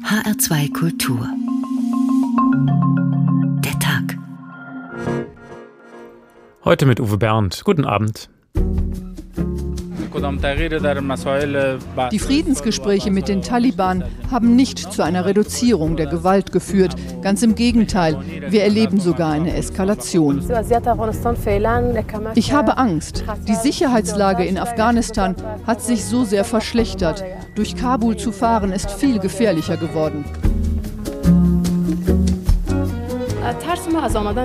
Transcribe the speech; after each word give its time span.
HR2 0.00 0.72
Kultur. 0.72 1.28
Der 3.62 3.78
Tag. 3.78 4.16
Heute 6.64 6.86
mit 6.86 6.98
Uwe 6.98 7.18
Bernd. 7.18 7.60
Guten 7.62 7.84
Abend. 7.84 8.30
Die 12.10 12.18
Friedensgespräche 12.18 13.10
mit 13.10 13.28
den 13.28 13.42
Taliban 13.42 14.04
haben 14.30 14.56
nicht 14.56 14.92
zu 14.92 15.02
einer 15.02 15.24
Reduzierung 15.24 15.96
der 15.96 16.06
Gewalt 16.06 16.52
geführt. 16.52 16.94
Ganz 17.22 17.42
im 17.42 17.54
Gegenteil, 17.54 18.18
wir 18.48 18.62
erleben 18.62 19.00
sogar 19.00 19.32
eine 19.32 19.54
Eskalation. 19.54 20.42
Ich 22.34 22.52
habe 22.52 22.76
Angst. 22.78 23.24
Die 23.48 23.54
Sicherheitslage 23.54 24.44
in 24.44 24.58
Afghanistan 24.58 25.34
hat 25.66 25.80
sich 25.82 26.04
so 26.04 26.24
sehr 26.24 26.44
verschlechtert. 26.44 27.24
Durch 27.54 27.76
Kabul 27.76 28.16
zu 28.16 28.32
fahren 28.32 28.72
ist 28.72 28.90
viel 28.90 29.18
gefährlicher 29.18 29.76
geworden. 29.76 30.24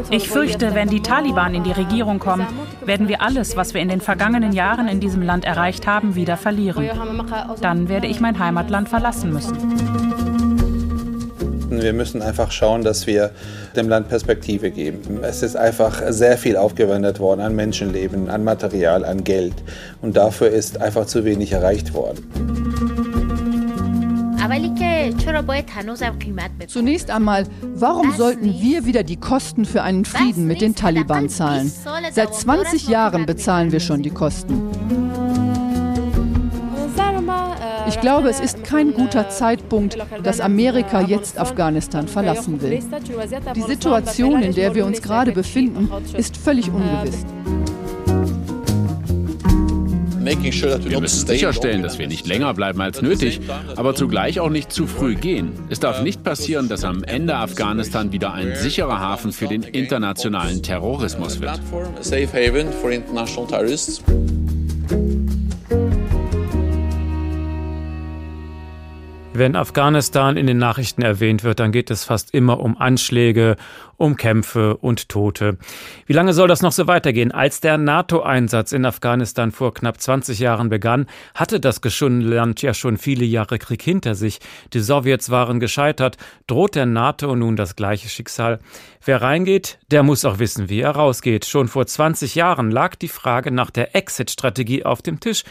Ich 0.09 0.29
fürchte, 0.29 0.75
wenn 0.75 0.89
die 0.89 1.01
Taliban 1.01 1.53
in 1.53 1.63
die 1.63 1.71
Regierung 1.71 2.19
kommen, 2.19 2.47
werden 2.87 3.07
wir 3.07 3.21
alles, 3.21 3.55
was 3.55 3.73
wir 3.73 3.81
in 3.81 3.89
den 3.89 4.01
vergangenen 4.01 4.53
Jahren 4.53 4.87
in 4.87 4.99
diesem 4.99 5.21
Land 5.21 5.45
erreicht 5.45 5.85
haben, 5.85 6.15
wieder 6.15 6.37
verlieren. 6.37 6.89
Dann 7.61 7.89
werde 7.89 8.07
ich 8.07 8.19
mein 8.19 8.39
Heimatland 8.39 8.89
verlassen 8.89 9.33
müssen. 9.33 9.57
Wir 11.69 11.93
müssen 11.93 12.21
einfach 12.21 12.51
schauen, 12.51 12.83
dass 12.83 13.05
wir 13.05 13.31
dem 13.75 13.89
Land 13.89 14.07
Perspektive 14.07 14.71
geben. 14.71 15.19
Es 15.21 15.43
ist 15.43 15.55
einfach 15.55 16.01
sehr 16.09 16.37
viel 16.37 16.55
aufgewendet 16.55 17.19
worden 17.19 17.41
an 17.41 17.55
Menschenleben, 17.55 18.29
an 18.29 18.43
Material, 18.43 19.05
an 19.05 19.23
Geld. 19.23 19.53
Und 20.01 20.17
dafür 20.17 20.49
ist 20.49 20.81
einfach 20.81 21.05
zu 21.05 21.25
wenig 21.25 21.51
erreicht 21.51 21.93
worden. 21.93 23.06
Zunächst 26.67 27.09
einmal, 27.09 27.45
warum 27.75 28.11
sollten 28.13 28.61
wir 28.61 28.85
wieder 28.85 29.03
die 29.03 29.17
Kosten 29.17 29.65
für 29.65 29.83
einen 29.83 30.05
Frieden 30.05 30.47
mit 30.47 30.61
den 30.61 30.75
Taliban 30.75 31.29
zahlen? 31.29 31.71
Seit 32.11 32.33
20 32.33 32.87
Jahren 32.87 33.25
bezahlen 33.25 33.71
wir 33.71 33.79
schon 33.79 34.01
die 34.01 34.09
Kosten. 34.09 34.69
Ich 37.87 38.01
glaube, 38.01 38.29
es 38.29 38.39
ist 38.39 38.63
kein 38.63 38.93
guter 38.93 39.29
Zeitpunkt, 39.29 39.97
dass 40.23 40.41
Amerika 40.41 41.01
jetzt 41.01 41.39
Afghanistan 41.39 42.07
verlassen 42.07 42.61
will. 42.61 42.79
Die 43.55 43.61
Situation, 43.61 44.41
in 44.41 44.53
der 44.53 44.75
wir 44.75 44.85
uns 44.85 45.01
gerade 45.01 45.31
befinden, 45.31 45.89
ist 46.15 46.35
völlig 46.35 46.69
ungewiss. 46.69 47.25
Wir 50.27 50.99
müssen 50.99 51.25
sicherstellen, 51.25 51.83
dass 51.83 51.99
wir 51.99 52.07
nicht 52.07 52.27
länger 52.27 52.53
bleiben 52.53 52.81
als 52.81 53.01
nötig, 53.01 53.39
aber 53.75 53.95
zugleich 53.95 54.39
auch 54.39 54.49
nicht 54.49 54.71
zu 54.71 54.87
früh 54.87 55.15
gehen. 55.15 55.51
Es 55.69 55.79
darf 55.79 56.01
nicht 56.01 56.23
passieren, 56.23 56.67
dass 56.69 56.83
am 56.83 57.03
Ende 57.03 57.35
Afghanistan 57.35 58.11
wieder 58.11 58.33
ein 58.33 58.55
sicherer 58.55 58.99
Hafen 58.99 59.31
für 59.31 59.47
den 59.47 59.63
internationalen 59.63 60.61
Terrorismus 60.61 61.39
wird. 61.39 61.59
Wenn 69.37 69.55
Afghanistan 69.55 70.35
in 70.35 70.47
den 70.47 70.57
Nachrichten 70.57 71.03
erwähnt 71.03 71.43
wird, 71.43 71.59
dann 71.59 71.71
geht 71.71 71.91
es 71.91 72.03
fast 72.03 72.33
immer 72.33 72.59
um 72.59 72.75
Anschläge, 72.75 73.55
um 73.95 74.17
Kämpfe 74.17 74.77
und 74.77 75.09
Tote. 75.09 75.59
Wie 76.07 76.13
lange 76.13 76.33
soll 76.33 76.47
das 76.47 76.63
noch 76.63 76.71
so 76.71 76.87
weitergehen? 76.87 77.31
Als 77.31 77.61
der 77.61 77.77
NATO-Einsatz 77.77 78.71
in 78.71 78.83
Afghanistan 78.83 79.51
vor 79.51 79.75
knapp 79.75 80.01
20 80.01 80.39
Jahren 80.39 80.69
begann, 80.69 81.05
hatte 81.35 81.59
das 81.59 81.81
geschundene 81.81 82.33
Land 82.33 82.63
ja 82.63 82.73
schon 82.73 82.97
viele 82.97 83.25
Jahre 83.25 83.59
Krieg 83.59 83.83
hinter 83.83 84.15
sich. 84.15 84.39
Die 84.73 84.79
Sowjets 84.79 85.29
waren 85.29 85.59
gescheitert. 85.59 86.17
Droht 86.47 86.73
der 86.73 86.87
NATO 86.87 87.35
nun 87.35 87.55
das 87.55 87.75
gleiche 87.75 88.09
Schicksal? 88.09 88.57
Wer 89.05 89.21
reingeht, 89.21 89.77
der 89.91 90.01
muss 90.01 90.25
auch 90.25 90.39
wissen, 90.39 90.67
wie 90.67 90.81
er 90.81 90.95
rausgeht. 90.95 91.45
Schon 91.45 91.67
vor 91.67 91.85
20 91.85 92.33
Jahren 92.33 92.71
lag 92.71 92.95
die 92.95 93.07
Frage 93.07 93.51
nach 93.51 93.69
der 93.69 93.95
Exit-Strategie 93.95 94.83
auf 94.83 95.03
dem 95.03 95.19
Tisch. 95.19 95.43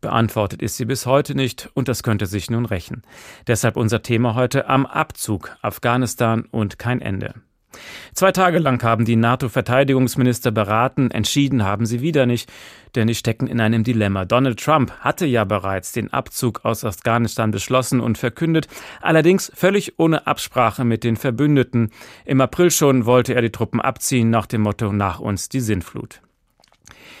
Beantwortet 0.00 0.62
ist 0.62 0.76
sie 0.76 0.84
bis 0.84 1.06
heute 1.06 1.34
nicht 1.34 1.70
und 1.74 1.88
das 1.88 2.02
könnte 2.02 2.26
sich 2.26 2.50
nun 2.50 2.66
rächen. 2.66 3.02
Deshalb 3.46 3.76
unser 3.76 4.02
Thema 4.02 4.34
heute 4.34 4.68
am 4.68 4.86
Abzug 4.86 5.56
Afghanistan 5.62 6.44
und 6.50 6.78
kein 6.78 7.00
Ende. 7.00 7.34
Zwei 8.14 8.32
Tage 8.32 8.58
lang 8.58 8.82
haben 8.82 9.04
die 9.04 9.16
NATO-Verteidigungsminister 9.16 10.50
beraten, 10.50 11.10
entschieden 11.10 11.64
haben 11.64 11.86
sie 11.86 12.00
wieder 12.00 12.26
nicht, 12.26 12.50
denn 12.94 13.08
sie 13.08 13.14
stecken 13.14 13.46
in 13.46 13.60
einem 13.60 13.84
Dilemma. 13.84 14.24
Donald 14.24 14.58
Trump 14.58 14.90
hatte 15.00 15.26
ja 15.26 15.44
bereits 15.44 15.92
den 15.92 16.12
Abzug 16.12 16.64
aus 16.64 16.84
Afghanistan 16.84 17.50
beschlossen 17.50 18.00
und 18.00 18.18
verkündet, 18.18 18.66
allerdings 19.00 19.52
völlig 19.54 19.98
ohne 19.98 20.26
Absprache 20.26 20.84
mit 20.84 21.04
den 21.04 21.16
Verbündeten. 21.16 21.90
Im 22.24 22.40
April 22.40 22.70
schon 22.70 23.06
wollte 23.06 23.34
er 23.34 23.42
die 23.42 23.52
Truppen 23.52 23.80
abziehen 23.80 24.30
nach 24.30 24.46
dem 24.46 24.62
Motto 24.62 24.92
nach 24.92 25.20
uns 25.20 25.48
die 25.48 25.60
Sintflut. 25.60 26.22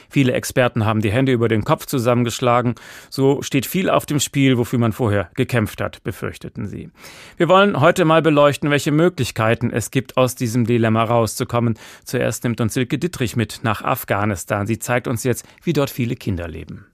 Viele 0.08 0.32
Experten 0.32 0.84
haben 0.84 1.00
die 1.00 1.10
Hände 1.10 1.32
über 1.32 1.48
den 1.48 1.64
Kopf 1.64 1.86
zusammengeschlagen. 1.86 2.74
So 3.10 3.42
steht 3.42 3.66
viel 3.66 3.90
auf 3.90 4.06
dem 4.06 4.20
Spiel, 4.20 4.58
wofür 4.58 4.78
man 4.78 4.92
vorher 4.92 5.30
gekämpft 5.34 5.80
hat, 5.80 6.02
befürchteten 6.02 6.66
sie. 6.66 6.90
Wir 7.36 7.48
wollen 7.48 7.80
heute 7.80 8.04
mal 8.04 8.22
beleuchten, 8.22 8.70
welche 8.70 8.92
Möglichkeiten 8.92 9.70
es 9.70 9.90
gibt, 9.90 10.16
aus 10.16 10.34
diesem 10.34 10.66
Dilemma 10.66 11.04
rauszukommen. 11.04 11.78
Zuerst 12.04 12.44
nimmt 12.44 12.60
uns 12.60 12.74
Silke 12.74 12.98
Dittrich 12.98 13.36
mit 13.36 13.60
nach 13.62 13.82
Afghanistan. 13.82 14.66
Sie 14.66 14.78
zeigt 14.78 15.08
uns 15.08 15.24
jetzt, 15.24 15.44
wie 15.62 15.72
dort 15.72 15.90
viele 15.90 16.16
Kinder 16.16 16.48
leben. 16.48 16.86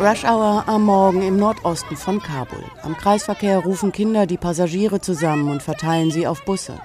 Rush 0.00 0.22
Hour 0.22 0.62
am 0.68 0.84
Morgen 0.84 1.22
im 1.22 1.36
Nordosten 1.36 1.96
von 1.96 2.22
Kabul. 2.22 2.62
Am 2.82 2.96
Kreisverkehr 2.96 3.58
rufen 3.58 3.90
Kinder 3.90 4.26
die 4.26 4.36
Passagiere 4.36 5.00
zusammen 5.00 5.50
und 5.50 5.60
verteilen 5.60 6.12
sie 6.12 6.28
auf 6.28 6.44
Busse. 6.44 6.80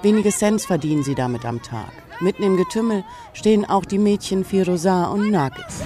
Wenige 0.00 0.30
Cents 0.30 0.64
verdienen 0.64 1.02
sie 1.02 1.14
damit 1.14 1.44
am 1.44 1.62
Tag. 1.62 1.92
Mitten 2.20 2.42
im 2.42 2.56
Getümmel 2.56 3.04
stehen 3.32 3.64
auch 3.64 3.84
die 3.84 3.98
Mädchen 3.98 4.44
Firosa 4.44 5.06
und 5.06 5.30
Nagis. 5.30 5.82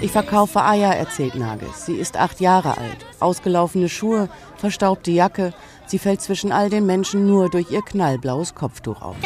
Ich 0.00 0.12
verkaufe 0.12 0.62
Eier, 0.62 0.94
erzählt 0.94 1.34
Nagis. 1.34 1.86
Sie 1.86 1.96
ist 1.96 2.16
acht 2.16 2.40
Jahre 2.40 2.78
alt. 2.78 3.04
Ausgelaufene 3.18 3.88
Schuhe, 3.88 4.28
verstaubte 4.56 5.10
Jacke. 5.10 5.52
Sie 5.86 5.98
fällt 5.98 6.20
zwischen 6.20 6.52
all 6.52 6.70
den 6.70 6.86
Menschen 6.86 7.26
nur 7.26 7.48
durch 7.50 7.70
ihr 7.72 7.82
knallblaues 7.82 8.54
Kopftuch 8.54 9.02
auf. 9.02 9.16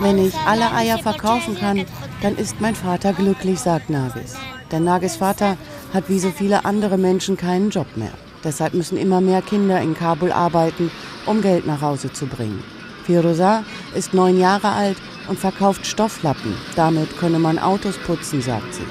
Wenn 0.00 0.18
ich 0.18 0.34
alle 0.46 0.72
Eier 0.72 0.98
verkaufen 0.98 1.56
kann, 1.56 1.86
dann 2.20 2.36
ist 2.36 2.60
mein 2.60 2.74
Vater 2.74 3.14
glücklich, 3.14 3.60
sagt 3.60 3.88
Nagis. 3.88 4.34
Denn 4.70 4.84
Nagis 4.84 5.16
Vater 5.16 5.56
hat 5.94 6.10
wie 6.10 6.18
so 6.18 6.30
viele 6.30 6.66
andere 6.66 6.98
Menschen 6.98 7.38
keinen 7.38 7.70
Job 7.70 7.86
mehr. 7.96 8.12
Deshalb 8.44 8.74
müssen 8.74 8.98
immer 8.98 9.20
mehr 9.20 9.40
Kinder 9.40 9.80
in 9.80 9.94
Kabul 9.94 10.32
arbeiten, 10.32 10.90
um 11.24 11.40
Geld 11.40 11.66
nach 11.66 11.80
Hause 11.80 12.12
zu 12.12 12.26
bringen. 12.26 12.62
Firosa 13.08 13.64
ist 13.94 14.12
neun 14.12 14.38
Jahre 14.38 14.68
alt 14.68 14.98
und 15.28 15.38
verkauft 15.38 15.86
Stofflappen. 15.86 16.54
Damit 16.76 17.16
könne 17.16 17.38
man 17.38 17.58
Autos 17.58 17.96
putzen, 17.96 18.42
sagt 18.42 18.74
sie. 18.74 18.82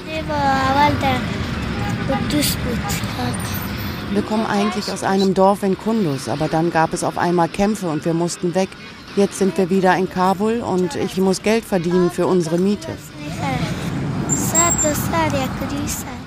Wir 4.12 4.22
kommen 4.22 4.46
eigentlich 4.46 4.90
aus 4.90 5.04
einem 5.04 5.34
Dorf 5.34 5.62
in 5.62 5.78
Kunduz, 5.78 6.28
aber 6.28 6.48
dann 6.48 6.72
gab 6.72 6.92
es 6.92 7.04
auf 7.04 7.16
einmal 7.16 7.48
Kämpfe 7.48 7.88
und 7.88 8.04
wir 8.04 8.12
mussten 8.12 8.56
weg. 8.56 8.68
Jetzt 9.14 9.38
sind 9.38 9.56
wir 9.56 9.70
wieder 9.70 9.96
in 9.96 10.10
Kabul 10.10 10.62
und 10.62 10.96
ich 10.96 11.16
muss 11.18 11.40
Geld 11.40 11.64
verdienen 11.64 12.10
für 12.10 12.26
unsere 12.26 12.58
Miete. 12.58 12.88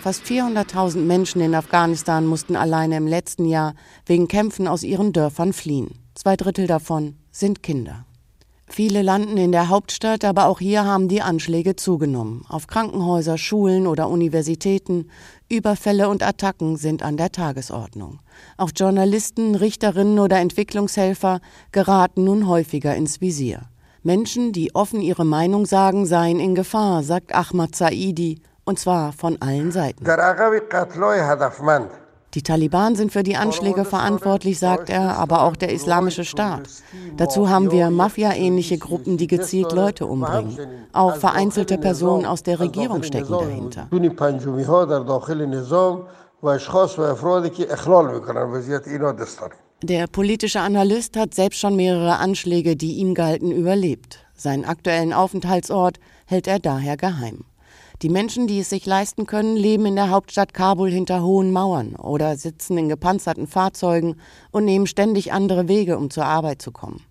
Fast 0.02 0.24
400.000 0.24 0.98
Menschen 1.00 1.42
in 1.42 1.56
Afghanistan 1.56 2.26
mussten 2.26 2.56
alleine 2.56 2.96
im 2.96 3.08
letzten 3.08 3.46
Jahr 3.46 3.74
wegen 4.06 4.30
Kämpfen 4.30 4.70
aus 4.70 4.84
ihren 4.84 5.12
Dörfern 5.12 5.52
fliehen. 5.52 5.90
Zwei 6.16 6.38
Drittel 6.38 6.68
davon 6.68 7.21
sind 7.32 7.64
Kinder. 7.64 8.06
Viele 8.68 9.02
landen 9.02 9.36
in 9.36 9.52
der 9.52 9.68
Hauptstadt, 9.68 10.24
aber 10.24 10.46
auch 10.46 10.60
hier 10.60 10.86
haben 10.86 11.10
die 11.10 11.22
Anschläge 11.22 11.76
zugenommen. 11.76 12.46
Auf 12.48 12.68
Krankenhäuser, 12.68 13.38
Schulen 13.38 13.86
oder 13.86 14.08
Universitäten. 14.08 15.10
Überfälle 15.50 16.08
und 16.08 16.24
Attacken 16.24 16.78
sind 16.78 17.04
an 17.04 17.18
der 17.18 17.34
Tagesordnung. 17.34 18.20
Auch 18.56 18.72
Journalisten, 18.74 19.56
Richterinnen 19.56 20.20
oder 20.20 20.38
Entwicklungshelfer 20.38 21.42
geraten 21.74 22.24
nun 22.24 22.48
häufiger 22.48 22.96
ins 22.96 23.20
Visier. 23.20 23.64
Menschen, 24.04 24.54
die 24.54 24.74
offen 24.74 25.02
ihre 25.02 25.26
Meinung 25.26 25.66
sagen, 25.66 26.06
seien 26.06 26.40
in 26.40 26.56
Gefahr, 26.56 27.04
sagt 27.04 27.36
Ahmad 27.36 27.76
Saidi, 27.76 28.42
und 28.64 28.80
zwar 28.80 29.12
von 29.12 29.42
allen 29.42 29.74
Seiten. 29.74 30.06
Die 32.34 32.44
Taliban 32.44 32.96
sind 32.96 33.12
für 33.12 33.24
die 33.24 33.36
Anschläge 33.36 33.84
verantwortlich, 33.84 34.58
sagt 34.58 34.90
er, 34.90 35.18
aber 35.18 35.44
auch 35.44 35.58
der 35.58 35.74
Islamische 35.74 36.24
Staat. 36.24 36.70
Dazu 37.18 37.50
haben 37.50 37.72
wir 37.72 37.90
Mafia-ähnliche 37.90 38.78
Gruppen, 38.78 39.18
die 39.18 39.28
gezielt 39.28 39.74
Leute 39.74 40.06
umbringen. 40.06 40.58
Auch 40.94 41.18
vereinzelte 41.18 41.78
Personen 41.78 42.26
aus 42.26 42.42
der 42.42 42.62
Regierung 42.62 43.04
stecken 43.04 43.34
dahinter. 43.34 43.88
Der 49.84 50.08
politische 50.08 50.62
Analyst 50.62 51.18
hat 51.18 51.34
selbst 51.34 51.60
schon 51.60 51.76
mehrere 51.76 52.18
Anschläge, 52.18 52.76
die 52.76 52.94
ihm 52.94 53.14
galten, 53.14 53.52
überlebt. 53.52 54.20
Seinen 54.36 54.64
aktuellen 54.64 55.12
Aufenthaltsort 55.12 56.00
hält 56.26 56.48
er 56.48 56.60
daher 56.60 56.98
geheim. 56.98 57.46
Die 58.02 58.10
Menschen, 58.10 58.48
die 58.48 58.60
es 58.60 58.72
sich 58.72 58.88
leisten 58.88 59.28
können, 59.28 59.56
leben 59.56 59.86
in 59.86 59.96
der 59.96 60.10
Hauptstadt 60.10 60.56
Kabul 60.56 60.90
hinter 60.90 61.22
hohen 61.22 61.52
Mauern 61.52 61.96
oder 61.96 62.36
sitzen 62.36 62.76
in 62.80 62.90
gepanzerten 62.90 63.46
Fahrzeugen 63.46 64.16
und 64.50 64.66
nehmen 64.66 64.88
ständig 64.88 65.34
andere 65.34 65.68
Wege, 65.68 65.98
um 65.98 66.10
zur 66.10 66.26
Arbeit 66.26 66.64
zu 66.64 66.72
kommen. 66.72 67.04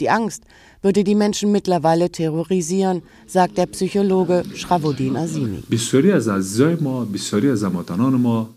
Die 0.00 0.10
Angst 0.10 0.42
würde 0.82 1.04
die 1.04 1.14
Menschen 1.14 1.52
mittlerweile 1.52 2.10
terrorisieren, 2.10 3.02
sagt 3.26 3.56
der 3.56 3.66
Psychologe 3.66 4.42
Shravodin 4.54 5.16
Azimi. 5.16 5.62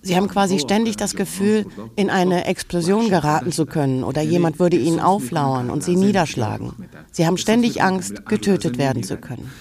Sie 0.01 0.15
haben 0.15 0.27
quasi 0.27 0.59
ständig 0.59 0.97
das 0.97 1.15
Gefühl, 1.15 1.65
in 1.95 2.09
eine 2.09 2.45
Explosion 2.45 3.09
geraten 3.09 3.51
zu 3.51 3.65
können 3.65 4.03
oder 4.03 4.21
jemand 4.23 4.59
würde 4.59 4.77
ihnen 4.77 4.99
auflauern 4.99 5.69
und 5.69 5.83
sie 5.83 5.95
niederschlagen. 5.95 6.73
Sie 7.11 7.25
haben 7.25 7.37
ständig 7.37 7.83
Angst, 7.83 8.25
getötet 8.25 8.77
werden 8.77 9.03
zu 9.03 9.17
können. 9.17 9.51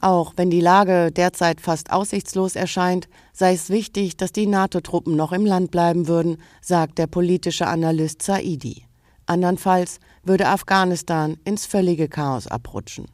Auch 0.00 0.32
wenn 0.36 0.50
die 0.50 0.60
Lage 0.60 1.10
derzeit 1.10 1.60
fast 1.60 1.92
aussichtslos 1.92 2.56
erscheint, 2.56 3.08
sei 3.32 3.52
es 3.52 3.68
wichtig, 3.68 4.16
dass 4.16 4.32
die 4.32 4.46
NATO-Truppen 4.46 5.14
noch 5.14 5.32
im 5.32 5.44
Land 5.44 5.70
bleiben 5.70 6.08
würden, 6.08 6.38
sagt 6.62 6.98
der 6.98 7.06
politische 7.06 7.66
Analyst 7.66 7.95
Saidi. 8.22 8.84
Andernfalls 9.26 9.98
würde 10.22 10.46
Afghanistan 10.46 11.36
ins 11.44 11.66
völlige 11.66 12.08
Chaos 12.08 12.46
abrutschen. 12.46 13.06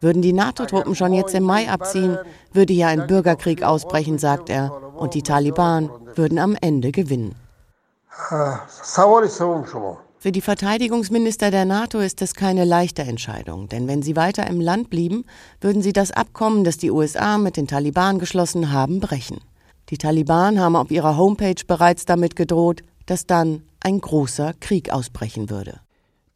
Würden 0.00 0.22
die 0.22 0.32
NATO-Truppen 0.32 0.94
schon 0.94 1.12
jetzt 1.12 1.34
im 1.34 1.44
Mai 1.44 1.68
abziehen, 1.68 2.18
würde 2.52 2.72
hier 2.72 2.88
ein 2.88 3.06
Bürgerkrieg 3.06 3.62
ausbrechen, 3.62 4.18
sagt 4.18 4.48
er, 4.48 4.72
und 4.96 5.14
die 5.14 5.22
Taliban 5.22 5.90
würden 6.14 6.38
am 6.38 6.56
Ende 6.60 6.90
gewinnen. 6.90 7.34
Für 10.20 10.32
die 10.32 10.40
Verteidigungsminister 10.40 11.52
der 11.52 11.64
NATO 11.64 12.00
ist 12.00 12.20
es 12.22 12.34
keine 12.34 12.64
leichte 12.64 13.02
Entscheidung, 13.02 13.68
denn 13.68 13.86
wenn 13.86 14.02
sie 14.02 14.16
weiter 14.16 14.48
im 14.48 14.60
Land 14.60 14.90
blieben, 14.90 15.24
würden 15.60 15.80
sie 15.80 15.92
das 15.92 16.10
Abkommen, 16.10 16.64
das 16.64 16.76
die 16.76 16.90
USA 16.90 17.38
mit 17.38 17.56
den 17.56 17.68
Taliban 17.68 18.18
geschlossen 18.18 18.72
haben, 18.72 18.98
brechen. 18.98 19.38
Die 19.90 19.98
Taliban 19.98 20.58
haben 20.58 20.74
auf 20.74 20.90
ihrer 20.90 21.16
Homepage 21.16 21.62
bereits 21.64 22.04
damit 22.04 22.34
gedroht, 22.34 22.82
dass 23.06 23.26
dann 23.26 23.62
ein 23.78 24.00
großer 24.00 24.54
Krieg 24.58 24.90
ausbrechen 24.90 25.50
würde. 25.50 25.78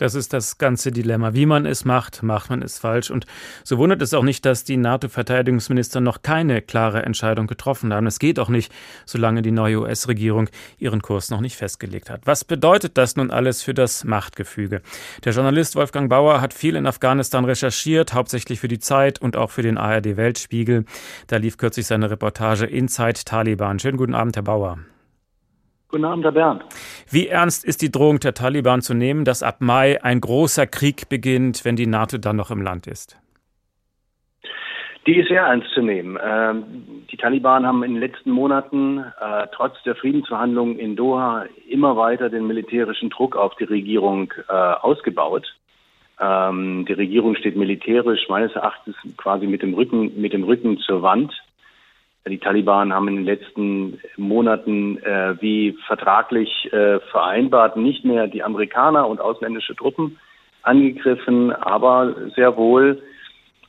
Das 0.03 0.17
ist 0.17 0.33
das 0.33 0.59
ganze 0.59 0.91
Dilemma. 0.91 1.33
Wie 1.33 1.47
man 1.47 1.65
es 1.65 1.85
macht, 1.85 2.25
macht 2.25 2.51
man 2.51 2.61
es 2.61 2.77
falsch. 2.77 3.09
Und 3.13 3.25
so 3.63 3.79
wundert 3.79 4.03
es 4.03 4.13
auch 4.15 4.25
nicht, 4.25 4.45
dass 4.45 4.65
die 4.65 4.77
NATO-Verteidigungsminister 4.77 6.01
noch 6.01 6.23
keine 6.23 6.61
klare 6.61 7.05
Entscheidung 7.05 7.47
getroffen 7.47 7.95
haben. 7.95 8.09
Es 8.09 8.19
geht 8.19 8.41
auch 8.41 8.49
nicht, 8.49 8.73
solange 9.07 9.43
die 9.43 9.53
neue 9.53 9.83
US-Regierung 9.83 10.49
ihren 10.79 11.03
Kurs 11.03 11.31
noch 11.31 11.41
nicht 11.41 11.55
festgelegt 11.55 12.11
hat. 12.11 12.23
Was 12.25 12.45
bedeutet 12.45 12.99
das 12.99 13.15
nun 13.15 13.31
alles 13.31 13.63
für 13.63 13.75
das 13.75 14.03
Machtgefüge? 14.03 14.83
Der 15.25 15.35
Journalist 15.35 15.77
Wolfgang 15.77 16.11
Bauer 16.11 16.41
hat 16.41 16.53
viel 16.53 16.75
in 16.75 16.89
Afghanistan 16.89 17.45
recherchiert, 17.45 18.13
hauptsächlich 18.13 18.59
für 18.59 18.67
die 18.67 18.81
Zeit 18.81 19.23
und 19.23 19.37
auch 19.37 19.53
für 19.53 19.63
den 19.63 19.79
ARD 19.79 20.17
Weltspiegel. 20.17 20.85
Da 21.29 21.37
lief 21.37 21.59
kürzlich 21.59 21.87
seine 21.87 22.11
Reportage 22.11 22.67
Inside 22.67 23.21
Taliban. 23.25 23.79
Schönen 23.79 23.99
guten 23.99 24.17
Abend, 24.17 24.35
Herr 24.35 24.43
Bauer. 24.43 24.81
Guten 25.93 26.07
Abend, 26.07 26.25
Herr 26.25 26.33
Bernd. 26.33 26.65
Wie 27.13 27.29
ernst 27.29 27.63
ist 27.67 27.83
die 27.83 27.93
Drohung 27.93 28.21
der 28.21 28.33
Taliban 28.33 28.81
zu 28.81 28.95
nehmen, 28.95 29.27
dass 29.27 29.43
ab 29.43 29.57
Mai 29.61 30.03
ein 30.03 30.23
großer 30.23 30.67
Krieg 30.67 31.11
beginnt, 31.11 31.63
wenn 31.63 31.77
die 31.77 31.87
NATO 31.87 32.17
dann 32.17 32.37
noch 32.37 32.51
im 32.51 32.63
Land 32.63 32.87
ist? 32.87 33.19
Die 35.07 35.17
ist 35.19 35.29
sehr 35.29 35.43
ernst 35.43 35.69
zu 35.75 35.83
nehmen. 35.83 36.19
Ähm, 36.25 36.65
die 37.11 37.19
Taliban 37.19 37.67
haben 37.67 37.83
in 37.83 37.93
den 37.93 38.01
letzten 38.01 38.31
Monaten 38.31 39.01
äh, 39.01 39.47
trotz 39.53 39.75
der 39.83 39.95
Friedensverhandlungen 39.95 40.79
in 40.79 40.97
Doha 40.97 41.45
immer 41.69 41.99
weiter 41.99 42.31
den 42.31 42.47
militärischen 42.47 43.11
Druck 43.11 43.37
auf 43.37 43.57
die 43.57 43.65
Regierung 43.65 44.33
äh, 44.49 44.53
ausgebaut. 44.53 45.55
Ähm, 46.19 46.87
die 46.89 46.95
Regierung 46.95 47.37
steht 47.37 47.57
militärisch 47.57 48.27
meines 48.31 48.53
Erachtens 48.53 48.97
quasi 49.19 49.47
mit 49.47 49.61
dem 49.61 49.75
Rücken, 49.75 50.19
mit 50.19 50.33
dem 50.33 50.45
Rücken 50.45 50.79
zur 50.79 51.03
Wand. 51.03 51.35
Die 52.29 52.39
Taliban 52.39 52.93
haben 52.93 53.09
in 53.09 53.17
den 53.17 53.25
letzten 53.25 54.01
Monaten 54.17 54.99
äh, 54.99 55.35
wie 55.41 55.77
vertraglich 55.87 56.73
äh, 56.73 57.01
vereinbart 57.11 57.77
nicht 57.77 58.05
mehr 58.05 58.29
die 58.29 58.45
Amerikaner 58.45 59.09
und 59.09 59.21
ausländische 59.21 59.75
Truppen 59.75 60.19
angegriffen, 60.63 61.51
aber 61.51 62.15
sehr 62.37 62.57
wohl 62.57 63.03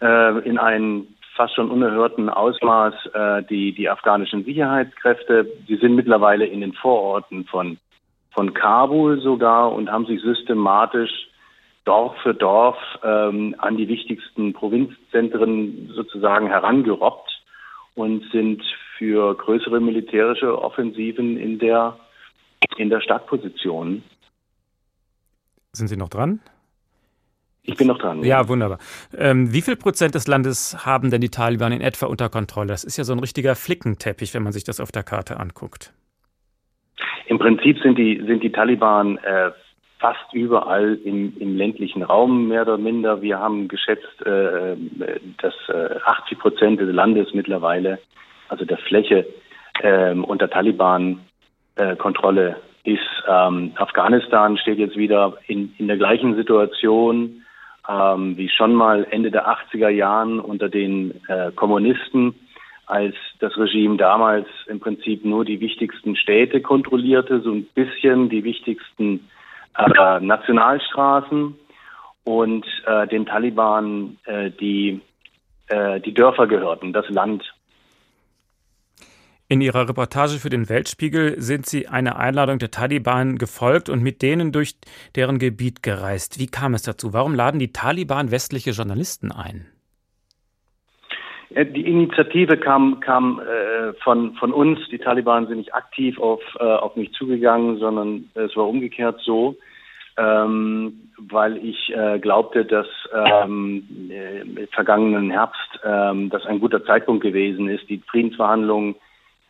äh, 0.02 0.40
in 0.48 0.60
einem 0.60 1.08
fast 1.36 1.56
schon 1.56 1.72
unerhörten 1.72 2.30
Ausmaß 2.30 2.94
äh, 3.14 3.44
die, 3.44 3.74
die 3.74 3.90
afghanischen 3.90 4.44
Sicherheitskräfte. 4.44 5.52
Sie 5.68 5.78
sind 5.78 5.96
mittlerweile 5.96 6.46
in 6.46 6.62
den 6.62 6.74
Vororten 6.74 7.46
von, 7.46 7.78
von 8.32 8.54
Kabul 8.54 9.20
sogar 9.20 9.72
und 9.72 9.92
haben 9.92 10.06
sich 10.06 10.22
systematisch 10.22 11.28
Dorf 11.86 12.16
für 12.22 12.36
Dorf 12.36 12.78
ähm, 13.04 13.56
an 13.58 13.78
die 13.78 13.88
wichtigsten 13.88 14.54
Provinzzentren 14.54 15.92
sozusagen 15.94 16.48
herangerobbt 16.48 17.33
und 17.96 18.24
sind 18.32 18.64
für 18.98 19.36
größere 19.36 19.80
militärische 19.80 20.62
Offensiven 20.62 21.38
in 21.38 21.60
der, 21.60 21.98
in 22.78 22.90
der 22.90 23.02
Startposition. 23.02 24.04
Sind 25.74 25.88
Sie 25.88 25.98
noch 25.98 26.10
dran? 26.10 26.40
Ich 27.66 27.78
bin 27.78 27.88
noch 27.88 27.98
dran. 27.98 28.24
Ja, 28.24 28.50
wunderbar. 28.50 28.78
Ähm, 29.18 29.54
wie 29.54 29.62
viel 29.62 29.78
Prozent 29.78 30.16
des 30.16 30.28
Landes 30.28 30.86
haben 30.86 31.10
denn 31.10 31.22
die 31.22 31.30
Taliban 31.30 31.72
in 31.72 31.82
etwa 31.82 32.08
unter 32.08 32.28
Kontrolle? 32.28 32.68
Das 32.68 32.84
ist 32.84 32.98
ja 32.98 33.06
so 33.06 33.14
ein 33.14 33.20
richtiger 33.20 33.56
Flickenteppich, 33.56 34.34
wenn 34.34 34.44
man 34.44 34.52
sich 34.52 34.66
das 34.66 34.82
auf 34.82 34.92
der 34.92 35.04
Karte 35.04 35.40
anguckt. 35.40 35.94
Im 37.28 37.40
Prinzip 37.40 37.80
sind 37.80 37.98
die, 37.98 38.22
sind 38.28 38.44
die 38.44 38.52
Taliban 38.52 39.18
äh, 39.18 39.52
fast 40.04 40.34
überall 40.34 41.00
im, 41.06 41.34
im 41.40 41.56
ländlichen 41.56 42.04
Raum 42.04 42.50
mehr 42.50 42.64
oder 42.64 42.78
minder. 42.78 43.22
Wir 43.22 43.40
haben 43.40 43.70
geschätzt, 43.70 44.22
äh, 44.26 44.76
dass 45.42 45.54
äh, 45.70 45.96
80 46.04 46.40
Prozent 46.40 46.82
des 46.82 46.94
Landes 46.94 47.34
mittlerweile, 47.34 48.00
also 48.50 48.66
der 48.66 48.80
Fläche, 48.80 49.26
äh, 49.80 50.14
unter 50.14 50.50
Taliban-Kontrolle 50.50 52.58
ist. 52.84 53.00
Ähm, 53.30 53.72
Afghanistan 53.78 54.58
steht 54.58 54.78
jetzt 54.78 54.98
wieder 54.98 55.38
in, 55.48 55.74
in 55.78 55.88
der 55.88 55.96
gleichen 55.96 56.36
Situation 56.36 57.42
ähm, 57.90 58.38
wie 58.38 58.50
schon 58.50 58.74
mal 58.74 59.08
Ende 59.10 59.32
der 59.32 59.48
80er 59.48 59.90
Jahren 59.90 60.42
unter 60.42 60.68
den 60.68 61.14
äh, 61.30 61.54
Kommunisten, 61.56 62.36
als 62.88 63.16
das 63.40 63.58
Regime 63.58 63.96
damals 63.96 64.48
im 64.68 64.82
Prinzip 64.82 65.24
nur 65.24 65.46
die 65.46 65.62
wichtigsten 65.62 66.18
Städte 66.18 66.60
kontrollierte, 66.62 67.40
so 67.40 67.52
ein 67.52 67.64
bisschen 67.74 68.28
die 68.28 68.44
wichtigsten 68.44 69.30
äh, 69.78 70.20
Nationalstraßen 70.20 71.56
und 72.24 72.66
äh, 72.86 73.08
den 73.08 73.26
Taliban 73.26 74.18
äh, 74.26 74.52
die, 74.52 75.02
äh, 75.68 76.00
die 76.00 76.14
Dörfer 76.14 76.48
gehörten, 76.48 76.94
das 76.94 77.10
Land. 77.10 77.44
In 79.50 79.62
Ihrer 79.62 79.88
Reportage 79.88 80.40
für 80.40 80.50
den 80.50 80.70
Weltspiegel 80.70 81.40
sind 81.40 81.66
Sie 81.66 81.88
einer 81.88 82.18
Einladung 82.18 82.60
der 82.60 82.72
Taliban 82.72 83.38
gefolgt 83.38 83.90
und 83.90 84.02
mit 84.02 84.22
denen 84.22 84.52
durch 84.52 84.76
deren 85.16 85.38
Gebiet 85.38 85.84
gereist. 85.84 86.40
Wie 86.40 86.48
kam 86.48 86.74
es 86.74 86.84
dazu? 86.84 87.14
Warum 87.14 87.36
laden 87.36 87.60
die 87.60 87.74
Taliban 87.74 88.32
westliche 88.32 88.72
Journalisten 88.72 89.32
ein? 89.32 89.68
Äh, 91.54 91.66
die 91.66 91.88
Initiative 91.88 92.58
kam, 92.58 93.00
kam 93.00 93.40
äh, 93.40 93.94
von, 94.04 94.34
von 94.36 94.52
uns. 94.52 94.80
Die 94.92 94.98
Taliban 94.98 95.48
sind 95.48 95.58
nicht 95.58 95.74
aktiv 95.74 96.20
auf, 96.20 96.42
äh, 96.60 96.64
auf 96.64 96.96
mich 96.96 97.12
zugegangen, 97.14 97.78
sondern 97.78 98.30
es 98.34 98.56
war 98.56 98.68
umgekehrt 98.68 99.20
so, 99.24 99.56
ähm, 100.18 101.10
weil 101.18 101.58
ich 101.58 101.94
äh, 101.96 102.20
glaubte, 102.20 102.66
dass 102.66 102.88
ähm, 103.14 103.84
äh, 104.10 104.68
vergangenen 104.68 105.32
Herbst 105.32 105.80
ähm, 105.84 106.30
das 106.30 106.46
ein 106.46 106.60
guter 106.60 106.84
Zeitpunkt 106.86 107.24
gewesen 107.24 107.70
ist. 107.70 107.90
Die 107.90 108.02
Friedensverhandlungen 108.10 108.96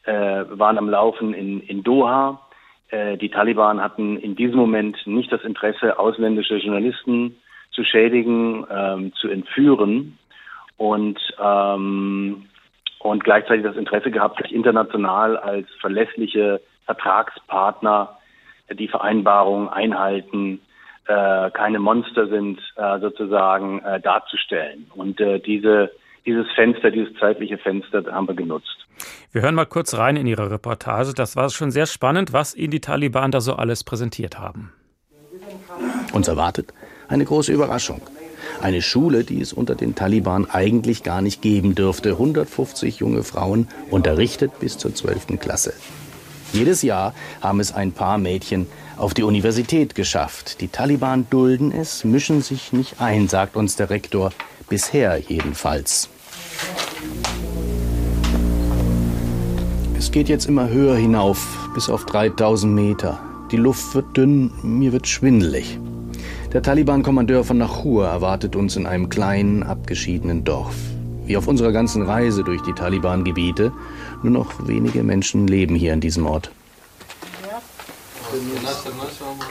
äh, 0.03 0.45
waren 0.49 0.77
am 0.77 0.89
Laufen 0.89 1.33
in, 1.33 1.61
in 1.61 1.83
Doha. 1.83 2.39
Die 3.19 3.29
Taliban 3.29 3.81
hatten 3.81 4.17
in 4.17 4.35
diesem 4.35 4.57
Moment 4.57 5.07
nicht 5.07 5.31
das 5.31 5.43
Interesse, 5.43 5.97
ausländische 5.97 6.57
Journalisten 6.57 7.35
zu 7.71 7.83
schädigen, 7.83 8.67
ähm, 8.69 9.13
zu 9.15 9.29
entführen 9.29 10.19
und, 10.77 11.19
ähm, 11.39 12.45
und 12.99 13.23
gleichzeitig 13.23 13.63
das 13.63 13.75
Interesse 13.75 14.11
gehabt, 14.11 14.41
sich 14.41 14.53
international 14.53 15.37
als 15.37 15.67
verlässliche 15.79 16.61
Vertragspartner 16.85 18.17
die 18.71 18.87
Vereinbarungen 18.87 19.69
einhalten, 19.69 20.61
äh, 21.07 21.51
keine 21.51 21.79
Monster 21.79 22.27
sind, 22.27 22.59
äh, 22.75 22.99
sozusagen 22.99 23.79
äh, 23.79 23.99
darzustellen. 23.99 24.89
Und 24.95 25.19
äh, 25.19 25.39
diese, 25.39 25.91
dieses 26.25 26.49
Fenster, 26.55 26.91
dieses 26.91 27.13
zeitliche 27.19 27.57
Fenster 27.57 28.03
haben 28.11 28.27
wir 28.27 28.35
genutzt. 28.35 28.87
Wir 29.31 29.41
hören 29.41 29.55
mal 29.55 29.65
kurz 29.65 29.97
rein 29.97 30.15
in 30.15 30.27
Ihre 30.27 30.49
Reportage. 30.49 31.13
Das 31.13 31.35
war 31.35 31.49
schon 31.49 31.71
sehr 31.71 31.87
spannend, 31.87 32.31
was 32.31 32.55
Ihnen 32.55 32.71
die 32.71 32.79
Taliban 32.79 33.31
da 33.31 33.41
so 33.41 33.55
alles 33.55 33.83
präsentiert 33.83 34.39
haben. 34.39 34.71
Uns 36.13 36.27
erwartet 36.27 36.73
eine 37.09 37.25
große 37.25 37.51
Überraschung. 37.51 38.01
Eine 38.63 38.81
Schule, 38.81 39.25
die 39.25 39.41
es 39.41 39.51
unter 39.51 39.75
den 39.75 39.93
Taliban 39.93 40.49
eigentlich 40.49 41.03
gar 41.03 41.21
nicht 41.21 41.41
geben 41.41 41.75
dürfte. 41.75 42.11
150 42.11 42.99
junge 42.99 43.23
Frauen 43.23 43.67
unterrichtet 43.91 44.57
bis 44.61 44.77
zur 44.77 44.95
12. 44.95 45.37
Klasse. 45.37 45.73
Jedes 46.53 46.81
Jahr 46.81 47.13
haben 47.41 47.59
es 47.59 47.73
ein 47.73 47.91
paar 47.91 48.17
Mädchen 48.17 48.67
auf 48.95 49.13
die 49.13 49.23
Universität 49.23 49.95
geschafft. 49.95 50.61
Die 50.61 50.69
Taliban 50.69 51.27
dulden 51.29 51.73
es, 51.73 52.05
mischen 52.05 52.41
sich 52.41 52.71
nicht 52.71 53.01
ein, 53.01 53.27
sagt 53.27 53.57
uns 53.57 53.75
der 53.75 53.89
Rektor, 53.89 54.31
bisher 54.69 55.17
jedenfalls. 55.19 56.07
Es 59.97 60.09
geht 60.09 60.29
jetzt 60.29 60.45
immer 60.45 60.69
höher 60.69 60.95
hinauf, 60.95 61.69
bis 61.73 61.89
auf 61.89 62.05
3000 62.05 62.73
Meter. 62.73 63.19
Die 63.51 63.57
Luft 63.57 63.93
wird 63.93 64.15
dünn, 64.15 64.53
mir 64.63 64.93
wird 64.93 65.09
schwindelig. 65.09 65.77
Der 66.53 66.61
Taliban-Kommandeur 66.61 67.43
von 67.43 67.57
Nachur 67.57 68.05
erwartet 68.05 68.55
uns 68.55 68.75
in 68.75 68.85
einem 68.85 69.09
kleinen, 69.09 69.63
abgeschiedenen 69.63 70.43
Dorf. 70.43 70.75
Wie 71.25 71.35
auf 71.35 71.47
unserer 71.47 71.71
ganzen 71.71 72.03
Reise 72.03 72.43
durch 72.43 72.61
die 72.61 72.73
Taliban-Gebiete, 72.73 73.71
nur 74.21 74.31
noch 74.31 74.67
wenige 74.67 75.01
Menschen 75.01 75.47
leben 75.47 75.73
hier 75.73 75.93
in 75.93 75.99
diesem 75.99 76.27
Ort. 76.27 76.51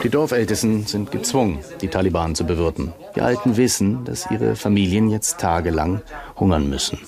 Die 0.01 0.09
Dorfältesten 0.09 0.85
sind 0.85 1.11
gezwungen, 1.11 1.59
die 1.81 1.89
Taliban 1.89 2.35
zu 2.35 2.45
bewirten. 2.45 2.93
Die 3.17 3.21
Alten 3.21 3.57
wissen, 3.57 4.05
dass 4.05 4.31
ihre 4.31 4.55
Familien 4.55 5.09
jetzt 5.09 5.39
tagelang 5.39 6.01
hungern 6.39 6.69
müssen. 6.69 6.99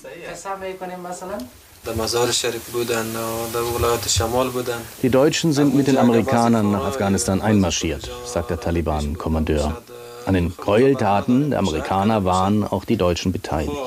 Die 5.04 5.10
Deutschen 5.10 5.54
sind 5.54 5.76
mit 5.76 5.88
den 5.88 5.98
Amerikanern 5.98 6.72
nach 6.72 6.86
Afghanistan 6.86 7.42
einmarschiert, 7.42 8.10
sagt 8.26 8.50
der 8.50 8.60
Taliban-Kommandeur. 8.60 9.82
An 10.26 10.34
den 10.34 10.56
Gräueltaten 10.58 11.52
der 11.52 11.60
Amerikaner 11.60 12.26
waren 12.26 12.64
auch 12.64 12.86
die 12.86 12.98
Deutschen 12.98 13.32
beteiligt. 13.32 13.78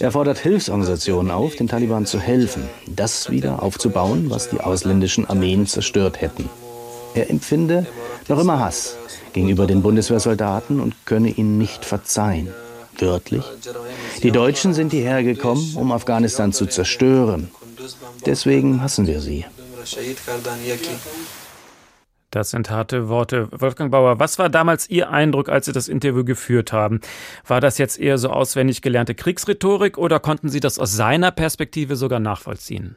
Er 0.00 0.12
fordert 0.12 0.38
Hilfsorganisationen 0.38 1.30
auf, 1.30 1.54
den 1.56 1.68
Taliban 1.68 2.06
zu 2.06 2.18
helfen, 2.18 2.68
das 2.88 3.30
wieder 3.30 3.62
aufzubauen, 3.62 4.30
was 4.30 4.48
die 4.48 4.60
ausländischen 4.60 5.28
Armeen 5.28 5.66
zerstört 5.66 6.20
hätten. 6.20 6.48
Er 7.14 7.28
empfinde 7.28 7.86
noch 8.28 8.38
immer 8.38 8.58
Hass 8.58 8.96
gegenüber 9.32 9.66
den 9.66 9.82
Bundeswehrsoldaten 9.82 10.80
und 10.80 10.94
könne 11.04 11.28
ihnen 11.28 11.58
nicht 11.58 11.84
verzeihen. 11.84 12.48
Wörtlich. 12.98 13.44
Die 14.22 14.30
Deutschen 14.30 14.74
sind 14.74 14.92
hierher 14.92 15.22
gekommen, 15.22 15.74
um 15.76 15.92
Afghanistan 15.92 16.52
zu 16.52 16.66
zerstören. 16.66 17.50
Deswegen 18.26 18.82
hassen 18.82 19.06
wir 19.06 19.20
sie. 19.20 19.44
Das 22.30 22.50
sind 22.50 22.70
harte 22.70 23.08
Worte. 23.10 23.48
Wolfgang 23.52 23.90
Bauer, 23.90 24.18
was 24.18 24.38
war 24.38 24.48
damals 24.48 24.88
Ihr 24.88 25.10
Eindruck, 25.10 25.50
als 25.50 25.66
Sie 25.66 25.72
das 25.72 25.88
Interview 25.88 26.24
geführt 26.24 26.72
haben? 26.72 27.00
War 27.46 27.60
das 27.60 27.76
jetzt 27.76 28.00
eher 28.00 28.16
so 28.16 28.30
auswendig 28.30 28.80
gelernte 28.80 29.14
Kriegsrhetorik 29.14 29.98
oder 29.98 30.18
konnten 30.18 30.48
Sie 30.48 30.60
das 30.60 30.78
aus 30.78 30.96
seiner 30.96 31.30
Perspektive 31.30 31.94
sogar 31.94 32.20
nachvollziehen? 32.20 32.96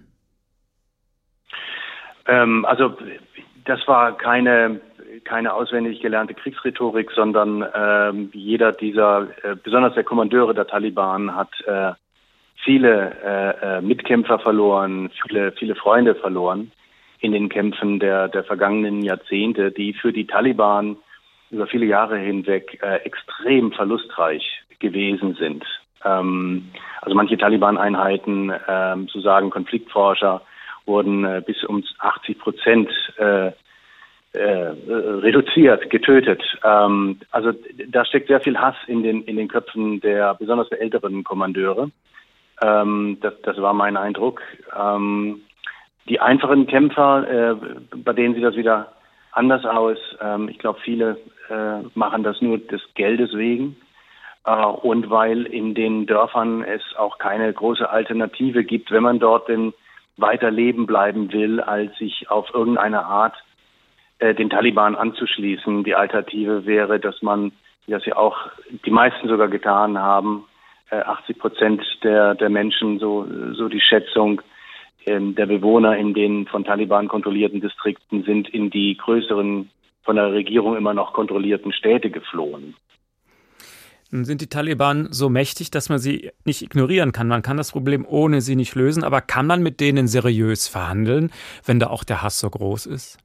Ähm, 2.28 2.64
also 2.66 2.96
das 3.66 3.86
war 3.88 4.18
keine 4.18 4.80
keine 5.26 5.54
auswendig 5.54 6.02
gelernte 6.02 6.34
Kriegsrhetorik, 6.34 7.12
sondern 7.12 7.66
ähm, 7.76 8.30
jeder 8.34 8.72
dieser, 8.72 9.28
äh, 9.44 9.56
besonders 9.62 9.94
der 9.96 10.04
Kommandeure 10.04 10.54
der 10.54 10.68
Taliban, 10.68 11.36
hat 11.36 11.50
äh, 11.66 11.92
viele 12.64 13.16
äh, 13.24 13.78
äh, 13.78 13.82
Mitkämpfer 13.82 14.40
verloren, 14.40 15.10
viele, 15.22 15.52
viele 15.52 15.76
Freunde 15.76 16.16
verloren 16.16 16.72
in 17.20 17.32
den 17.32 17.50
Kämpfen 17.50 18.00
der, 18.00 18.28
der 18.28 18.44
vergangenen 18.44 19.02
Jahrzehnte, 19.02 19.72
die 19.72 19.94
für 19.94 20.14
die 20.14 20.28
Taliban 20.28 20.98
über 21.52 21.68
viele 21.68 21.86
Jahre 21.86 22.18
hinweg 22.18 22.80
äh, 22.82 22.98
extrem 22.98 23.72
verlustreich 23.72 24.64
gewesen 24.80 25.36
sind. 25.36 25.66
Ähm, 26.04 26.70
also 27.02 27.16
manche 27.16 27.38
Taliban-Einheiten, 27.38 28.52
so 29.08 29.20
sagen 29.22 29.50
Konfliktforscher, 29.52 30.42
wurden 30.86 31.26
äh, 31.26 31.42
bis 31.46 31.64
um 31.64 31.84
80 32.00 32.40
Prozent 32.40 32.90
äh, 33.18 33.52
äh, 34.36 34.74
reduziert, 34.88 35.90
getötet. 35.90 36.42
Ähm, 36.64 37.20
also 37.32 37.52
da 37.88 38.06
steckt 38.06 38.28
sehr 38.28 38.42
viel 38.42 38.58
Hass 38.58 38.76
in 38.88 39.04
den 39.04 39.24
in 39.24 39.38
den 39.38 39.48
Köpfen 39.48 40.02
der 40.02 40.36
besonders 40.36 40.70
der 40.70 40.82
älteren 40.82 41.24
Kommandeure. 41.24 41.92
Ähm, 42.62 43.18
das, 43.22 43.34
das 43.44 43.58
war 43.58 43.74
mein 43.74 43.98
Eindruck. 43.98 44.42
Ähm, 44.78 45.42
die 46.08 46.20
einfachen 46.20 46.68
Kämpfer, 46.68 47.28
äh, 47.28 47.56
bei 47.96 48.14
denen 48.14 48.36
sieht 48.36 48.44
das 48.44 48.56
wieder 48.56 48.94
anders 49.32 49.66
aus. 49.66 49.98
Ähm, 50.22 50.50
ich 50.50 50.60
glaube, 50.60 50.80
viele 50.84 51.18
äh, 51.50 51.82
machen 51.96 52.24
das 52.24 52.42
nur 52.42 52.58
des 52.58 52.82
Geldes 52.94 53.34
wegen 53.34 53.76
äh, 54.46 54.66
und 54.66 55.10
weil 55.10 55.46
in 55.46 55.74
den 55.74 56.06
Dörfern 56.06 56.64
es 56.64 56.82
auch 56.98 57.18
keine 57.18 57.52
große 57.52 57.90
Alternative 57.90 58.64
gibt, 58.64 58.92
wenn 58.92 59.04
man 59.04 59.20
dort 59.20 59.50
denn 59.50 59.74
weiter 60.18 60.52
leben 60.52 60.86
bleiben 60.86 61.32
will, 61.34 61.60
als 61.60 61.98
sich 61.98 62.30
auf 62.30 62.54
irgendeine 62.54 63.06
Art 63.06 63.36
äh, 64.20 64.34
den 64.34 64.50
Taliban 64.50 64.96
anzuschließen. 64.96 65.84
Die 65.84 65.96
Alternative 65.96 66.66
wäre, 66.66 67.00
dass 67.00 67.22
man, 67.22 67.52
wie 67.86 67.92
das 67.92 68.06
ja 68.06 68.16
auch 68.16 68.38
die 68.86 68.92
meisten 68.92 69.28
sogar 69.28 69.48
getan 69.48 69.98
haben, 69.98 70.46
äh, 70.90 70.98
80 70.98 71.40
Prozent 71.40 71.84
der, 72.04 72.36
der 72.36 72.50
Menschen, 72.50 73.00
so, 73.00 73.28
so 73.54 73.68
die 73.68 73.82
Schätzung 73.82 74.42
äh, 75.06 75.20
der 75.20 75.46
Bewohner 75.46 75.98
in 75.98 76.14
den 76.14 76.48
von 76.48 76.64
Taliban 76.64 77.08
kontrollierten 77.08 77.62
Distrikten 77.62 78.24
sind 78.24 78.50
in 78.50 78.70
die 78.70 78.96
größeren, 78.98 79.70
von 80.04 80.16
der 80.16 80.32
Regierung 80.32 80.78
immer 80.78 80.94
noch 80.94 81.14
kontrollierten 81.14 81.74
Städte 81.74 82.10
geflohen. 82.10 82.76
Sind 84.12 84.40
die 84.40 84.48
Taliban 84.48 85.08
so 85.12 85.30
mächtig, 85.30 85.72
dass 85.72 85.90
man 85.90 86.00
sie 86.00 86.32
nicht 86.46 86.62
ignorieren 86.62 87.12
kann? 87.12 87.28
Man 87.28 87.42
kann 87.42 87.58
das 87.58 87.72
Problem 87.72 88.06
ohne 88.08 88.40
sie 88.40 88.56
nicht 88.56 88.76
lösen, 88.76 89.04
aber 89.04 89.20
kann 89.20 89.48
man 89.48 89.62
mit 89.62 89.82
denen 89.82 90.08
seriös 90.08 90.68
verhandeln, 90.68 91.32
wenn 91.66 91.80
da 91.80 91.88
auch 91.88 92.04
der 92.04 92.22
Hass 92.22 92.40
so 92.40 92.50
groß 92.50 92.86
ist? 92.86 93.18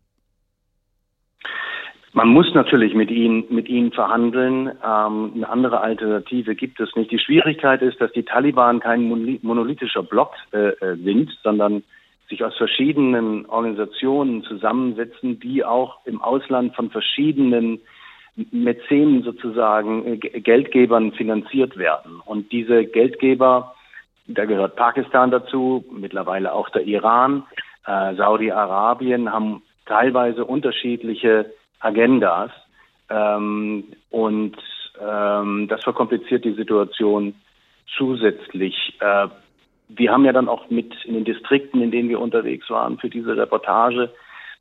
Man 2.13 2.29
muss 2.29 2.53
natürlich 2.55 2.95
mit 2.95 3.11
ihnen, 3.11 3.45
mit 3.51 3.69
ihnen 3.69 3.93
verhandeln. 3.93 4.67
Ähm, 4.85 5.33
eine 5.35 5.49
andere 5.49 5.81
Alternative 5.81 6.57
gibt 6.57 6.81
es 6.81 6.95
nicht. 6.97 7.11
Die 7.13 7.21
Schwierigkeit 7.21 7.83
ist, 7.83 8.01
dass 8.01 8.11
die 8.13 8.25
Taliban 8.25 8.81
kein 8.81 9.09
monolithischer 9.43 10.03
Block 10.03 10.33
äh, 10.53 10.71
äh, 10.71 10.97
sind, 10.97 11.31
sondern 11.45 11.85
sich 12.29 12.45
aus 12.45 12.57
verschiedenen 12.57 13.47
Organisationen 13.47 14.43
zusammensetzen, 14.43 15.39
die 15.39 15.65
auch 15.65 15.99
im 16.05 16.21
Ausland 16.21 16.75
von 16.75 16.91
verschiedenen 16.91 17.81
Mäzenen 18.51 19.23
sozusagen 19.23 20.05
äh, 20.07 20.17
Geldgebern 20.17 21.13
finanziert 21.13 21.77
werden. 21.77 22.21
Und 22.25 22.51
diese 22.51 22.87
Geldgeber, 22.87 23.75
da 24.27 24.47
gehört 24.47 24.75
Pakistan 24.75 25.31
dazu, 25.31 25.85
mittlerweile 25.93 26.53
auch 26.53 26.71
der 26.71 26.83
Iran, 26.83 27.45
äh, 27.87 28.17
Saudi-Arabien, 28.17 29.33
haben 29.33 29.63
teilweise 29.87 30.45
unterschiedliche 30.45 31.53
Agendas. 31.81 32.51
Ähm, 33.09 33.85
und 34.11 34.57
ähm, 35.01 35.67
das 35.69 35.83
verkompliziert 35.83 36.45
die 36.45 36.55
Situation 36.55 37.35
zusätzlich. 37.97 38.97
Äh, 39.01 39.29
wir 39.89 40.13
haben 40.13 40.25
ja 40.25 40.33
dann 40.33 40.49
auch 40.49 40.71
mit 40.71 40.95
in 41.05 41.15
den 41.15 41.25
Distrikten, 41.25 41.83
in 41.83 41.91
denen 41.91 42.09
wir 42.09 42.21
unterwegs 42.21 42.71
waren, 42.71 42.99
für 42.99 43.11
diese 43.11 43.37
Reportage 43.37 44.11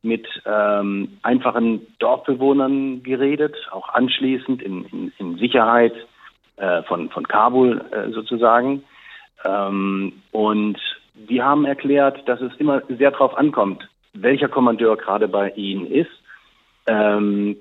mit 0.02 0.28
ähm, 0.46 1.20
einfachen 1.24 1.86
Dorfbewohnern 2.00 3.04
geredet, 3.04 3.56
auch 3.72 3.90
anschließend 3.90 4.62
in, 4.62 4.86
in, 4.86 5.12
in 5.18 5.38
Sicherheit 5.38 5.94
äh, 6.56 6.84
von, 6.84 7.10
von 7.10 7.28
Kabul 7.28 7.82
äh, 7.92 8.10
sozusagen. 8.12 8.84
Ähm, 9.44 10.14
und 10.32 10.80
die 11.14 11.42
haben 11.42 11.66
erklärt, 11.66 12.28
dass 12.28 12.40
es 12.40 12.56
immer 12.58 12.82
sehr 12.88 13.12
darauf 13.12 13.38
ankommt, 13.38 13.88
welcher 14.14 14.48
Kommandeur 14.48 14.96
gerade 14.98 15.28
bei 15.28 15.50
ihnen 15.52 15.86
ist 15.86 16.10
ähm, 16.90 17.56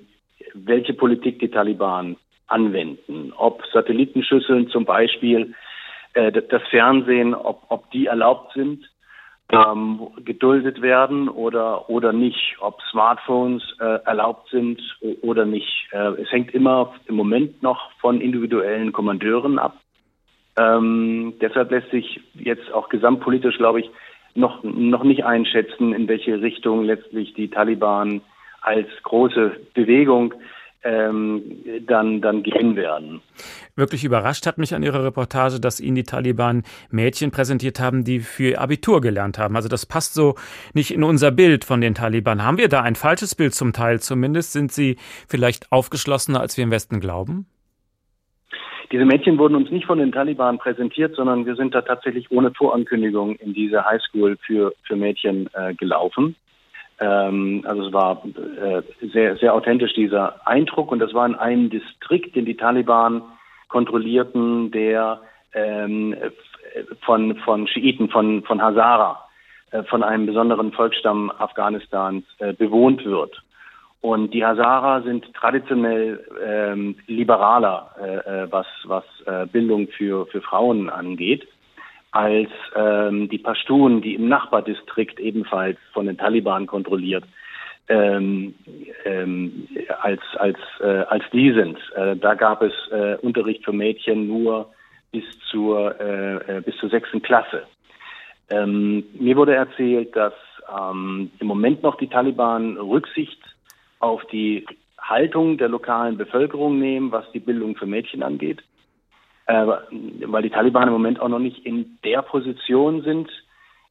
welche 0.53 0.93
Politik 0.93 1.39
die 1.39 1.49
Taliban 1.49 2.17
anwenden. 2.47 3.31
Ob 3.37 3.63
Satellitenschüsseln 3.71 4.69
zum 4.69 4.85
Beispiel, 4.85 5.53
äh, 6.13 6.31
das 6.31 6.63
Fernsehen, 6.69 7.35
ob, 7.35 7.63
ob 7.69 7.89
die 7.91 8.07
erlaubt 8.07 8.53
sind, 8.53 8.89
ähm, 9.51 10.07
geduldet 10.25 10.81
werden 10.81 11.27
oder, 11.27 11.89
oder 11.89 12.13
nicht, 12.13 12.57
ob 12.59 12.81
Smartphones 12.91 13.63
äh, 13.79 13.99
erlaubt 14.05 14.49
sind 14.49 14.79
oder 15.21 15.45
nicht. 15.45 15.87
Äh, 15.91 16.21
es 16.21 16.31
hängt 16.31 16.53
immer 16.53 16.93
im 17.05 17.15
Moment 17.15 17.61
noch 17.63 17.91
von 17.99 18.21
individuellen 18.21 18.91
Kommandeuren 18.91 19.57
ab. 19.57 19.77
Ähm, 20.57 21.33
deshalb 21.41 21.71
lässt 21.71 21.89
sich 21.89 22.19
jetzt 22.33 22.71
auch 22.73 22.89
gesamtpolitisch, 22.89 23.57
glaube 23.57 23.81
ich, 23.81 23.89
noch, 24.35 24.63
noch 24.63 25.03
nicht 25.03 25.25
einschätzen, 25.25 25.93
in 25.93 26.07
welche 26.07 26.41
Richtung 26.41 26.83
letztlich 26.83 27.33
die 27.33 27.49
Taliban 27.49 28.21
als 28.61 28.87
große 29.03 29.51
Bewegung 29.73 30.33
ähm, 30.83 31.41
dann, 31.87 32.21
dann 32.21 32.43
gehen 32.43 32.75
werden. 32.75 33.21
Wirklich 33.75 34.03
überrascht 34.05 34.45
hat 34.45 34.57
mich 34.57 34.73
an 34.73 34.83
Ihrer 34.83 35.03
Reportage, 35.03 35.59
dass 35.59 35.79
Ihnen 35.79 35.95
die 35.95 36.03
Taliban 36.03 36.63
Mädchen 36.89 37.31
präsentiert 37.31 37.79
haben, 37.79 38.03
die 38.03 38.19
für 38.19 38.59
Abitur 38.59 39.01
gelernt 39.01 39.37
haben. 39.37 39.55
Also 39.55 39.67
das 39.67 39.85
passt 39.85 40.13
so 40.13 40.35
nicht 40.73 40.91
in 40.91 41.03
unser 41.03 41.31
Bild 41.31 41.65
von 41.65 41.81
den 41.81 41.95
Taliban. 41.95 42.43
Haben 42.43 42.57
wir 42.57 42.69
da 42.69 42.81
ein 42.81 42.95
falsches 42.95 43.35
Bild 43.35 43.53
zum 43.53 43.73
Teil 43.73 43.99
zumindest? 43.99 44.53
Sind 44.53 44.71
sie 44.71 44.97
vielleicht 45.27 45.71
aufgeschlossener, 45.71 46.39
als 46.39 46.57
wir 46.57 46.63
im 46.63 46.71
Westen 46.71 46.99
glauben? 46.99 47.45
Diese 48.91 49.05
Mädchen 49.05 49.37
wurden 49.37 49.55
uns 49.55 49.69
nicht 49.69 49.85
von 49.85 49.99
den 49.99 50.11
Taliban 50.11 50.57
präsentiert, 50.57 51.15
sondern 51.15 51.45
wir 51.45 51.55
sind 51.55 51.75
da 51.75 51.81
tatsächlich 51.81 52.31
ohne 52.31 52.51
Vorankündigung 52.51 53.35
in 53.35 53.53
diese 53.53 53.85
Highschool 53.85 54.37
für, 54.37 54.73
für 54.83 54.95
Mädchen 54.95 55.47
äh, 55.53 55.75
gelaufen. 55.75 56.35
Ähm, 56.99 57.63
also 57.65 57.87
es 57.87 57.93
war 57.93 58.23
äh, 58.25 58.81
sehr, 59.13 59.37
sehr 59.37 59.53
authentisch 59.53 59.93
dieser 59.93 60.45
Eindruck 60.47 60.91
und 60.91 60.99
das 60.99 61.13
war 61.13 61.25
in 61.25 61.35
einem 61.35 61.69
Distrikt, 61.69 62.35
den 62.35 62.45
die 62.45 62.57
Taliban 62.57 63.21
kontrollierten, 63.69 64.71
der 64.71 65.21
ähm, 65.53 66.15
von, 67.01 67.35
von 67.37 67.67
Schiiten, 67.67 68.09
von, 68.09 68.43
von 68.43 68.61
Hazara, 68.61 69.23
äh, 69.71 69.83
von 69.83 70.03
einem 70.03 70.25
besonderen 70.25 70.71
Volksstamm 70.71 71.31
Afghanistans 71.31 72.25
äh, 72.39 72.53
bewohnt 72.53 73.05
wird. 73.05 73.41
Und 74.01 74.33
die 74.33 74.45
Hazara 74.45 75.01
sind 75.01 75.33
traditionell 75.33 76.25
ähm, 76.45 76.95
liberaler, 77.07 77.91
äh, 78.01 78.43
äh, 78.43 78.51
was, 78.51 78.67
was 78.85 79.03
äh, 79.25 79.45
Bildung 79.45 79.89
für, 79.89 80.25
für 80.27 80.41
Frauen 80.41 80.89
angeht, 80.89 81.47
als 82.11 82.49
ähm, 82.75 83.29
die 83.29 83.37
Pashtun, 83.37 84.01
die 84.01 84.15
im 84.15 84.27
Nachbardistrikt 84.27 85.19
ebenfalls 85.19 85.77
von 85.93 86.07
den 86.07 86.17
Taliban 86.17 86.65
kontrolliert, 86.65 87.23
ähm, 87.87 88.55
ähm, 89.05 89.67
als, 90.01 90.21
als, 90.37 90.57
äh, 90.79 90.85
als 90.85 91.23
die 91.31 91.51
sind. 91.51 91.77
Äh, 91.95 92.15
da 92.15 92.35
gab 92.35 92.61
es 92.61 92.73
äh, 92.91 93.15
Unterricht 93.21 93.63
für 93.63 93.73
Mädchen 93.73 94.27
nur 94.27 94.71
bis 95.11 95.23
zur, 95.49 95.99
äh, 95.99 96.57
äh 96.57 96.61
bis 96.61 96.77
zur 96.77 96.89
sechsten 96.89 97.21
Klasse. 97.21 97.63
Ähm, 98.49 99.03
mir 99.13 99.35
wurde 99.35 99.55
erzählt, 99.55 100.15
dass 100.15 100.33
ähm, 100.69 101.31
im 101.39 101.47
Moment 101.47 101.83
noch 101.83 101.95
die 101.95 102.07
Taliban 102.07 102.77
Rücksicht 102.77 103.39
auf 103.99 104.25
die 104.25 104.65
Haltung 104.99 105.57
der 105.57 105.69
lokalen 105.69 106.17
Bevölkerung 106.17 106.79
nehmen, 106.79 107.11
was 107.11 107.31
die 107.31 107.39
Bildung 107.39 107.75
für 107.75 107.85
Mädchen 107.85 108.23
angeht, 108.23 108.63
äh, 109.49 109.65
weil 110.27 110.43
die 110.43 110.51
Taliban 110.51 110.87
im 110.87 110.93
Moment 110.93 111.19
auch 111.19 111.27
noch 111.27 111.39
nicht 111.39 111.65
in 111.65 111.97
der 112.03 112.21
Position 112.21 113.01
sind, 113.01 113.29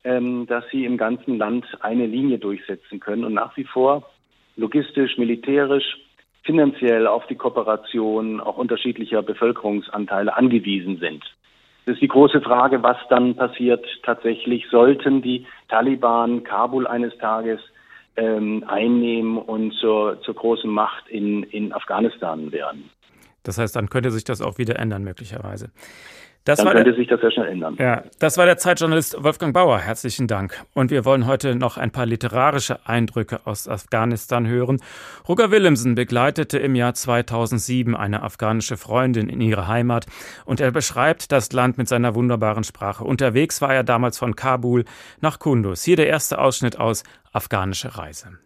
ähm, 0.04 0.46
dass 0.46 0.64
sie 0.70 0.84
im 0.84 0.96
ganzen 0.96 1.36
Land 1.36 1.66
eine 1.80 2.06
Linie 2.06 2.38
durchsetzen 2.38 3.00
können 3.00 3.24
und 3.24 3.34
nach 3.34 3.56
wie 3.56 3.64
vor 3.64 4.08
logistisch, 4.54 5.18
militärisch, 5.18 5.98
finanziell 6.44 7.08
auf 7.08 7.26
die 7.26 7.34
Kooperation 7.34 8.40
auch 8.40 8.56
unterschiedlicher 8.56 9.22
Bevölkerungsanteile 9.22 10.36
angewiesen 10.36 10.98
sind. 10.98 11.24
Das 11.86 11.94
ist 11.94 12.02
die 12.02 12.08
große 12.08 12.40
Frage, 12.40 12.84
was 12.84 12.96
dann 13.10 13.34
passiert 13.34 13.84
tatsächlich, 14.04 14.64
sollten 14.70 15.22
die 15.22 15.44
Taliban 15.68 16.44
Kabul 16.44 16.86
eines 16.86 17.18
Tages 17.18 17.58
ähm, 18.14 18.62
einnehmen 18.68 19.38
und 19.38 19.72
zur, 19.74 20.20
zur 20.22 20.34
großen 20.34 20.70
Macht 20.70 21.08
in, 21.08 21.42
in 21.42 21.72
Afghanistan 21.72 22.52
werden. 22.52 22.90
Das 23.48 23.56
heißt, 23.56 23.74
dann 23.74 23.88
könnte 23.88 24.10
sich 24.10 24.24
das 24.24 24.42
auch 24.42 24.58
wieder 24.58 24.78
ändern, 24.78 25.02
möglicherweise. 25.04 25.70
Das 26.44 26.58
dann 26.58 26.68
könnte 26.68 26.84
der, 26.84 26.94
sich 26.96 27.08
das 27.08 27.18
sehr 27.22 27.30
schnell 27.30 27.48
ändern. 27.48 27.76
Ja, 27.78 28.02
das 28.18 28.36
war 28.36 28.44
der 28.44 28.58
Zeitjournalist 28.58 29.24
Wolfgang 29.24 29.54
Bauer. 29.54 29.78
Herzlichen 29.78 30.26
Dank. 30.26 30.62
Und 30.74 30.90
wir 30.90 31.06
wollen 31.06 31.26
heute 31.26 31.54
noch 31.54 31.78
ein 31.78 31.90
paar 31.90 32.04
literarische 32.04 32.86
Eindrücke 32.86 33.40
aus 33.46 33.66
Afghanistan 33.66 34.46
hören. 34.46 34.82
Roger 35.26 35.50
Willemsen 35.50 35.94
begleitete 35.94 36.58
im 36.58 36.74
Jahr 36.74 36.92
2007 36.92 37.96
eine 37.96 38.22
afghanische 38.22 38.76
Freundin 38.76 39.30
in 39.30 39.40
ihre 39.40 39.66
Heimat 39.66 40.04
und 40.44 40.60
er 40.60 40.70
beschreibt 40.70 41.32
das 41.32 41.50
Land 41.54 41.78
mit 41.78 41.88
seiner 41.88 42.14
wunderbaren 42.14 42.64
Sprache. 42.64 43.04
Unterwegs 43.04 43.62
war 43.62 43.74
er 43.74 43.82
damals 43.82 44.18
von 44.18 44.36
Kabul 44.36 44.84
nach 45.22 45.38
Kunduz. 45.38 45.84
Hier 45.84 45.96
der 45.96 46.08
erste 46.08 46.38
Ausschnitt 46.38 46.78
aus 46.78 47.02
Afghanische 47.32 47.96
Reise. 47.96 48.38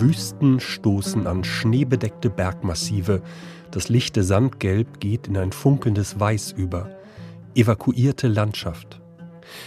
Wüsten 0.00 0.60
stoßen 0.60 1.26
an 1.26 1.44
schneebedeckte 1.44 2.30
Bergmassive. 2.30 3.22
Das 3.70 3.88
lichte 3.88 4.24
Sandgelb 4.24 5.00
geht 5.00 5.28
in 5.28 5.36
ein 5.36 5.52
funkelndes 5.52 6.18
Weiß 6.18 6.52
über. 6.52 6.90
Evakuierte 7.54 8.28
Landschaft. 8.28 9.00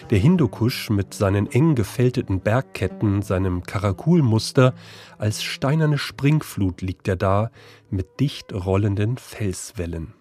Der 0.10 0.18
Hindukusch 0.18 0.90
mit 0.90 1.14
seinen 1.14 1.52
eng 1.52 1.76
gefälteten 1.76 2.40
Bergketten, 2.40 3.22
seinem 3.22 3.64
Karakulmuster, 3.64 4.74
als 5.18 5.44
steinerne 5.44 5.98
Springflut 5.98 6.82
liegt 6.82 7.08
er 7.08 7.16
da 7.16 7.52
mit 7.90 8.20
dicht 8.20 8.54
rollenden 8.54 9.18
Felswellen. 9.18 10.14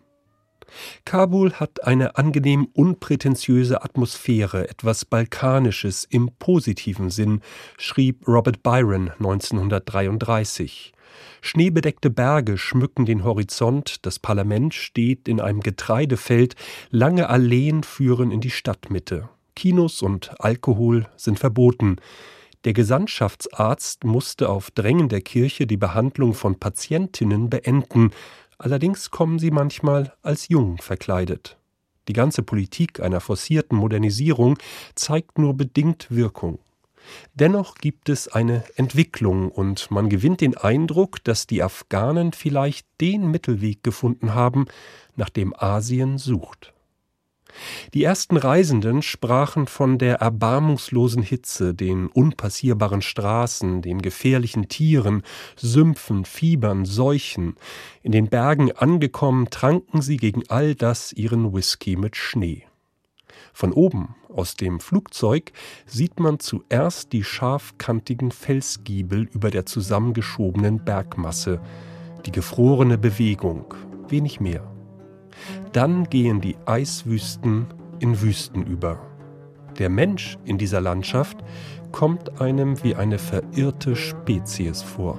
Kabul 1.05 1.53
hat 1.55 1.85
eine 1.85 2.17
angenehm 2.17 2.69
unprätentiöse 2.73 3.83
Atmosphäre, 3.83 4.69
etwas 4.69 5.05
Balkanisches 5.05 6.05
im 6.09 6.31
positiven 6.39 7.11
Sinn, 7.11 7.41
schrieb 7.79 8.27
Robert 8.27 8.63
Byron 8.63 9.11
1933. 9.19 10.93
Schneebedeckte 11.41 12.11
Berge 12.11 12.57
schmücken 12.57 13.05
den 13.05 13.25
Horizont, 13.25 14.07
das 14.07 14.19
Parlament 14.19 14.75
steht 14.75 15.29
in 15.29 15.41
einem 15.41 15.61
Getreidefeld, 15.61 16.55
lange 16.91 17.29
Alleen 17.29 17.83
führen 17.83 18.31
in 18.31 18.41
die 18.41 18.51
Stadtmitte. 18.51 19.29
Kinos 19.55 20.03
und 20.03 20.41
Alkohol 20.41 21.07
sind 21.17 21.39
verboten. 21.39 21.97
Der 22.65 22.73
Gesandtschaftsarzt 22.75 24.05
musste 24.05 24.49
auf 24.49 24.71
Drängen 24.71 25.09
der 25.09 25.21
Kirche 25.21 25.67
die 25.67 25.77
Behandlung 25.77 26.33
von 26.33 26.61
Patientinnen 26.61 27.51
beenden, 27.51 28.13
Allerdings 28.63 29.11
kommen 29.11 29.41
sie 29.41 29.51
manchmal 29.51 30.13
als 30.23 30.47
jung 30.47 30.79
verkleidet. 30.79 31.59
Die 32.07 32.13
ganze 32.13 32.45
Politik 32.45 33.01
einer 33.01 33.21
forcierten 33.21 33.77
Modernisierung 33.77 34.57
zeigt 34.95 35.37
nur 35.37 35.55
bedingt 35.55 36.07
Wirkung. 36.11 36.61
Dennoch 37.35 37.75
gibt 37.75 38.09
es 38.09 38.29
eine 38.29 38.63
Entwicklung 38.77 39.51
und 39.51 39.91
man 39.91 40.09
gewinnt 40.09 40.41
den 40.41 40.57
Eindruck, 40.57 41.25
dass 41.25 41.49
die 41.49 41.61
Afghanen 41.61 42.33
vielleicht 42.33 42.87
den 43.01 43.33
Mittelweg 43.33 43.83
gefunden 43.83 44.33
haben, 44.33 44.67
nach 45.17 45.29
dem 45.29 45.53
Asien 45.57 46.17
sucht. 46.17 46.73
Die 47.95 48.05
ersten 48.05 48.37
Reisenden 48.37 49.03
sprachen 49.03 49.67
von 49.67 49.99
der 49.99 50.17
erbarmungslosen 50.17 51.23
Hitze, 51.23 51.75
den 51.75 52.07
unpassierbaren 52.07 53.03
Straßen, 53.03 53.83
den 53.83 54.03
gefährlichen 54.03 54.69
Tieren, 54.69 55.23
Sümpfen, 55.57 56.25
Fiebern, 56.25 56.85
Seuchen. 56.85 57.57
In 58.03 58.13
den 58.13 58.29
Bergen 58.29 58.73
angekommen, 58.73 59.51
tranken 59.51 60.03
sie 60.03 60.17
gegen 60.17 60.43
all 60.49 60.75
das 60.75 61.13
ihren 61.13 61.53
Whisky 61.53 61.97
mit 61.97 62.17
Schnee. 62.17 62.67
Von 63.53 63.73
oben, 63.73 64.15
aus 64.29 64.57
dem 64.57 64.81
Flugzeug, 64.81 65.53
sieht 65.87 66.21
man 66.21 66.39
zuerst 66.39 67.13
die 67.13 67.25
scharfkantigen 67.25 68.31
Felsgiebel 68.31 69.29
über 69.33 69.51
der 69.51 69.67
zusammengeschobenen 69.67 70.85
Bergmasse, 70.85 71.61
die 72.25 72.33
gefrorene 72.33 72.99
Bewegung, 72.99 73.75
wenig 74.09 74.41
mehr. 74.41 74.72
Dann 75.73 76.05
gehen 76.05 76.41
die 76.41 76.57
Eiswüsten 76.67 77.67
in 78.01 78.21
Wüsten 78.21 78.65
über. 78.65 78.99
Der 79.79 79.89
Mensch 79.89 80.39
in 80.45 80.59
dieser 80.59 80.81
Landschaft 80.81 81.39
kommt 81.93 82.41
einem 82.41 82.83
wie 82.83 82.95
eine 82.95 83.19
verirrte 83.19 83.97
Spezies 83.97 84.83
vor. 84.83 85.19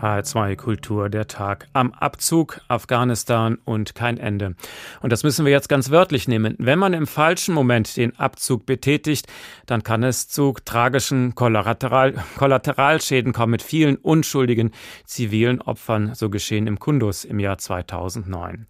HR2 0.00 0.56
Kultur, 0.56 1.08
der 1.08 1.26
Tag 1.26 1.68
am 1.72 1.92
Abzug, 1.92 2.60
Afghanistan 2.68 3.58
und 3.64 3.94
kein 3.94 4.18
Ende. 4.18 4.54
Und 5.00 5.12
das 5.12 5.24
müssen 5.24 5.44
wir 5.44 5.52
jetzt 5.52 5.68
ganz 5.68 5.90
wörtlich 5.90 6.28
nehmen. 6.28 6.54
Wenn 6.58 6.78
man 6.78 6.92
im 6.92 7.06
falschen 7.06 7.54
Moment 7.54 7.96
den 7.96 8.18
Abzug 8.18 8.66
betätigt, 8.66 9.26
dann 9.66 9.82
kann 9.82 10.02
es 10.02 10.28
zu 10.28 10.54
tragischen 10.64 11.34
Kollateral 11.34 12.14
Kollateralschäden 12.36 13.32
kommen 13.32 13.52
mit 13.52 13.62
vielen 13.62 13.96
unschuldigen 13.96 14.72
zivilen 15.04 15.60
Opfern, 15.60 16.14
so 16.14 16.30
geschehen 16.30 16.66
im 16.66 16.78
Kundus 16.78 17.24
im 17.24 17.40
Jahr 17.40 17.58
2009. 17.58 18.66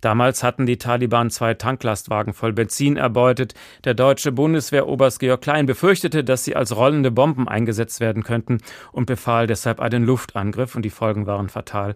Damals 0.00 0.42
hatten 0.42 0.66
die 0.66 0.78
Taliban 0.78 1.30
zwei 1.30 1.54
Tanklastwagen 1.54 2.32
voll 2.32 2.52
Benzin 2.52 2.96
erbeutet. 2.96 3.54
Der 3.84 3.94
deutsche 3.94 4.32
Bundeswehroberst 4.32 5.20
Georg 5.20 5.40
Klein 5.40 5.66
befürchtete, 5.66 6.24
dass 6.24 6.44
sie 6.44 6.56
als 6.56 6.76
rollende 6.76 7.10
Bomben 7.10 7.48
eingesetzt 7.48 8.00
werden 8.00 8.22
könnten 8.22 8.58
und 8.92 9.06
befahl 9.06 9.46
deshalb 9.46 9.80
einen 9.80 10.04
Luftangriff 10.04 10.74
und 10.74 10.82
die 10.82 10.90
Folgen 10.90 11.26
waren 11.26 11.48
fatal. 11.48 11.94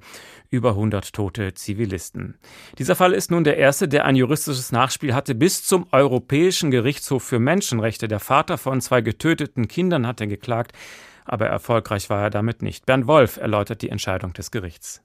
Über 0.51 0.71
100 0.71 1.13
tote 1.13 1.55
Zivilisten. 1.55 2.37
Dieser 2.79 2.97
Fall 2.97 3.13
ist 3.13 3.31
nun 3.31 3.45
der 3.45 3.57
erste, 3.57 3.89
der 3.89 4.05
ein 4.05 4.17
juristisches 4.17 4.73
Nachspiel 4.73 5.15
hatte 5.15 5.35
bis 5.35 5.65
zum 5.65 5.87
Europäischen 5.93 6.71
Gerichtshof 6.71 7.23
für 7.23 7.39
Menschenrechte. 7.39 8.09
Der 8.09 8.21
Vater 8.21 8.59
von 8.59 8.81
zwei 8.81 9.01
getöteten 9.01 9.69
Kindern 9.69 10.07
hatte 10.07 10.27
geklagt, 10.27 10.73
aber 11.25 11.47
erfolgreich 11.47 12.11
war 12.11 12.23
er 12.23 12.31
damit 12.31 12.63
nicht. 12.63 12.87
Bernd 12.87 13.07
Wolf 13.07 13.37
erläutert 13.37 13.83
die 13.83 13.91
Entscheidung 13.91 14.33
des 14.33 14.51
Gerichts. 14.51 15.03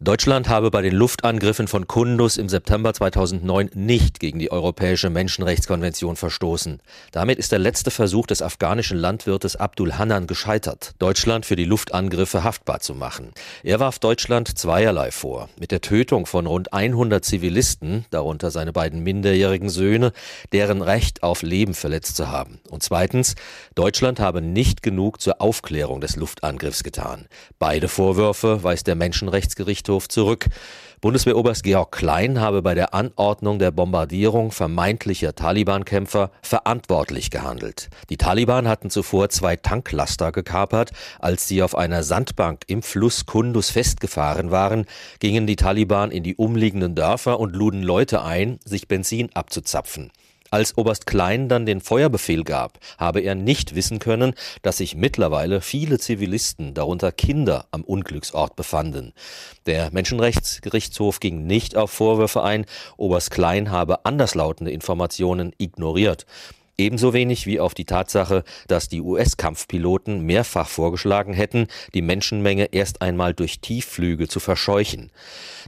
Deutschland 0.00 0.48
habe 0.48 0.70
bei 0.70 0.80
den 0.80 0.94
Luftangriffen 0.94 1.66
von 1.66 1.88
Kundus 1.88 2.36
im 2.36 2.48
September 2.48 2.94
2009 2.94 3.70
nicht 3.74 4.20
gegen 4.20 4.38
die 4.38 4.52
Europäische 4.52 5.10
Menschenrechtskonvention 5.10 6.14
verstoßen. 6.14 6.80
Damit 7.10 7.40
ist 7.40 7.50
der 7.50 7.58
letzte 7.58 7.90
Versuch 7.90 8.28
des 8.28 8.40
afghanischen 8.40 8.96
Landwirtes 8.96 9.56
Abdul 9.56 9.94
Hannan 9.94 10.28
gescheitert, 10.28 10.92
Deutschland 11.00 11.46
für 11.46 11.56
die 11.56 11.64
Luftangriffe 11.64 12.44
haftbar 12.44 12.78
zu 12.78 12.94
machen. 12.94 13.32
Er 13.64 13.80
warf 13.80 13.98
Deutschland 13.98 14.56
zweierlei 14.56 15.10
vor. 15.10 15.48
Mit 15.58 15.72
der 15.72 15.80
Tötung 15.80 16.26
von 16.26 16.46
rund 16.46 16.72
100 16.72 17.24
Zivilisten, 17.24 18.04
darunter 18.10 18.52
seine 18.52 18.72
beiden 18.72 19.02
minderjährigen 19.02 19.68
Söhne, 19.68 20.12
deren 20.52 20.80
Recht 20.80 21.24
auf 21.24 21.42
Leben 21.42 21.74
verletzt 21.74 22.14
zu 22.14 22.28
haben. 22.28 22.60
Und 22.70 22.84
zweitens, 22.84 23.34
Deutschland 23.74 24.20
habe 24.20 24.42
nicht 24.42 24.84
genug 24.84 25.20
zur 25.20 25.42
Aufklärung 25.42 26.00
des 26.00 26.14
Luftangriffs 26.14 26.84
getan. 26.84 27.26
Beide 27.58 27.88
Vorwürfe 27.88 28.62
weist 28.62 28.86
der 28.86 28.94
Menschenrechtsgericht 28.94 29.87
Gerichtshof 29.88 30.08
zurück. 30.08 30.46
Bundeswehroberst 31.00 31.62
Georg 31.62 31.92
Klein 31.92 32.40
habe 32.40 32.60
bei 32.60 32.74
der 32.74 32.92
Anordnung 32.92 33.58
der 33.58 33.70
Bombardierung 33.70 34.50
vermeintlicher 34.50 35.34
Taliban-Kämpfer 35.34 36.32
verantwortlich 36.42 37.30
gehandelt. 37.30 37.88
Die 38.10 38.16
Taliban 38.16 38.66
hatten 38.66 38.90
zuvor 38.90 39.28
zwei 39.30 39.56
Tanklaster 39.56 40.32
gekapert. 40.32 40.90
Als 41.20 41.46
sie 41.46 41.62
auf 41.62 41.76
einer 41.76 42.02
Sandbank 42.02 42.62
im 42.66 42.82
Fluss 42.82 43.26
Kundus 43.26 43.70
festgefahren 43.70 44.50
waren, 44.50 44.86
gingen 45.20 45.46
die 45.46 45.56
Taliban 45.56 46.10
in 46.10 46.24
die 46.24 46.34
umliegenden 46.34 46.94
Dörfer 46.94 47.38
und 47.38 47.54
luden 47.54 47.82
Leute 47.82 48.22
ein, 48.22 48.58
sich 48.64 48.88
Benzin 48.88 49.30
abzuzapfen. 49.34 50.10
Als 50.50 50.78
Oberst 50.78 51.06
Klein 51.06 51.48
dann 51.48 51.66
den 51.66 51.80
Feuerbefehl 51.82 52.42
gab, 52.42 52.78
habe 52.96 53.20
er 53.20 53.34
nicht 53.34 53.74
wissen 53.74 53.98
können, 53.98 54.34
dass 54.62 54.78
sich 54.78 54.94
mittlerweile 54.94 55.60
viele 55.60 55.98
Zivilisten, 55.98 56.72
darunter 56.72 57.12
Kinder, 57.12 57.66
am 57.70 57.84
Unglücksort 57.84 58.56
befanden. 58.56 59.12
Der 59.66 59.90
Menschenrechtsgerichtshof 59.92 61.20
ging 61.20 61.46
nicht 61.46 61.76
auf 61.76 61.90
Vorwürfe 61.90 62.42
ein, 62.42 62.64
Oberst 62.96 63.30
Klein 63.30 63.70
habe 63.70 64.06
anderslautende 64.06 64.72
Informationen 64.72 65.52
ignoriert. 65.58 66.24
Ebenso 66.80 67.12
wenig 67.12 67.44
wie 67.44 67.58
auf 67.58 67.74
die 67.74 67.84
Tatsache, 67.84 68.44
dass 68.68 68.88
die 68.88 69.00
US-Kampfpiloten 69.00 70.20
mehrfach 70.20 70.68
vorgeschlagen 70.68 71.34
hätten, 71.34 71.66
die 71.92 72.02
Menschenmenge 72.02 72.66
erst 72.70 73.02
einmal 73.02 73.34
durch 73.34 73.58
Tiefflüge 73.58 74.28
zu 74.28 74.38
verscheuchen. 74.38 75.10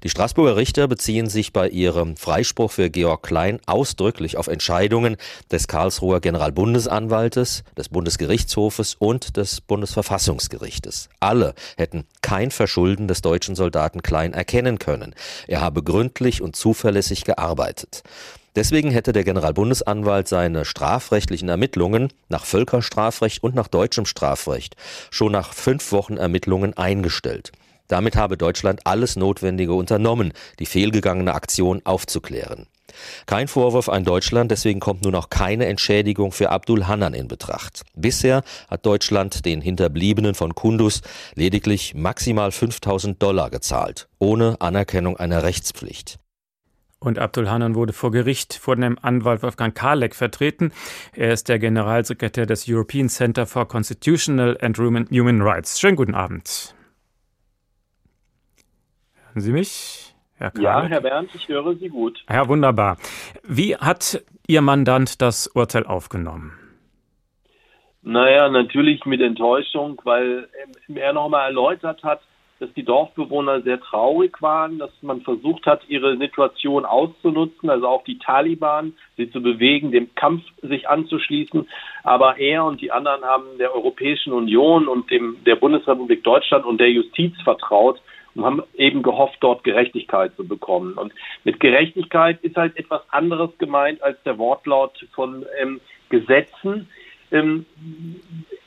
Die 0.04 0.08
Straßburger 0.08 0.54
Richter 0.56 0.86
beziehen 0.86 1.28
sich 1.28 1.52
bei 1.52 1.68
ihrem 1.68 2.16
Freispruch 2.16 2.70
für 2.70 2.90
Georg 2.90 3.24
Klein 3.24 3.58
ausdrücklich 3.66 4.36
auf 4.36 4.46
Entscheidungen 4.46 5.16
des 5.50 5.66
Karlsruher 5.66 6.20
Generalbundesanwaltes, 6.20 7.64
des 7.76 7.88
Bundesgerichtshofes 7.88 8.94
und 8.94 9.36
des 9.36 9.60
Bundesverfassungsgerichtes. 9.62 11.08
Alle 11.18 11.54
hätten 11.76 12.04
kein 12.22 12.52
Verschulden 12.52 13.08
des 13.08 13.20
deutschen 13.20 13.56
Soldaten 13.56 14.02
Klein 14.02 14.32
erkennen 14.32 14.78
können. 14.78 15.16
Er 15.48 15.60
habe 15.60 15.82
gründlich 15.82 16.40
und 16.40 16.54
zuverlässig 16.54 17.24
gearbeitet. 17.24 18.04
Deswegen 18.56 18.90
hätte 18.90 19.12
der 19.12 19.24
Generalbundesanwalt 19.24 20.28
seine 20.28 20.64
strafrechtlichen 20.64 21.48
Ermittlungen 21.48 22.12
nach 22.28 22.44
Völkerstrafrecht 22.44 23.42
und 23.42 23.54
nach 23.54 23.68
deutschem 23.68 24.06
Strafrecht 24.06 24.76
schon 25.10 25.32
nach 25.32 25.52
fünf 25.52 25.92
Wochen 25.92 26.16
Ermittlungen 26.16 26.76
eingestellt. 26.76 27.52
Damit 27.90 28.14
habe 28.14 28.36
Deutschland 28.36 28.86
alles 28.86 29.16
Notwendige 29.16 29.74
unternommen, 29.74 30.32
die 30.60 30.66
fehlgegangene 30.66 31.34
Aktion 31.34 31.82
aufzuklären. 31.84 32.68
Kein 33.26 33.48
Vorwurf 33.48 33.88
an 33.88 34.04
Deutschland, 34.04 34.50
deswegen 34.50 34.78
kommt 34.78 35.04
nun 35.04 35.14
auch 35.16 35.28
keine 35.28 35.66
Entschädigung 35.66 36.30
für 36.30 36.50
Abdul 36.50 36.86
Hannan 36.86 37.14
in 37.14 37.26
Betracht. 37.26 37.82
Bisher 37.94 38.44
hat 38.68 38.86
Deutschland 38.86 39.44
den 39.44 39.60
Hinterbliebenen 39.60 40.36
von 40.36 40.54
Kundus 40.54 41.00
lediglich 41.34 41.94
maximal 41.94 42.52
5000 42.52 43.20
Dollar 43.20 43.50
gezahlt, 43.50 44.08
ohne 44.20 44.60
Anerkennung 44.60 45.16
einer 45.16 45.42
Rechtspflicht. 45.42 46.19
Und 47.02 47.18
Abdul 47.18 47.48
Hanan 47.48 47.74
wurde 47.74 47.94
vor 47.94 48.10
Gericht 48.10 48.52
vor 48.52 48.76
dem 48.76 48.98
Anwalt 49.00 49.42
Wolfgang 49.42 49.74
Kalek 49.74 50.14
vertreten. 50.14 50.70
Er 51.14 51.32
ist 51.32 51.48
der 51.48 51.58
Generalsekretär 51.58 52.44
des 52.44 52.66
European 52.68 53.08
Center 53.08 53.46
for 53.46 53.66
Constitutional 53.66 54.58
and 54.60 54.76
Human 54.78 55.40
Rights. 55.40 55.80
Schönen 55.80 55.96
guten 55.96 56.14
Abend. 56.14 56.74
Hören 59.32 59.40
Sie 59.40 59.52
mich? 59.52 60.14
Herr 60.34 60.50
Kalek? 60.50 60.64
Ja, 60.64 60.82
Herr 60.82 61.00
Bernd, 61.00 61.30
ich 61.34 61.48
höre 61.48 61.74
Sie 61.76 61.88
gut. 61.88 62.22
Ja, 62.28 62.46
wunderbar. 62.48 62.98
Wie 63.44 63.76
hat 63.76 64.22
Ihr 64.46 64.60
Mandant 64.60 65.22
das 65.22 65.46
Urteil 65.46 65.86
aufgenommen? 65.86 66.52
Naja, 68.02 68.50
natürlich 68.50 69.06
mit 69.06 69.22
Enttäuschung, 69.22 70.00
weil 70.04 70.48
er 70.94 71.12
nochmal 71.14 71.46
erläutert 71.46 72.02
hat, 72.02 72.20
dass 72.60 72.72
die 72.74 72.84
Dorfbewohner 72.84 73.62
sehr 73.62 73.80
traurig 73.80 74.40
waren, 74.42 74.78
dass 74.78 74.90
man 75.00 75.22
versucht 75.22 75.66
hat, 75.66 75.80
ihre 75.88 76.16
Situation 76.18 76.84
auszunutzen, 76.84 77.70
also 77.70 77.88
auch 77.88 78.04
die 78.04 78.18
Taliban, 78.18 78.92
sie 79.16 79.30
zu 79.30 79.42
bewegen, 79.42 79.90
dem 79.90 80.14
Kampf 80.14 80.42
sich 80.62 80.88
anzuschließen. 80.88 81.66
Aber 82.04 82.38
er 82.38 82.64
und 82.64 82.80
die 82.82 82.92
anderen 82.92 83.24
haben 83.24 83.58
der 83.58 83.74
Europäischen 83.74 84.32
Union 84.34 84.88
und 84.88 85.10
dem, 85.10 85.38
der 85.46 85.56
Bundesrepublik 85.56 86.22
Deutschland 86.22 86.66
und 86.66 86.78
der 86.78 86.90
Justiz 86.90 87.34
vertraut 87.42 88.00
und 88.34 88.44
haben 88.44 88.62
eben 88.76 89.02
gehofft, 89.02 89.38
dort 89.40 89.64
Gerechtigkeit 89.64 90.36
zu 90.36 90.46
bekommen. 90.46 90.94
Und 90.94 91.12
mit 91.44 91.60
Gerechtigkeit 91.60 92.42
ist 92.42 92.56
halt 92.56 92.76
etwas 92.76 93.02
anderes 93.10 93.50
gemeint 93.58 94.02
als 94.02 94.22
der 94.24 94.38
Wortlaut 94.38 94.92
von 95.12 95.46
ähm, 95.60 95.80
Gesetzen. 96.10 96.88
Ähm, 97.32 97.64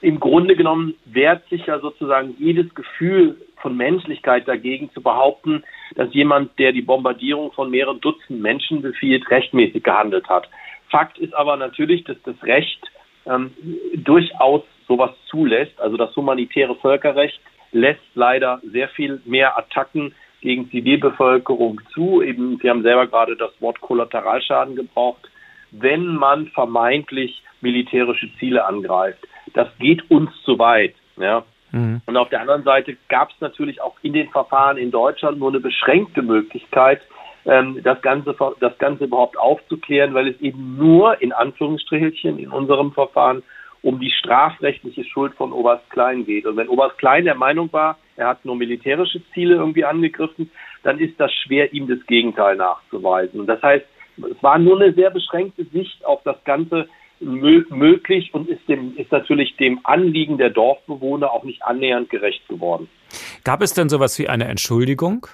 Im 0.03 0.19
Grunde 0.19 0.57
genommen 0.57 0.95
wehrt 1.05 1.47
sich 1.47 1.65
ja 1.65 1.79
sozusagen 1.79 2.35
jedes 2.37 2.75
Gefühl 2.75 3.37
von 3.61 3.77
Menschlichkeit 3.77 4.45
dagegen 4.49 4.91
zu 4.91 5.01
behaupten, 5.01 5.63
dass 5.95 6.13
jemand, 6.13 6.59
der 6.59 6.73
die 6.73 6.81
Bombardierung 6.81 7.53
von 7.53 7.71
mehreren 7.71 8.01
Dutzend 8.01 8.41
Menschen 8.41 8.81
befiehlt, 8.81 9.31
rechtmäßig 9.31 9.81
gehandelt 9.81 10.27
hat. 10.27 10.49
Fakt 10.89 11.17
ist 11.19 11.33
aber 11.33 11.55
natürlich, 11.55 12.03
dass 12.03 12.17
das 12.25 12.35
Recht 12.43 12.81
ähm, 13.25 13.51
durchaus 13.95 14.63
sowas 14.89 15.11
zulässt. 15.29 15.79
Also 15.79 15.95
das 15.95 16.13
humanitäre 16.17 16.75
Völkerrecht 16.75 17.39
lässt 17.71 18.01
leider 18.13 18.59
sehr 18.73 18.89
viel 18.89 19.21
mehr 19.23 19.57
Attacken 19.57 20.13
gegen 20.41 20.69
Zivilbevölkerung 20.69 21.79
zu. 21.93 22.21
Eben, 22.21 22.59
Sie 22.61 22.69
haben 22.69 22.83
selber 22.83 23.07
gerade 23.07 23.37
das 23.37 23.51
Wort 23.61 23.79
Kollateralschaden 23.79 24.75
gebraucht. 24.75 25.29
Wenn 25.73 26.15
man 26.15 26.47
vermeintlich 26.47 27.41
militärische 27.62 28.29
Ziele 28.39 28.65
angreift, 28.65 29.19
das 29.53 29.67
geht 29.79 30.09
uns 30.09 30.29
zu 30.43 30.59
weit. 30.59 30.95
Ja. 31.17 31.43
Mhm. 31.71 32.01
Und 32.05 32.17
auf 32.17 32.29
der 32.29 32.41
anderen 32.41 32.63
Seite 32.63 32.95
gab 33.09 33.31
es 33.31 33.41
natürlich 33.41 33.81
auch 33.81 33.95
in 34.03 34.13
den 34.13 34.29
Verfahren 34.29 34.77
in 34.77 34.91
Deutschland 34.91 35.39
nur 35.39 35.49
eine 35.49 35.59
beschränkte 35.59 36.21
Möglichkeit, 36.21 37.01
ähm, 37.45 37.81
das, 37.83 38.01
Ganze, 38.01 38.36
das 38.59 38.77
Ganze 38.77 39.05
überhaupt 39.05 39.38
aufzuklären, 39.38 40.13
weil 40.13 40.29
es 40.29 40.39
eben 40.39 40.77
nur 40.77 41.21
in 41.21 41.33
Anführungsstrichelchen 41.33 42.39
in 42.39 42.51
unserem 42.51 42.91
Verfahren 42.91 43.43
um 43.81 43.99
die 43.99 44.12
strafrechtliche 44.12 45.03
Schuld 45.03 45.33
von 45.33 45.51
Oberst 45.51 45.89
Klein 45.89 46.25
geht. 46.25 46.45
Und 46.45 46.55
wenn 46.55 46.69
Oberst 46.69 46.97
Klein 46.97 47.25
der 47.25 47.36
Meinung 47.36 47.71
war, 47.73 47.97
er 48.15 48.27
hat 48.27 48.45
nur 48.45 48.55
militärische 48.55 49.21
Ziele 49.33 49.55
irgendwie 49.55 49.83
angegriffen, 49.83 50.51
dann 50.83 50.99
ist 50.99 51.19
das 51.19 51.33
schwer, 51.33 51.73
ihm 51.73 51.88
das 51.88 52.05
Gegenteil 52.07 52.55
nachzuweisen. 52.55 53.41
Und 53.41 53.47
das 53.47 53.62
heißt, 53.62 53.86
es 54.17 54.41
war 54.41 54.60
nur 54.60 54.82
eine 54.82 54.93
sehr 54.93 55.10
beschränkte 55.10 55.65
Sicht 55.65 56.06
auf 56.06 56.21
das 56.23 56.41
Ganze 56.43 56.88
möglich 57.19 58.34
und 58.34 58.49
ist, 58.49 58.67
dem, 58.67 58.97
ist 58.97 59.12
natürlich 59.12 59.56
dem 59.58 59.80
Anliegen 59.84 60.38
der 60.38 60.49
Dorfbewohner 60.49 61.32
auch 61.32 61.43
nicht 61.43 61.63
annähernd 61.63 62.10
gerecht 62.10 62.47
geworden. 62.47 62.89
Gab 63.43 63.62
es 63.62 63.73
denn 63.73 63.89
sowas 63.89 64.17
wie 64.19 64.28
eine 64.28 64.45
Entschuldigung? 64.45 65.28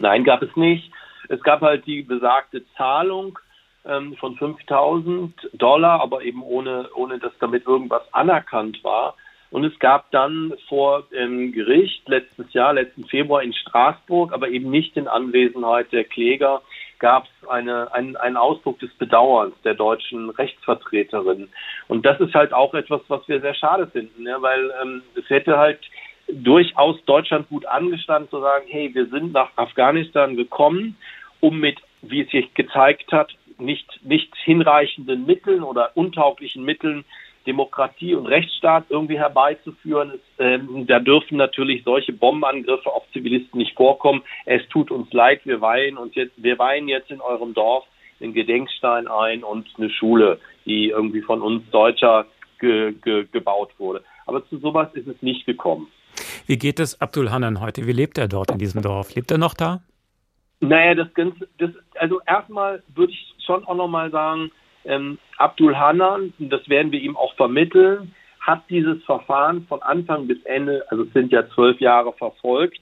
Nein, 0.00 0.24
gab 0.24 0.42
es 0.42 0.54
nicht. 0.56 0.90
Es 1.28 1.42
gab 1.42 1.60
halt 1.60 1.86
die 1.86 2.02
besagte 2.02 2.64
Zahlung 2.76 3.38
ähm, 3.84 4.16
von 4.16 4.36
5000 4.36 5.34
Dollar, 5.52 6.00
aber 6.00 6.22
eben 6.22 6.42
ohne, 6.42 6.88
ohne 6.94 7.18
dass 7.18 7.32
damit 7.40 7.66
irgendwas 7.66 8.02
anerkannt 8.12 8.82
war. 8.82 9.14
Und 9.50 9.64
es 9.64 9.78
gab 9.78 10.10
dann 10.10 10.52
vor 10.68 11.04
ähm, 11.12 11.52
Gericht 11.52 12.06
letztes 12.08 12.52
Jahr, 12.52 12.74
letzten 12.74 13.06
Februar 13.06 13.42
in 13.42 13.54
Straßburg, 13.54 14.32
aber 14.32 14.48
eben 14.48 14.70
nicht 14.70 14.96
in 14.96 15.08
Anwesenheit 15.08 15.90
der 15.90 16.04
Kläger, 16.04 16.62
gab 16.98 17.24
es 17.24 17.48
eine, 17.48 17.92
einen, 17.92 18.16
einen 18.16 18.36
Ausdruck 18.36 18.78
des 18.80 18.92
Bedauerns 18.94 19.54
der 19.64 19.74
deutschen 19.74 20.30
Rechtsvertreterin. 20.30 21.48
Und 21.88 22.04
das 22.04 22.20
ist 22.20 22.34
halt 22.34 22.52
auch 22.52 22.74
etwas, 22.74 23.00
was 23.08 23.26
wir 23.28 23.40
sehr 23.40 23.54
schade 23.54 23.86
finden, 23.86 24.26
ja, 24.26 24.40
weil 24.42 24.72
ähm, 24.82 25.02
es 25.14 25.28
hätte 25.30 25.58
halt 25.58 25.80
durchaus 26.28 27.02
Deutschland 27.04 27.48
gut 27.48 27.66
angestanden 27.66 28.30
zu 28.30 28.40
sagen, 28.40 28.66
hey, 28.68 28.94
wir 28.94 29.06
sind 29.06 29.32
nach 29.32 29.50
Afghanistan 29.56 30.36
gekommen, 30.36 30.96
um 31.40 31.58
mit, 31.58 31.78
wie 32.02 32.22
es 32.22 32.30
sich 32.30 32.52
gezeigt 32.54 33.12
hat, 33.12 33.32
nicht, 33.58 34.00
nicht 34.04 34.34
hinreichenden 34.36 35.26
Mitteln 35.26 35.62
oder 35.62 35.96
untauglichen 35.96 36.64
Mitteln 36.64 37.04
Demokratie 37.48 38.14
und 38.14 38.26
Rechtsstaat 38.26 38.84
irgendwie 38.90 39.18
herbeizuführen. 39.18 40.12
Es, 40.14 40.20
ähm, 40.38 40.86
da 40.86 41.00
dürfen 41.00 41.38
natürlich 41.38 41.82
solche 41.82 42.12
Bombenangriffe 42.12 42.90
auf 42.92 43.04
Zivilisten 43.12 43.58
nicht 43.58 43.74
vorkommen. 43.74 44.22
Es 44.44 44.62
tut 44.68 44.90
uns 44.90 45.10
leid, 45.12 45.40
wir 45.44 45.62
weihen 45.62 45.96
uns 45.96 46.14
jetzt, 46.14 46.34
wir 46.36 46.58
weihen 46.58 46.88
jetzt 46.88 47.10
in 47.10 47.22
eurem 47.22 47.54
Dorf 47.54 47.84
den 48.20 48.34
Gedenkstein 48.34 49.08
ein 49.08 49.42
und 49.42 49.66
eine 49.78 49.88
Schule, 49.88 50.38
die 50.66 50.90
irgendwie 50.90 51.22
von 51.22 51.40
uns 51.40 51.62
Deutscher 51.70 52.26
ge, 52.58 52.92
ge, 52.92 53.26
gebaut 53.32 53.70
wurde. 53.78 54.04
Aber 54.26 54.46
zu 54.48 54.58
sowas 54.58 54.88
ist 54.92 55.08
es 55.08 55.20
nicht 55.22 55.46
gekommen. 55.46 55.88
Wie 56.46 56.58
geht 56.58 56.80
es 56.80 57.00
Abdul 57.00 57.30
Hanan 57.30 57.60
heute? 57.60 57.86
Wie 57.86 57.92
lebt 57.92 58.18
er 58.18 58.28
dort 58.28 58.50
in 58.50 58.58
diesem 58.58 58.82
Dorf? 58.82 59.14
Lebt 59.14 59.30
er 59.30 59.38
noch 59.38 59.54
da? 59.54 59.80
Naja, 60.60 60.94
das 60.94 61.14
Ganze, 61.14 61.48
das, 61.58 61.70
also 61.94 62.20
erstmal 62.26 62.82
würde 62.94 63.12
ich 63.12 63.34
schon 63.46 63.64
auch 63.64 63.76
nochmal 63.76 64.10
sagen, 64.10 64.50
ähm, 64.84 65.18
Abdul 65.36 65.76
Hanan, 65.76 66.32
das 66.38 66.68
werden 66.68 66.92
wir 66.92 67.00
ihm 67.00 67.16
auch 67.16 67.34
vermitteln, 67.34 68.14
hat 68.40 68.62
dieses 68.70 69.02
Verfahren 69.04 69.66
von 69.66 69.82
Anfang 69.82 70.26
bis 70.26 70.42
Ende, 70.44 70.84
also 70.88 71.04
es 71.04 71.12
sind 71.12 71.32
ja 71.32 71.48
zwölf 71.50 71.80
Jahre 71.80 72.12
verfolgt. 72.12 72.80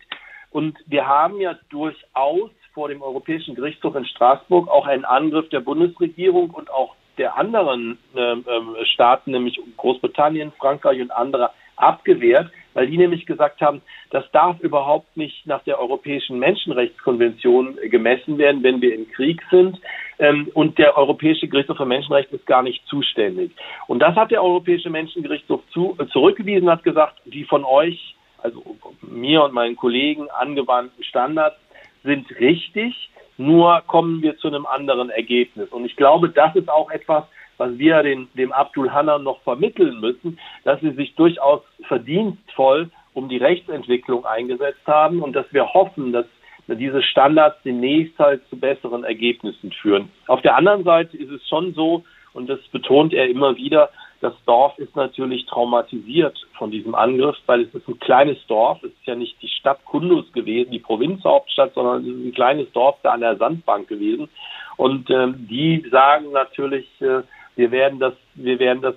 Und 0.51 0.79
wir 0.87 1.07
haben 1.07 1.41
ja 1.41 1.59
durchaus 1.71 2.51
vor 2.73 2.89
dem 2.89 3.03
Europäischen 3.03 3.55
Gerichtshof 3.55 3.97
in 3.97 4.05
Straßburg 4.05 4.69
auch 4.69 4.87
einen 4.87 5.05
Angriff 5.05 5.49
der 5.49 5.61
Bundesregierung 5.61 6.51
und 6.51 6.71
auch 6.71 6.95
der 7.19 7.37
anderen 7.37 7.99
äh, 8.15 8.85
Staaten, 8.85 9.31
nämlich 9.33 9.59
Großbritannien, 9.77 10.53
Frankreich 10.59 11.01
und 11.01 11.11
andere, 11.11 11.51
abgewehrt, 11.77 12.51
weil 12.77 12.89
die 12.89 12.99
nämlich 12.99 13.25
gesagt 13.25 13.63
haben, 13.63 13.81
das 14.11 14.31
darf 14.33 14.61
überhaupt 14.61 15.17
nicht 15.17 15.47
nach 15.47 15.65
der 15.65 15.81
Europäischen 15.81 16.39
Menschenrechtskonvention 16.39 17.79
gemessen 17.91 18.37
werden, 18.37 18.63
wenn 18.63 18.83
wir 18.83 18.95
im 18.95 19.11
Krieg 19.11 19.41
sind. 19.51 19.81
Ähm, 20.19 20.51
und 20.53 20.77
der 20.77 20.95
Europäische 20.99 21.49
Gerichtshof 21.49 21.79
für 21.79 21.87
Menschenrechte 21.87 22.37
ist 22.37 22.45
gar 22.45 22.63
nicht 22.63 22.87
zuständig. 22.87 23.51
Und 23.87 24.01
das 24.01 24.15
hat 24.15 24.31
der 24.31 24.45
Europäische 24.45 24.91
Menschengerichtshof 24.91 25.63
zu, 25.73 25.97
äh, 25.99 26.07
zurückgewiesen, 26.09 26.69
hat 26.69 26.85
gesagt, 26.85 27.15
die 27.25 27.45
von 27.45 27.65
euch, 27.65 28.15
also 28.43 28.63
mir 29.01 29.43
und 29.43 29.55
meinen 29.55 29.77
Kollegen 29.77 30.29
angewandten 30.29 31.03
Standards 31.03 31.57
sind 32.05 32.31
richtig, 32.39 33.09
nur 33.39 33.83
kommen 33.87 34.21
wir 34.21 34.37
zu 34.37 34.49
einem 34.49 34.67
anderen 34.67 35.09
Ergebnis. 35.09 35.71
Und 35.71 35.87
ich 35.87 35.97
glaube, 35.97 36.29
das 36.29 36.55
ist 36.55 36.69
auch 36.69 36.91
etwas, 36.91 37.25
was 37.59 37.79
wir 37.79 38.03
den, 38.03 38.29
dem 38.35 38.53
Abdul 38.53 38.93
Hannan 38.93 39.23
noch 39.23 39.41
vermitteln 39.43 40.01
müssen, 40.01 40.39
dass 40.65 40.81
sie 40.81 40.91
sich 40.93 41.15
durchaus 41.15 41.63
verdienstvoll 41.89 42.91
um 43.15 43.29
die 43.29 43.39
Rechtsentwicklung 43.39 44.27
eingesetzt 44.27 44.87
haben 44.87 45.23
und 45.23 45.35
dass 45.35 45.47
wir 45.53 45.73
hoffen, 45.73 46.13
dass 46.13 46.27
diese 46.69 47.03
Standards 47.03 47.57
demnächst 47.65 48.19
halt 48.19 48.47
zu 48.49 48.59
besseren 48.59 49.05
Ergebnissen 49.05 49.73
führen. 49.73 50.11
Auf 50.27 50.43
der 50.43 50.57
anderen 50.57 50.85
Seite 50.85 51.17
ist 51.17 51.31
es 51.31 51.47
schon 51.49 51.75
so, 51.75 52.05
und 52.35 52.49
das 52.51 52.61
betont 52.69 53.15
er 53.15 53.29
immer 53.29 53.57
wieder, 53.57 53.89
das 54.21 54.35
Dorf 54.47 54.79
ist 54.79 54.97
natürlich 54.97 55.47
traumatisiert 55.47 56.39
von 56.59 56.71
diesem 56.71 56.95
Angriff, 56.95 57.37
weil 57.47 57.63
es 57.63 57.75
ist 57.75 57.87
ein 57.87 57.99
kleines 57.99 58.39
Dorf. 58.47 58.83
Es 58.83 58.91
ist 58.91 59.07
ja 59.07 59.15
nicht 59.15 59.41
die 59.43 59.49
Stadt 59.49 59.85
Kundus 59.85 60.33
gewesen, 60.33 60.71
die 60.71 60.79
Provinzhauptstadt, 60.79 61.75
sondern 61.75 62.03
es 62.03 62.09
ist 62.09 62.27
ein 62.27 62.33
kleines 62.33 62.71
Dorf 62.73 62.97
da 63.03 63.13
an 63.13 63.21
der 63.21 63.37
Sandbank 63.37 63.89
gewesen. 63.89 64.29
Und 64.77 65.11
ähm, 65.11 65.47
die 65.49 65.87
sagen 65.91 66.33
natürlich, 66.33 66.87
äh, 67.01 67.23
wir 67.57 67.71
werden 67.71 67.99
das, 67.99 68.15
wir 68.35 68.59
werden 68.59 68.83
das, 68.83 68.95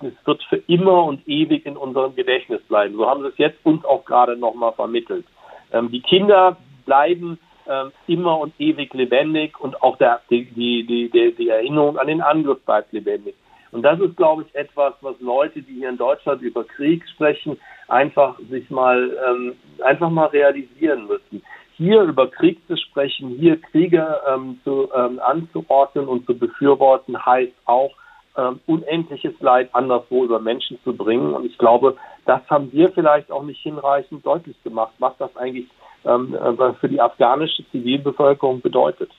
es 0.00 0.26
wird 0.26 0.42
für 0.44 0.62
immer 0.66 1.04
und 1.04 1.26
ewig 1.28 1.66
in 1.66 1.76
unserem 1.76 2.16
Gedächtnis 2.16 2.62
bleiben. 2.62 2.96
So 2.96 3.08
haben 3.08 3.22
sie 3.22 3.28
es 3.28 3.38
jetzt 3.38 3.58
uns 3.64 3.84
auch 3.84 4.04
gerade 4.04 4.36
nochmal 4.36 4.72
vermittelt. 4.72 5.26
Ähm, 5.72 5.90
die 5.90 6.00
Kinder 6.00 6.56
bleiben 6.86 7.38
ähm, 7.68 7.92
immer 8.06 8.40
und 8.40 8.54
ewig 8.58 8.94
lebendig 8.94 9.60
und 9.60 9.82
auch 9.82 9.98
der, 9.98 10.22
die, 10.30 10.46
die, 10.46 10.86
die, 10.86 11.34
die 11.34 11.48
Erinnerung 11.50 11.98
an 11.98 12.06
den 12.06 12.22
Angriff 12.22 12.60
bleibt 12.64 12.92
lebendig. 12.92 13.34
Und 13.70 13.82
das 13.82 14.00
ist, 14.00 14.16
glaube 14.16 14.44
ich, 14.48 14.54
etwas, 14.54 14.94
was 15.02 15.20
Leute, 15.20 15.60
die 15.60 15.74
hier 15.74 15.90
in 15.90 15.98
Deutschland 15.98 16.40
über 16.40 16.64
Krieg 16.64 17.04
sprechen, 17.10 17.58
einfach 17.88 18.38
sich 18.48 18.70
mal 18.70 19.14
ähm, 19.28 19.56
einfach 19.84 20.08
mal 20.08 20.26
realisieren 20.26 21.06
müssen. 21.06 21.42
Hier 21.78 22.02
über 22.02 22.28
Krieg 22.28 22.58
zu 22.66 22.76
sprechen, 22.76 23.36
hier 23.38 23.60
Kriege 23.60 24.20
ähm, 24.28 24.60
zu, 24.64 24.90
ähm, 24.94 25.20
anzuordnen 25.24 26.08
und 26.08 26.26
zu 26.26 26.36
befürworten, 26.36 27.24
heißt 27.24 27.54
auch, 27.66 27.92
ähm, 28.36 28.60
unendliches 28.66 29.34
Leid 29.40 29.70
anderswo 29.72 30.24
über 30.24 30.40
Menschen 30.40 30.78
zu 30.84 30.92
bringen. 30.92 31.32
Und 31.34 31.46
ich 31.46 31.56
glaube, 31.56 31.96
das 32.24 32.40
haben 32.48 32.72
wir 32.72 32.90
vielleicht 32.90 33.30
auch 33.30 33.42
nicht 33.42 33.60
hinreichend 33.62 34.26
deutlich 34.26 34.60
gemacht, 34.64 34.92
was 34.98 35.16
das 35.18 35.36
eigentlich 35.36 35.66
ähm, 36.04 36.34
äh, 36.34 36.72
für 36.74 36.88
die 36.88 37.00
afghanische 37.00 37.64
Zivilbevölkerung 37.70 38.60
bedeutet. 38.60 39.10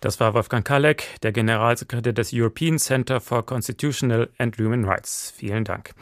Das 0.00 0.20
war 0.20 0.34
Wolfgang 0.34 0.66
Kalek, 0.66 1.04
der 1.22 1.32
Generalsekretär 1.32 2.12
des 2.12 2.30
European 2.32 2.78
Center 2.78 3.20
for 3.20 3.44
Constitutional 3.44 4.28
and 4.38 4.58
Human 4.58 4.84
Rights. 4.84 5.32
Vielen 5.36 5.64
Dank. 5.64 5.94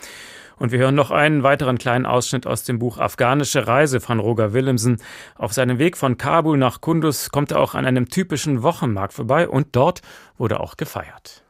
Und 0.56 0.72
wir 0.72 0.78
hören 0.78 0.94
noch 0.94 1.10
einen 1.10 1.42
weiteren 1.42 1.78
kleinen 1.78 2.06
Ausschnitt 2.06 2.46
aus 2.46 2.64
dem 2.64 2.78
Buch 2.78 2.98
Afghanische 2.98 3.66
Reise 3.66 4.00
von 4.00 4.20
Roger 4.20 4.52
Willemsen. 4.52 5.00
Auf 5.36 5.52
seinem 5.52 5.78
Weg 5.78 5.96
von 5.96 6.16
Kabul 6.16 6.56
nach 6.58 6.80
Kundus 6.80 7.30
kommt 7.30 7.50
er 7.50 7.60
auch 7.60 7.74
an 7.74 7.86
einem 7.86 8.08
typischen 8.08 8.62
Wochenmarkt 8.62 9.14
vorbei 9.14 9.48
und 9.48 9.68
dort 9.72 10.02
wurde 10.38 10.60
auch 10.60 10.76
gefeiert. 10.76 11.42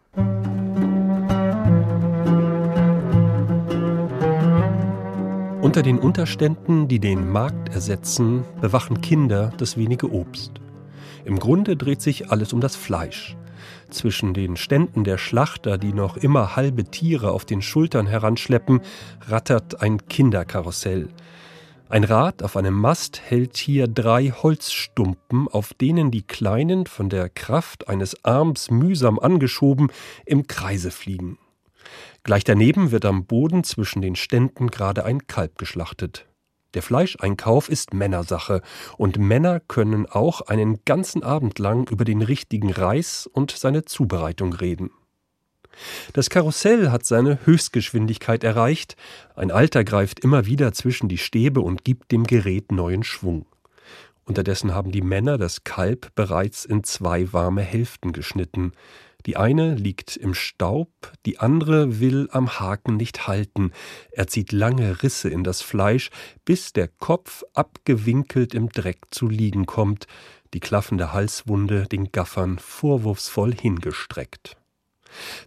Unter 5.60 5.82
den 5.82 5.98
Unterständen, 5.98 6.88
die 6.88 6.98
den 6.98 7.30
Markt 7.30 7.74
ersetzen, 7.74 8.44
bewachen 8.60 9.00
Kinder 9.00 9.50
das 9.56 9.76
wenige 9.76 10.12
Obst. 10.12 10.60
Im 11.24 11.38
Grunde 11.38 11.76
dreht 11.76 12.02
sich 12.02 12.30
alles 12.30 12.52
um 12.52 12.60
das 12.60 12.76
Fleisch. 12.76 13.36
Zwischen 13.90 14.34
den 14.34 14.56
Ständen 14.56 15.04
der 15.04 15.18
Schlachter, 15.18 15.78
die 15.78 15.92
noch 15.92 16.16
immer 16.16 16.56
halbe 16.56 16.84
Tiere 16.84 17.30
auf 17.30 17.44
den 17.44 17.62
Schultern 17.62 18.06
heranschleppen, 18.06 18.80
rattert 19.26 19.80
ein 19.82 20.06
Kinderkarussell. 20.08 21.08
Ein 21.88 22.04
Rad 22.04 22.42
auf 22.42 22.56
einem 22.56 22.74
Mast 22.74 23.20
hält 23.24 23.56
hier 23.56 23.86
drei 23.86 24.30
Holzstumpen, 24.30 25.48
auf 25.48 25.74
denen 25.74 26.10
die 26.10 26.22
Kleinen, 26.22 26.86
von 26.86 27.08
der 27.08 27.28
Kraft 27.28 27.88
eines 27.88 28.24
Arms 28.24 28.70
mühsam 28.70 29.18
angeschoben, 29.18 29.92
im 30.26 30.46
Kreise 30.46 30.90
fliegen. 30.90 31.38
Gleich 32.22 32.42
daneben 32.42 32.90
wird 32.90 33.04
am 33.04 33.26
Boden 33.26 33.64
zwischen 33.64 34.00
den 34.00 34.16
Ständen 34.16 34.68
gerade 34.68 35.04
ein 35.04 35.26
Kalb 35.26 35.58
geschlachtet. 35.58 36.26
Der 36.74 36.82
Fleischeinkauf 36.82 37.68
ist 37.68 37.94
Männersache 37.94 38.60
und 38.96 39.18
Männer 39.18 39.60
können 39.60 40.06
auch 40.06 40.42
einen 40.42 40.84
ganzen 40.84 41.22
Abend 41.22 41.58
lang 41.58 41.88
über 41.90 42.04
den 42.04 42.20
richtigen 42.20 42.72
Reis 42.72 43.28
und 43.32 43.52
seine 43.52 43.84
Zubereitung 43.84 44.52
reden. 44.52 44.90
Das 46.12 46.30
Karussell 46.30 46.90
hat 46.90 47.04
seine 47.04 47.38
Höchstgeschwindigkeit 47.46 48.44
erreicht, 48.44 48.96
ein 49.34 49.50
Alter 49.50 49.84
greift 49.84 50.20
immer 50.20 50.46
wieder 50.46 50.72
zwischen 50.72 51.08
die 51.08 51.18
Stäbe 51.18 51.60
und 51.60 51.84
gibt 51.84 52.12
dem 52.12 52.24
Gerät 52.24 52.70
neuen 52.70 53.02
Schwung. 53.02 53.46
Unterdessen 54.24 54.72
haben 54.72 54.90
die 54.90 55.02
Männer 55.02 55.36
das 55.36 55.64
Kalb 55.64 56.14
bereits 56.14 56.64
in 56.64 56.82
zwei 56.82 57.32
warme 57.32 57.62
Hälften 57.62 58.12
geschnitten. 58.12 58.72
Die 59.26 59.36
eine 59.36 59.74
liegt 59.74 60.16
im 60.16 60.34
Staub, 60.34 60.90
die 61.24 61.38
andere 61.38 62.00
will 62.00 62.28
am 62.30 62.60
Haken 62.60 62.96
nicht 62.96 63.26
halten. 63.26 63.72
Er 64.10 64.26
zieht 64.26 64.52
lange 64.52 65.02
Risse 65.02 65.30
in 65.30 65.44
das 65.44 65.62
Fleisch, 65.62 66.10
bis 66.44 66.72
der 66.72 66.88
Kopf 66.88 67.42
abgewinkelt 67.54 68.54
im 68.54 68.68
Dreck 68.68 68.98
zu 69.10 69.28
liegen 69.28 69.64
kommt, 69.64 70.06
die 70.52 70.60
klaffende 70.60 71.12
Halswunde 71.12 71.86
den 71.86 72.12
Gaffern 72.12 72.58
vorwurfsvoll 72.58 73.54
hingestreckt. 73.54 74.56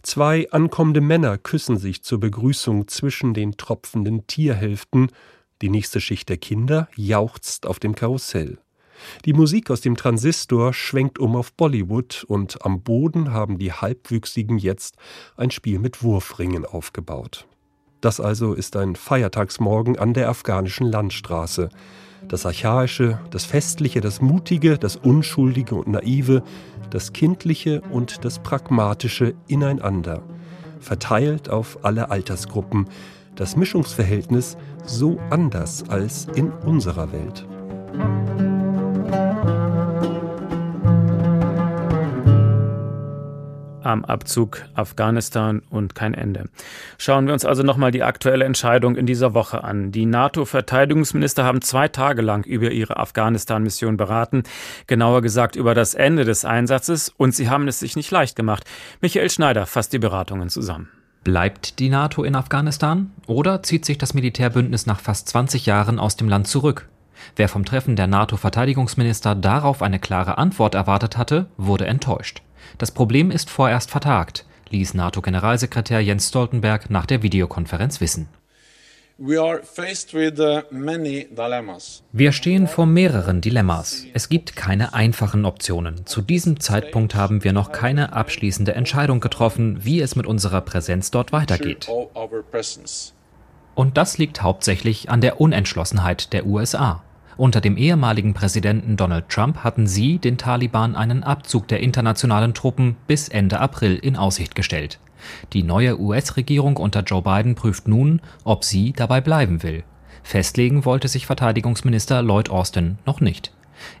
Zwei 0.02 0.50
ankommende 0.50 1.00
Männer 1.00 1.38
küssen 1.38 1.78
sich 1.78 2.02
zur 2.02 2.20
Begrüßung 2.20 2.88
zwischen 2.88 3.34
den 3.34 3.56
tropfenden 3.56 4.26
Tierhälften, 4.26 5.10
die 5.62 5.70
nächste 5.70 6.00
Schicht 6.00 6.28
der 6.28 6.36
Kinder 6.36 6.88
jauchzt 6.96 7.66
auf 7.66 7.78
dem 7.78 7.94
Karussell. 7.94 8.58
Die 9.24 9.32
Musik 9.32 9.70
aus 9.70 9.80
dem 9.80 9.96
Transistor 9.96 10.72
schwenkt 10.72 11.18
um 11.18 11.36
auf 11.36 11.52
Bollywood 11.52 12.24
und 12.28 12.64
am 12.64 12.82
Boden 12.82 13.32
haben 13.32 13.58
die 13.58 13.72
Halbwüchsigen 13.72 14.58
jetzt 14.58 14.96
ein 15.36 15.50
Spiel 15.50 15.78
mit 15.78 16.02
Wurfringen 16.02 16.64
aufgebaut. 16.64 17.46
Das 18.00 18.20
also 18.20 18.54
ist 18.54 18.76
ein 18.76 18.94
Feiertagsmorgen 18.94 19.98
an 19.98 20.14
der 20.14 20.28
afghanischen 20.28 20.86
Landstraße. 20.86 21.68
Das 22.26 22.46
Archaische, 22.46 23.20
das 23.30 23.44
Festliche, 23.44 24.00
das 24.00 24.20
Mutige, 24.20 24.78
das 24.78 24.96
Unschuldige 24.96 25.74
und 25.74 25.88
Naive, 25.88 26.42
das 26.90 27.12
Kindliche 27.12 27.80
und 27.90 28.24
das 28.24 28.40
Pragmatische 28.40 29.34
ineinander, 29.46 30.22
verteilt 30.80 31.48
auf 31.48 31.78
alle 31.82 32.10
Altersgruppen, 32.10 32.88
das 33.34 33.56
Mischungsverhältnis 33.56 34.56
so 34.84 35.18
anders 35.30 35.88
als 35.88 36.26
in 36.34 36.50
unserer 36.50 37.12
Welt. 37.12 37.46
Am 43.88 44.04
Abzug 44.04 44.64
Afghanistan 44.74 45.62
und 45.70 45.94
kein 45.94 46.14
Ende. 46.14 46.44
Schauen 46.98 47.26
wir 47.26 47.32
uns 47.32 47.44
also 47.44 47.62
nochmal 47.62 47.90
die 47.90 48.02
aktuelle 48.02 48.44
Entscheidung 48.44 48.96
in 48.96 49.06
dieser 49.06 49.34
Woche 49.34 49.64
an. 49.64 49.90
Die 49.90 50.06
NATO-Verteidigungsminister 50.06 51.44
haben 51.44 51.62
zwei 51.62 51.88
Tage 51.88 52.22
lang 52.22 52.44
über 52.44 52.70
ihre 52.70 52.98
Afghanistan-Mission 52.98 53.96
beraten, 53.96 54.42
genauer 54.86 55.22
gesagt 55.22 55.56
über 55.56 55.74
das 55.74 55.94
Ende 55.94 56.24
des 56.24 56.44
Einsatzes, 56.44 57.12
und 57.16 57.34
sie 57.34 57.48
haben 57.48 57.66
es 57.66 57.78
sich 57.78 57.96
nicht 57.96 58.10
leicht 58.10 58.36
gemacht. 58.36 58.64
Michael 59.00 59.30
Schneider 59.30 59.66
fasst 59.66 59.92
die 59.92 59.98
Beratungen 59.98 60.50
zusammen. 60.50 60.88
Bleibt 61.24 61.78
die 61.78 61.88
NATO 61.88 62.22
in 62.24 62.36
Afghanistan 62.36 63.10
oder 63.26 63.62
zieht 63.62 63.84
sich 63.84 63.98
das 63.98 64.14
Militärbündnis 64.14 64.86
nach 64.86 65.00
fast 65.00 65.28
20 65.28 65.66
Jahren 65.66 65.98
aus 65.98 66.16
dem 66.16 66.28
Land 66.28 66.46
zurück? 66.46 66.88
Wer 67.36 67.48
vom 67.48 67.64
Treffen 67.64 67.96
der 67.96 68.06
NATO-Verteidigungsminister 68.06 69.34
darauf 69.34 69.82
eine 69.82 69.98
klare 69.98 70.38
Antwort 70.38 70.74
erwartet 70.74 71.16
hatte, 71.16 71.46
wurde 71.56 71.86
enttäuscht. 71.86 72.42
Das 72.78 72.90
Problem 72.90 73.30
ist 73.30 73.50
vorerst 73.50 73.90
vertagt, 73.90 74.44
ließ 74.70 74.94
NATO-Generalsekretär 74.94 76.00
Jens 76.00 76.28
Stoltenberg 76.28 76.90
nach 76.90 77.06
der 77.06 77.22
Videokonferenz 77.22 78.00
wissen. 78.00 78.28
Uh, 79.20 79.58
Wir 82.12 82.32
stehen 82.32 82.68
vor 82.68 82.86
mehreren 82.86 83.40
Dilemmas. 83.40 84.04
Es 84.14 84.28
gibt 84.28 84.54
keine 84.54 84.94
einfachen 84.94 85.44
Optionen. 85.44 86.06
Zu 86.06 86.22
diesem 86.22 86.60
Zeitpunkt 86.60 87.16
haben 87.16 87.42
wir 87.42 87.52
noch 87.52 87.72
keine 87.72 88.12
abschließende 88.12 88.76
Entscheidung 88.76 89.18
getroffen, 89.18 89.84
wie 89.84 90.00
es 90.00 90.14
mit 90.14 90.26
unserer 90.26 90.60
Präsenz 90.60 91.10
dort 91.10 91.32
weitergeht. 91.32 91.88
Und 93.74 93.96
das 93.96 94.18
liegt 94.18 94.42
hauptsächlich 94.42 95.10
an 95.10 95.20
der 95.20 95.40
Unentschlossenheit 95.40 96.32
der 96.32 96.46
USA. 96.46 97.02
Unter 97.38 97.60
dem 97.60 97.76
ehemaligen 97.76 98.34
Präsidenten 98.34 98.96
Donald 98.96 99.28
Trump 99.28 99.58
hatten 99.58 99.86
sie 99.86 100.18
den 100.18 100.38
Taliban 100.38 100.96
einen 100.96 101.22
Abzug 101.22 101.68
der 101.68 101.78
internationalen 101.78 102.52
Truppen 102.52 102.96
bis 103.06 103.28
Ende 103.28 103.60
April 103.60 103.94
in 103.94 104.16
Aussicht 104.16 104.56
gestellt. 104.56 104.98
Die 105.52 105.62
neue 105.62 106.00
US-Regierung 106.00 106.76
unter 106.76 107.02
Joe 107.02 107.22
Biden 107.22 107.54
prüft 107.54 107.86
nun, 107.86 108.20
ob 108.42 108.64
sie 108.64 108.92
dabei 108.92 109.20
bleiben 109.20 109.62
will. 109.62 109.84
Festlegen 110.24 110.84
wollte 110.84 111.06
sich 111.06 111.26
Verteidigungsminister 111.26 112.22
Lloyd 112.22 112.50
Austin 112.50 112.98
noch 113.06 113.20
nicht. 113.20 113.52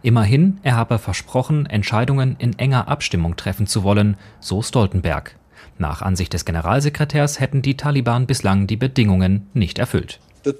Immerhin, 0.02 0.58
er 0.64 0.74
habe 0.74 0.98
versprochen, 0.98 1.64
Entscheidungen 1.66 2.34
in 2.40 2.58
enger 2.58 2.88
Abstimmung 2.88 3.36
treffen 3.36 3.68
zu 3.68 3.84
wollen, 3.84 4.16
so 4.40 4.62
Stoltenberg. 4.62 5.36
Nach 5.78 6.02
Ansicht 6.02 6.32
des 6.32 6.44
Generalsekretärs 6.44 7.38
hätten 7.38 7.62
die 7.62 7.76
Taliban 7.76 8.26
bislang 8.26 8.66
die 8.66 8.76
Bedingungen 8.76 9.46
nicht 9.54 9.78
erfüllt. 9.78 10.18
Die 10.44 10.52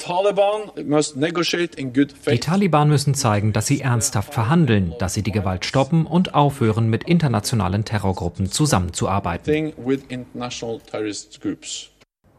Taliban 2.40 2.88
müssen 2.88 3.14
zeigen, 3.14 3.52
dass 3.52 3.66
sie 3.66 3.80
ernsthaft 3.80 4.34
verhandeln, 4.34 4.94
dass 4.98 5.14
sie 5.14 5.22
die 5.22 5.32
Gewalt 5.32 5.64
stoppen 5.64 6.06
und 6.06 6.34
aufhören, 6.34 6.90
mit 6.90 7.04
internationalen 7.04 7.84
Terrorgruppen 7.84 8.50
zusammenzuarbeiten. 8.50 9.72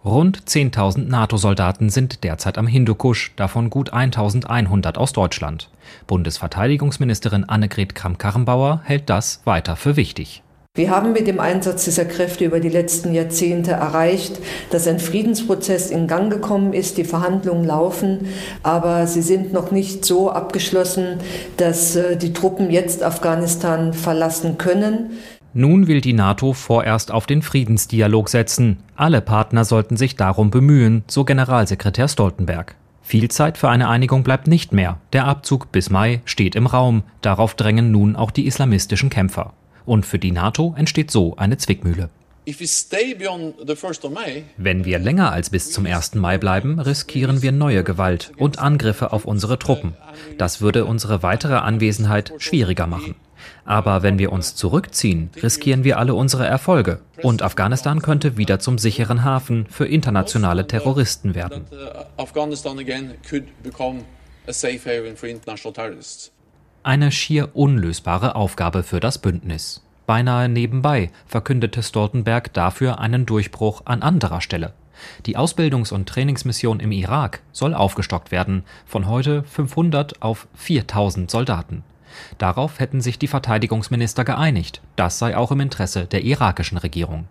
Rund 0.06 0.43
10.000 0.43 1.10
NATO-Soldaten 1.10 1.89
sind 1.89 2.23
derzeit 2.23 2.58
am 2.58 2.67
Hindukusch, 2.67 3.34
davon 3.36 3.69
gut 3.69 3.93
1.100 3.93 4.95
aus 4.95 5.12
Deutschland. 5.12 5.69
Bundesverteidigungsministerin 6.08 7.43
Annegret 7.43 7.95
Kramp-Karrenbauer 7.95 8.82
hält 8.86 9.10
das 9.10 9.41
weiter 9.45 9.75
für 9.75 9.97
wichtig. 9.97 10.41
Wir 10.79 10.91
haben 10.91 11.11
mit 11.11 11.27
dem 11.27 11.41
Einsatz 11.41 11.83
dieser 11.83 12.05
Kräfte 12.05 12.45
über 12.45 12.61
die 12.61 12.69
letzten 12.69 13.13
Jahrzehnte 13.13 13.71
erreicht, 13.71 14.39
dass 14.69 14.87
ein 14.87 14.99
Friedensprozess 14.99 15.91
in 15.91 16.07
Gang 16.07 16.31
gekommen 16.31 16.71
ist, 16.71 16.97
die 16.97 17.03
Verhandlungen 17.03 17.65
laufen, 17.65 18.29
aber 18.63 19.05
sie 19.05 19.21
sind 19.21 19.51
noch 19.51 19.71
nicht 19.71 20.05
so 20.05 20.31
abgeschlossen, 20.31 21.17
dass 21.57 21.97
äh, 21.97 22.15
die 22.15 22.31
Truppen 22.31 22.71
jetzt 22.71 23.03
Afghanistan 23.03 23.91
verlassen 23.91 24.57
können. 24.57 25.09
Nun 25.53 25.87
will 25.87 25.99
die 25.99 26.13
NATO 26.13 26.53
vorerst 26.53 27.11
auf 27.11 27.25
den 27.25 27.41
Friedensdialog 27.41 28.29
setzen. 28.29 28.77
Alle 28.95 29.19
Partner 29.19 29.65
sollten 29.65 29.97
sich 29.97 30.15
darum 30.15 30.49
bemühen, 30.49 31.03
so 31.07 31.25
Generalsekretär 31.25 32.07
Stoltenberg. 32.07 32.75
Viel 33.01 33.27
Zeit 33.27 33.57
für 33.57 33.67
eine 33.67 33.89
Einigung 33.89 34.23
bleibt 34.23 34.47
nicht 34.47 34.71
mehr. 34.71 34.97
Der 35.11 35.25
Abzug 35.25 35.73
bis 35.73 35.89
Mai 35.89 36.21
steht 36.23 36.55
im 36.55 36.67
Raum. 36.67 37.03
Darauf 37.21 37.55
drängen 37.55 37.91
nun 37.91 38.15
auch 38.15 38.31
die 38.31 38.47
islamistischen 38.47 39.09
Kämpfer. 39.09 39.51
Und 39.89 40.06
für 40.06 40.19
die 40.19 40.32
NATO 40.32 40.75
entsteht 40.78 41.10
so 41.10 41.36
eine 41.38 41.58
Zwickmühle. 41.58 42.12
Wenn 44.56 44.86
wir 44.86 44.99
länger 44.99 45.32
als 45.32 45.49
bis 45.49 45.71
zum 45.71 45.88
1. 45.88 46.13
Mai 46.13 46.38
bleiben, 46.38 46.80
riskieren 46.80 47.41
wir 47.41 47.52
neue 47.52 47.84
Gewalt 47.84 48.32
und 48.38 48.60
Angriffe 48.60 49.12
auf 49.12 49.25
unsere 49.25 49.58
Truppen. 49.58 49.95
Das 50.38 50.62
würde 50.62 50.86
unsere 50.86 51.23
weitere 51.23 51.56
Anwesenheit 51.56 52.34
schwieriger 52.38 52.86
machen. 52.86 53.15
Aber 53.65 54.04
wenn 54.04 54.19
wir 54.19 54.32
uns 54.32 54.54
zurückziehen, 54.54 55.32
riskieren 55.41 55.84
wir 55.84 55.97
alle 55.97 56.13
unsere 56.13 56.45
Erfolge 56.45 56.99
und 57.23 57.41
Afghanistan 57.41 58.04
könnte 58.04 58.38
wieder 58.38 58.60
zum 58.60 58.78
sicheren 58.78 59.23
Hafen 59.23 59.65
für 59.71 59.88
internationale 59.88 60.67
Terroristen 60.67 61.34
werden. 61.34 61.65
Eine 66.81 67.11
schier 67.11 67.57
unlösbare 67.57 68.35
Aufgabe 68.35 68.83
für 68.83 69.01
das 69.01 69.17
Bündnis. 69.17 69.83
Beinahe 70.05 70.47
nebenbei 70.47 71.11
verkündete 71.25 71.83
Stoltenberg 71.83 72.53
dafür 72.53 72.99
einen 72.99 73.25
Durchbruch 73.25 73.81
an 73.83 74.01
anderer 74.01 74.39
Stelle. 74.39 74.73
Die 75.25 75.37
Ausbildungs- 75.37 75.91
und 75.91 76.07
Trainingsmission 76.07 76.79
im 76.79 76.93
Irak 76.93 77.41
soll 77.51 77.73
aufgestockt 77.73 78.31
werden, 78.31 78.63
von 78.85 79.07
heute 79.07 79.43
500 79.43 80.21
auf 80.21 80.47
4000 80.55 81.29
Soldaten. 81.29 81.83
Darauf 82.37 82.79
hätten 82.79 83.01
sich 83.01 83.19
die 83.19 83.27
Verteidigungsminister 83.27 84.23
geeinigt, 84.23 84.81
das 84.95 85.19
sei 85.19 85.35
auch 85.35 85.51
im 85.51 85.59
Interesse 85.59 86.05
der 86.05 86.23
irakischen 86.23 86.77
Regierung. 86.77 87.27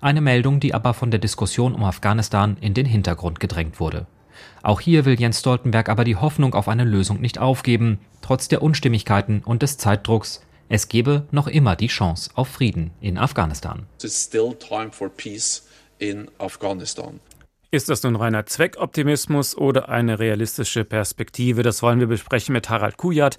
Eine 0.00 0.20
Meldung, 0.20 0.60
die 0.60 0.72
aber 0.72 0.94
von 0.94 1.10
der 1.10 1.20
Diskussion 1.20 1.74
um 1.74 1.82
Afghanistan 1.82 2.56
in 2.60 2.74
den 2.74 2.86
Hintergrund 2.86 3.40
gedrängt 3.40 3.80
wurde. 3.80 4.06
Auch 4.62 4.80
hier 4.80 5.04
will 5.04 5.18
Jens 5.18 5.40
Stoltenberg 5.40 5.88
aber 5.88 6.04
die 6.04 6.16
Hoffnung 6.16 6.54
auf 6.54 6.68
eine 6.68 6.84
Lösung 6.84 7.20
nicht 7.20 7.38
aufgeben, 7.38 7.98
trotz 8.22 8.48
der 8.48 8.62
Unstimmigkeiten 8.62 9.42
und 9.44 9.62
des 9.62 9.78
Zeitdrucks. 9.78 10.44
Es 10.68 10.88
gebe 10.88 11.26
noch 11.30 11.46
immer 11.46 11.76
die 11.76 11.88
Chance 11.88 12.30
auf 12.34 12.48
Frieden 12.48 12.90
in 13.00 13.18
Afghanistan. 13.18 13.86
Ist 17.74 17.90
das 17.90 18.04
nun 18.04 18.14
reiner 18.14 18.46
Zweckoptimismus 18.46 19.58
oder 19.58 19.88
eine 19.88 20.20
realistische 20.20 20.84
Perspektive? 20.84 21.64
Das 21.64 21.82
wollen 21.82 21.98
wir 21.98 22.06
besprechen 22.06 22.52
mit 22.52 22.70
Harald 22.70 22.96
Kujat, 22.96 23.36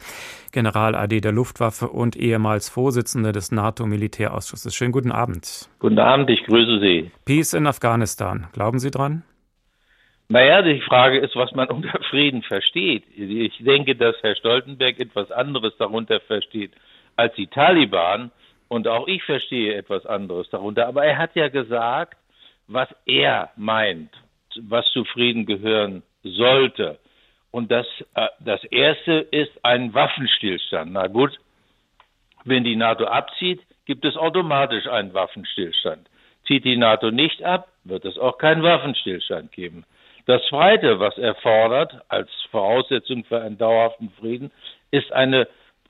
General 0.52 0.94
AD 0.94 1.22
der 1.22 1.32
Luftwaffe 1.32 1.88
und 1.88 2.18
ehemals 2.18 2.68
Vorsitzender 2.68 3.32
des 3.32 3.54
NATO-Militärausschusses. 3.54 4.76
Schönen 4.76 4.92
guten 4.92 5.14
Abend. 5.14 5.70
Guten 5.80 6.00
Abend, 6.00 6.30
ich 6.30 6.44
grüße 6.44 6.82
Sie. 6.82 7.12
Peace 7.24 7.54
in 7.54 7.66
Afghanistan. 7.66 8.48
Glauben 8.52 8.80
Sie 8.80 8.92
dran? 8.92 9.24
Naja, 10.28 10.62
die 10.62 10.82
Frage 10.82 11.20
ist, 11.20 11.36
was 11.36 11.52
man 11.54 11.68
unter 11.70 12.00
Frieden 12.10 12.42
versteht. 12.42 13.04
Ich 13.18 13.58
denke, 13.60 13.96
dass 13.96 14.16
Herr 14.22 14.36
Stoltenberg 14.36 15.00
etwas 15.00 15.32
anderes 15.32 15.76
darunter 15.78 16.20
versteht 16.22 16.72
als 17.16 17.34
die 17.36 17.48
Taliban. 17.48 18.32
Und 18.68 18.88
auch 18.88 19.08
ich 19.08 19.24
verstehe 19.24 19.76
etwas 19.76 20.06
anderes 20.06 20.50
darunter. 20.50 20.88
Aber 20.88 21.06
er 21.06 21.18
hat 21.18 21.36
ja 21.36 21.50
gesagt, 21.50 22.18
was 22.68 22.90
er 23.06 23.52
meint, 23.56 24.10
was 24.60 24.90
zu 24.92 25.06
Frieden 25.06 25.46
gehören 25.46 26.02
sollte. 26.24 26.98
Und 27.52 27.72
das, 27.72 27.86
äh, 28.16 28.28
das 28.40 28.64
erste 28.66 29.14
ist 29.32 29.52
ein 29.64 29.94
Waffenstillstand. 29.94 30.92
Na 30.92 31.08
gut, 31.08 31.38
wenn 32.44 32.64
die 32.64 32.76
NATO 32.76 33.06
abzieht, 33.06 33.62
gibt 33.86 34.04
es 34.04 34.18
automatisch 34.18 34.88
einen 34.88 35.14
Waffenstillstand. 35.14 36.10
Zieht 36.48 36.66
die 36.66 36.78
NATO 36.78 37.12
nicht 37.12 37.44
ab, 37.44 37.68
wird 37.84 38.06
es 38.06 38.18
auch 38.18 38.40
keinen 38.40 38.64
Waffenstillstand 38.64 39.52
geben. 39.52 39.86
Das 40.26 40.42
Zweite, 40.50 41.00
was 41.00 41.18
er 41.18 41.36
fordert 41.36 42.02
als 42.08 42.30
Voraussetzung 42.50 43.24
für 43.26 43.42
einen 43.42 43.58
dauerhaften 43.58 44.10
Frieden, 44.20 44.52
ist 44.90 45.12
eine 45.12 45.48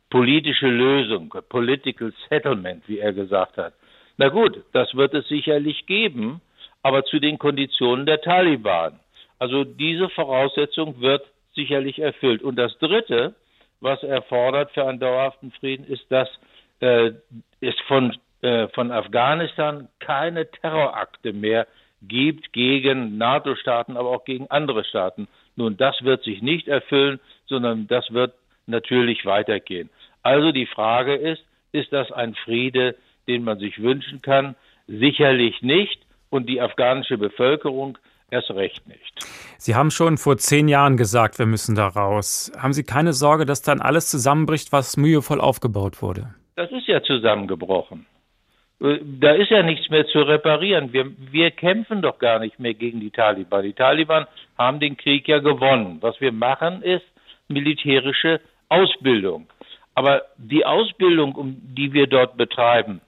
politische 0.09 0.67
Lösung, 0.67 1.33
Political 1.49 2.13
Settlement, 2.29 2.83
wie 2.87 2.99
er 2.99 3.13
gesagt 3.13 3.57
hat. 3.57 3.73
Na 4.17 4.29
gut, 4.29 4.63
das 4.73 4.93
wird 4.95 5.13
es 5.13 5.27
sicherlich 5.27 5.85
geben, 5.85 6.41
aber 6.83 7.03
zu 7.05 7.19
den 7.19 7.37
Konditionen 7.37 8.05
der 8.05 8.21
Taliban. 8.21 8.99
Also 9.39 9.63
diese 9.63 10.09
Voraussetzung 10.09 11.01
wird 11.01 11.25
sicherlich 11.53 11.99
erfüllt. 11.99 12.41
Und 12.41 12.57
das 12.57 12.77
Dritte, 12.79 13.35
was 13.79 14.03
er 14.03 14.21
fordert 14.23 14.71
für 14.71 14.85
einen 14.85 14.99
dauerhaften 14.99 15.51
Frieden, 15.51 15.85
ist, 15.85 16.05
dass 16.09 16.29
äh, 16.81 17.11
es 17.61 17.75
von, 17.87 18.15
äh, 18.41 18.67
von 18.69 18.91
Afghanistan 18.91 19.87
keine 19.99 20.49
Terrorakte 20.51 21.31
mehr 21.31 21.63
gibt 21.63 21.84
gegen 22.07 23.17
NATO-Staaten, 23.17 23.97
aber 23.97 24.09
auch 24.09 24.25
gegen 24.25 24.49
andere 24.49 24.83
Staaten. 24.83 25.27
Nun, 25.55 25.77
das 25.77 26.03
wird 26.03 26.23
sich 26.23 26.41
nicht 26.41 26.67
erfüllen, 26.67 27.19
sondern 27.47 27.87
das 27.87 28.11
wird 28.11 28.33
natürlich 28.67 29.25
weitergehen. 29.25 29.89
Also 30.23 30.51
die 30.51 30.65
Frage 30.65 31.15
ist, 31.15 31.43
ist 31.71 31.91
das 31.93 32.11
ein 32.11 32.35
Friede, 32.35 32.95
den 33.27 33.43
man 33.43 33.59
sich 33.59 33.81
wünschen 33.81 34.21
kann? 34.21 34.55
Sicherlich 34.87 35.61
nicht. 35.61 35.99
Und 36.29 36.49
die 36.49 36.59
afghanische 36.59 37.17
Bevölkerung 37.17 37.97
erst 38.31 38.51
recht 38.51 38.87
nicht. 38.87 39.25
Sie 39.57 39.75
haben 39.75 39.91
schon 39.91 40.17
vor 40.17 40.37
zehn 40.37 40.67
Jahren 40.67 40.97
gesagt, 40.97 41.39
wir 41.39 41.45
müssen 41.45 41.75
da 41.75 41.87
raus. 41.87 42.51
Haben 42.57 42.73
Sie 42.73 42.83
keine 42.83 43.13
Sorge, 43.13 43.45
dass 43.45 43.61
dann 43.61 43.81
alles 43.81 44.09
zusammenbricht, 44.09 44.71
was 44.71 44.97
mühevoll 44.97 45.39
aufgebaut 45.39 46.01
wurde? 46.01 46.33
Das 46.55 46.71
ist 46.71 46.87
ja 46.87 47.01
zusammengebrochen. 47.03 48.05
Äh, 48.81 48.99
da 49.01 49.31
ist 49.31 49.51
ja 49.51 49.63
nichts 49.63 49.89
mehr 49.89 50.05
zu 50.07 50.19
reparieren. 50.19 50.93
Wir, 50.93 51.11
wir 51.31 51.51
kämpfen 51.51 52.01
doch 52.01 52.19
gar 52.19 52.39
nicht 52.39 52.59
mehr 52.59 52.73
gegen 52.73 52.99
die 52.99 53.11
Taliban. 53.11 53.63
Die 53.63 53.73
Taliban 53.73 54.25
haben 54.57 54.79
den 54.79 54.97
Krieg 54.97 55.27
ja 55.27 55.39
gewonnen. 55.39 55.97
Was 56.01 56.19
wir 56.21 56.31
machen, 56.31 56.81
ist 56.81 57.05
militärische 57.47 58.41
Ausbildung. 58.69 59.47
Aber 59.93 60.23
die 60.37 60.65
Ausbildung, 60.65 61.35
um 61.35 61.55
die 61.75 61.93
wir 61.93 62.07
dort 62.07 62.35
betreiben, 62.37 63.01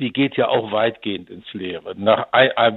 die 0.00 0.12
geht 0.12 0.36
ja 0.36 0.48
auch 0.48 0.72
weitgehend 0.72 1.30
ins 1.30 1.52
Leere. 1.52 1.94
Nach, 1.96 2.26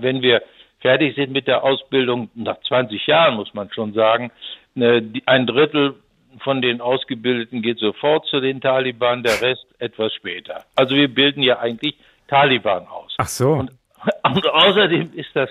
wenn 0.01 0.21
wir 0.21 0.43
fertig 0.81 1.15
sind 1.15 1.31
mit 1.31 1.47
der 1.47 1.63
Ausbildung, 1.63 2.29
nach 2.35 2.59
20 2.67 3.07
Jahren 3.07 3.35
muss 3.35 3.53
man 3.53 3.71
schon 3.71 3.93
sagen, 3.93 4.31
ne, 4.75 5.01
ein 5.25 5.47
Drittel 5.47 5.95
von 6.39 6.61
den 6.61 6.81
Ausgebildeten 6.81 7.61
geht 7.61 7.79
sofort 7.79 8.25
zu 8.27 8.39
den 8.39 8.59
Taliban, 8.61 9.23
der 9.23 9.41
Rest 9.41 9.65
etwas 9.79 10.13
später. 10.13 10.65
Also 10.75 10.95
wir 10.95 11.07
bilden 11.07 11.41
ja 11.41 11.59
eigentlich 11.59 11.95
Taliban 12.27 12.87
aus. 12.87 13.15
Ach 13.17 13.27
so. 13.27 13.53
Und, 13.53 13.71
und 14.23 14.47
außerdem 14.47 15.11
ist 15.13 15.29
das, 15.33 15.49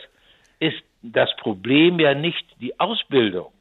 ist 0.58 0.82
das 1.02 1.34
Problem 1.36 1.98
ja 1.98 2.14
nicht 2.14 2.44
die 2.60 2.78
Ausbildung, 2.78 3.52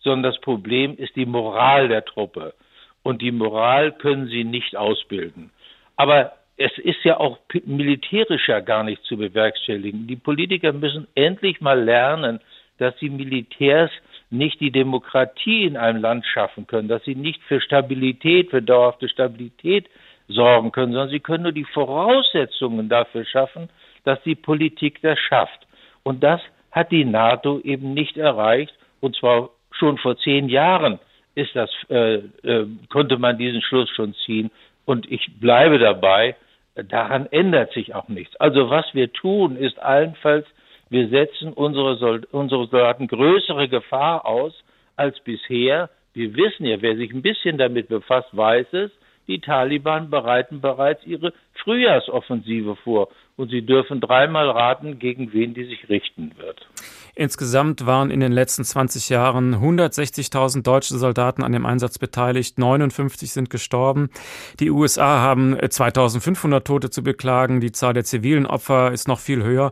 sondern 0.00 0.32
das 0.32 0.40
Problem 0.40 0.96
ist 0.96 1.14
die 1.16 1.26
Moral 1.26 1.88
der 1.88 2.04
Truppe. 2.04 2.54
Und 3.02 3.22
die 3.22 3.32
Moral 3.32 3.92
können 3.92 4.28
sie 4.28 4.44
nicht 4.44 4.76
ausbilden. 4.76 5.50
Aber 5.96 6.32
es 6.56 6.76
ist 6.76 7.02
ja 7.04 7.18
auch 7.18 7.38
militärisch 7.64 8.48
ja 8.48 8.60
gar 8.60 8.84
nicht 8.84 9.02
zu 9.04 9.16
bewerkstelligen. 9.16 10.06
Die 10.06 10.16
Politiker 10.16 10.72
müssen 10.72 11.06
endlich 11.14 11.62
mal 11.62 11.80
lernen, 11.82 12.40
dass 12.76 12.94
die 12.96 13.08
Militärs 13.08 13.90
nicht 14.30 14.60
die 14.60 14.70
Demokratie 14.70 15.64
in 15.64 15.76
einem 15.76 16.02
Land 16.02 16.26
schaffen 16.26 16.66
können, 16.66 16.88
dass 16.88 17.02
sie 17.04 17.14
nicht 17.14 17.42
für 17.44 17.60
Stabilität, 17.60 18.50
für 18.50 18.62
dauerhafte 18.62 19.08
Stabilität 19.08 19.88
sorgen 20.30 20.72
können, 20.72 20.92
sondern 20.92 21.10
sie 21.10 21.20
können 21.20 21.44
nur 21.44 21.52
die 21.52 21.64
Voraussetzungen 21.64 22.88
dafür 22.88 23.24
schaffen, 23.24 23.68
dass 24.04 24.22
die 24.22 24.34
Politik 24.34 25.00
das 25.02 25.18
schafft. 25.18 25.66
Und 26.02 26.22
das 26.22 26.40
hat 26.70 26.90
die 26.90 27.04
NATO 27.04 27.60
eben 27.60 27.94
nicht 27.94 28.16
erreicht. 28.16 28.74
Und 29.00 29.16
zwar 29.16 29.50
schon 29.72 29.98
vor 29.98 30.16
zehn 30.18 30.48
Jahren 30.48 30.98
ist 31.34 31.54
das, 31.54 31.70
äh, 31.88 32.16
äh, 32.42 32.66
konnte 32.88 33.18
man 33.18 33.38
diesen 33.38 33.62
Schluss 33.62 33.88
schon 33.90 34.14
ziehen. 34.26 34.50
Und 34.84 35.10
ich 35.10 35.28
bleibe 35.40 35.78
dabei, 35.78 36.36
daran 36.74 37.26
ändert 37.30 37.72
sich 37.72 37.94
auch 37.94 38.08
nichts. 38.08 38.36
Also 38.36 38.70
was 38.70 38.86
wir 38.94 39.12
tun, 39.12 39.56
ist 39.56 39.78
allenfalls, 39.78 40.46
wir 40.88 41.08
setzen 41.08 41.52
unsere, 41.52 41.96
Sold 41.96 42.26
unsere 42.32 42.66
Soldaten 42.66 43.06
größere 43.06 43.68
Gefahr 43.68 44.26
aus 44.26 44.52
als 44.96 45.20
bisher. 45.20 45.88
Wir 46.14 46.34
wissen 46.34 46.66
ja, 46.66 46.82
wer 46.82 46.96
sich 46.96 47.12
ein 47.12 47.22
bisschen 47.22 47.58
damit 47.58 47.88
befasst, 47.88 48.28
weiß 48.36 48.72
es, 48.72 48.90
die 49.30 49.40
Taliban 49.40 50.10
bereiten 50.10 50.60
bereits 50.60 51.06
ihre 51.06 51.32
Frühjahrsoffensive 51.62 52.76
vor 52.76 53.08
und 53.36 53.50
sie 53.50 53.62
dürfen 53.62 54.00
dreimal 54.00 54.50
raten, 54.50 54.98
gegen 54.98 55.32
wen 55.32 55.54
die 55.54 55.64
sich 55.64 55.88
richten 55.88 56.32
wird. 56.36 56.68
Insgesamt 57.14 57.86
waren 57.86 58.10
in 58.10 58.20
den 58.20 58.32
letzten 58.32 58.64
20 58.64 59.08
Jahren 59.08 59.54
160.000 59.54 60.62
deutsche 60.62 60.94
Soldaten 60.94 61.44
an 61.44 61.52
dem 61.52 61.64
Einsatz 61.64 61.98
beteiligt, 61.98 62.58
59 62.58 63.30
sind 63.32 63.50
gestorben. 63.50 64.10
Die 64.58 64.70
USA 64.70 65.20
haben 65.20 65.56
2500 65.58 66.66
Tote 66.66 66.90
zu 66.90 67.02
beklagen, 67.02 67.60
die 67.60 67.72
Zahl 67.72 67.94
der 67.94 68.04
zivilen 68.04 68.46
Opfer 68.46 68.90
ist 68.90 69.06
noch 69.06 69.20
viel 69.20 69.44
höher. 69.44 69.70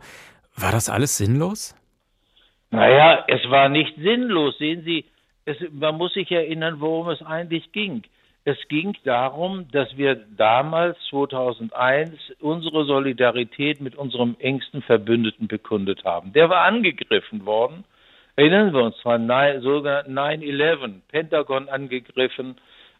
War 0.57 0.71
das 0.71 0.89
alles 0.89 1.17
sinnlos? 1.17 1.75
Naja, 2.71 3.25
es 3.29 3.41
war 3.51 3.69
nicht 3.69 3.97
sinnlos. 3.97 4.57
Sehen 4.59 4.83
Sie, 4.85 5.07
es, 5.47 5.57
man 5.73 5.97
muss 5.97 6.13
sich 6.13 6.31
erinnern, 6.31 6.77
worum 6.81 7.09
es 7.09 7.23
eigentlich 7.23 7.73
ging. 7.73 8.03
Es 8.45 8.57
ging 8.69 8.97
darum, 9.05 9.67
dass 9.73 9.97
wir 9.97 10.15
damals 10.15 10.97
2001 11.11 12.13
unsere 12.41 12.85
Solidarität 12.85 13.81
mit 13.81 13.97
unserem 13.97 14.37
engsten 14.39 14.83
Verbündeten 14.83 15.49
bekundet 15.49 16.05
haben. 16.05 16.33
Der 16.33 16.49
war 16.49 16.65
angegriffen 16.65 17.45
worden. 17.45 17.85
Erinnern 18.37 18.73
wir 18.73 18.85
uns 18.85 18.97
dran, 19.03 19.27
sogar 19.61 20.07
9-11, 20.07 21.01
Pentagon 21.09 21.69
angegriffen, 21.69 22.57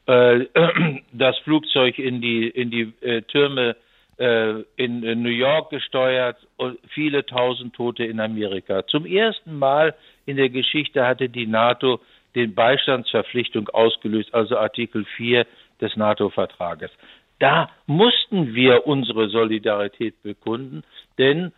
äh, 0.07 0.47
das 1.13 1.39
Flugzeug 1.45 1.99
in 1.99 2.21
die, 2.21 2.49
in 2.49 2.71
die 2.71 2.93
äh, 3.01 3.23
Türme 3.23 3.77
äh, 4.19 4.63
in, 4.77 5.03
in 5.05 5.23
New 5.23 5.29
York 5.29 5.71
gesteuert 5.71 6.37
und 6.57 6.79
viele 6.89 7.25
tausend 7.25 7.75
Tote 7.75 8.05
in 8.05 8.19
Amerika. 8.19 8.87
Zum 8.89 9.07
ersten 9.07 9.59
Mal 9.59 9.95
in 10.27 10.37
der 10.37 10.51
Geschichte 10.51 11.07
hatte 11.07 11.29
die 11.29 11.47
NATO 11.47 12.01
den 12.39 12.55
Beistandsverpflichtung 12.55 13.69
ausgelöst, 13.69 14.33
also 14.33 14.57
Artikel 14.57 15.05
4 15.17 15.47
des 15.81 15.97
NATO-Vertrages. 15.97 16.91
Da 17.39 17.71
mussten 17.87 18.55
wir 18.55 18.87
unsere 18.87 19.29
Solidarität 19.29 20.23
bekunden, 20.23 20.83
denn 21.19 21.53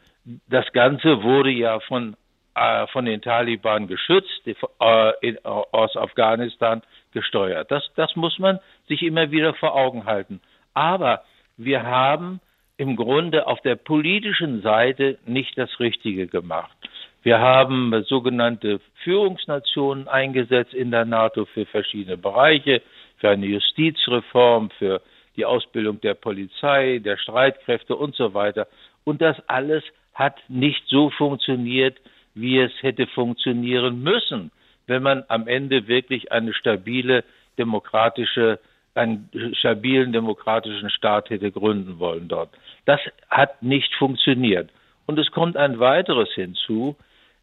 das 0.48 0.70
Ganze 0.72 1.22
wurde 1.22 1.50
ja 1.50 1.80
von, 1.80 2.16
äh, 2.54 2.86
von 2.88 3.04
den 3.04 3.22
Taliban 3.22 3.86
geschützt, 3.86 4.46
äh, 4.46 5.12
in, 5.20 5.38
aus 5.44 5.96
Afghanistan 5.96 6.82
gesteuert. 7.12 7.70
Das, 7.70 7.90
das 7.96 8.14
muss 8.16 8.38
man 8.38 8.58
sich 8.88 9.02
immer 9.02 9.30
wieder 9.30 9.54
vor 9.54 9.74
Augen 9.74 10.04
halten. 10.04 10.40
Aber 10.74 11.24
wir 11.56 11.82
haben 11.82 12.40
im 12.76 12.96
Grunde 12.96 13.46
auf 13.46 13.60
der 13.60 13.76
politischen 13.76 14.62
Seite 14.62 15.18
nicht 15.26 15.56
das 15.58 15.80
Richtige 15.80 16.26
gemacht. 16.26 16.76
Wir 17.22 17.38
haben 17.38 17.92
sogenannte 18.08 18.80
Führungsnationen 19.04 20.08
eingesetzt 20.08 20.72
in 20.72 20.90
der 20.90 21.04
NATO 21.04 21.44
für 21.44 21.66
verschiedene 21.66 22.16
Bereiche, 22.16 22.80
für 23.18 23.28
eine 23.28 23.46
Justizreform, 23.46 24.70
für 24.78 25.02
die 25.36 25.44
Ausbildung 25.44 26.00
der 26.00 26.14
Polizei, 26.14 26.98
der 26.98 27.18
Streitkräfte 27.18 27.94
und 27.94 28.14
so 28.14 28.32
weiter. 28.32 28.66
Und 29.04 29.20
das 29.20 29.36
alles 29.48 29.84
hat 30.14 30.36
nicht 30.48 30.82
so 30.86 31.10
funktioniert, 31.10 31.98
wie 32.34 32.58
es 32.58 32.72
hätte 32.80 33.06
funktionieren 33.06 34.02
müssen, 34.02 34.50
wenn 34.86 35.02
man 35.02 35.24
am 35.28 35.46
Ende 35.46 35.88
wirklich 35.88 36.32
eine 36.32 36.54
stabile 36.54 37.24
demokratische 37.58 38.58
einen 38.94 39.30
stabilen 39.52 40.12
demokratischen 40.12 40.90
Staat 40.90 41.30
hätte 41.30 41.52
gründen 41.52 42.00
wollen 42.00 42.26
dort. 42.26 42.50
Das 42.86 43.00
hat 43.28 43.62
nicht 43.62 43.94
funktioniert. 43.94 44.70
Und 45.06 45.18
es 45.18 45.30
kommt 45.30 45.56
ein 45.56 45.78
weiteres 45.78 46.28
hinzu, 46.34 46.96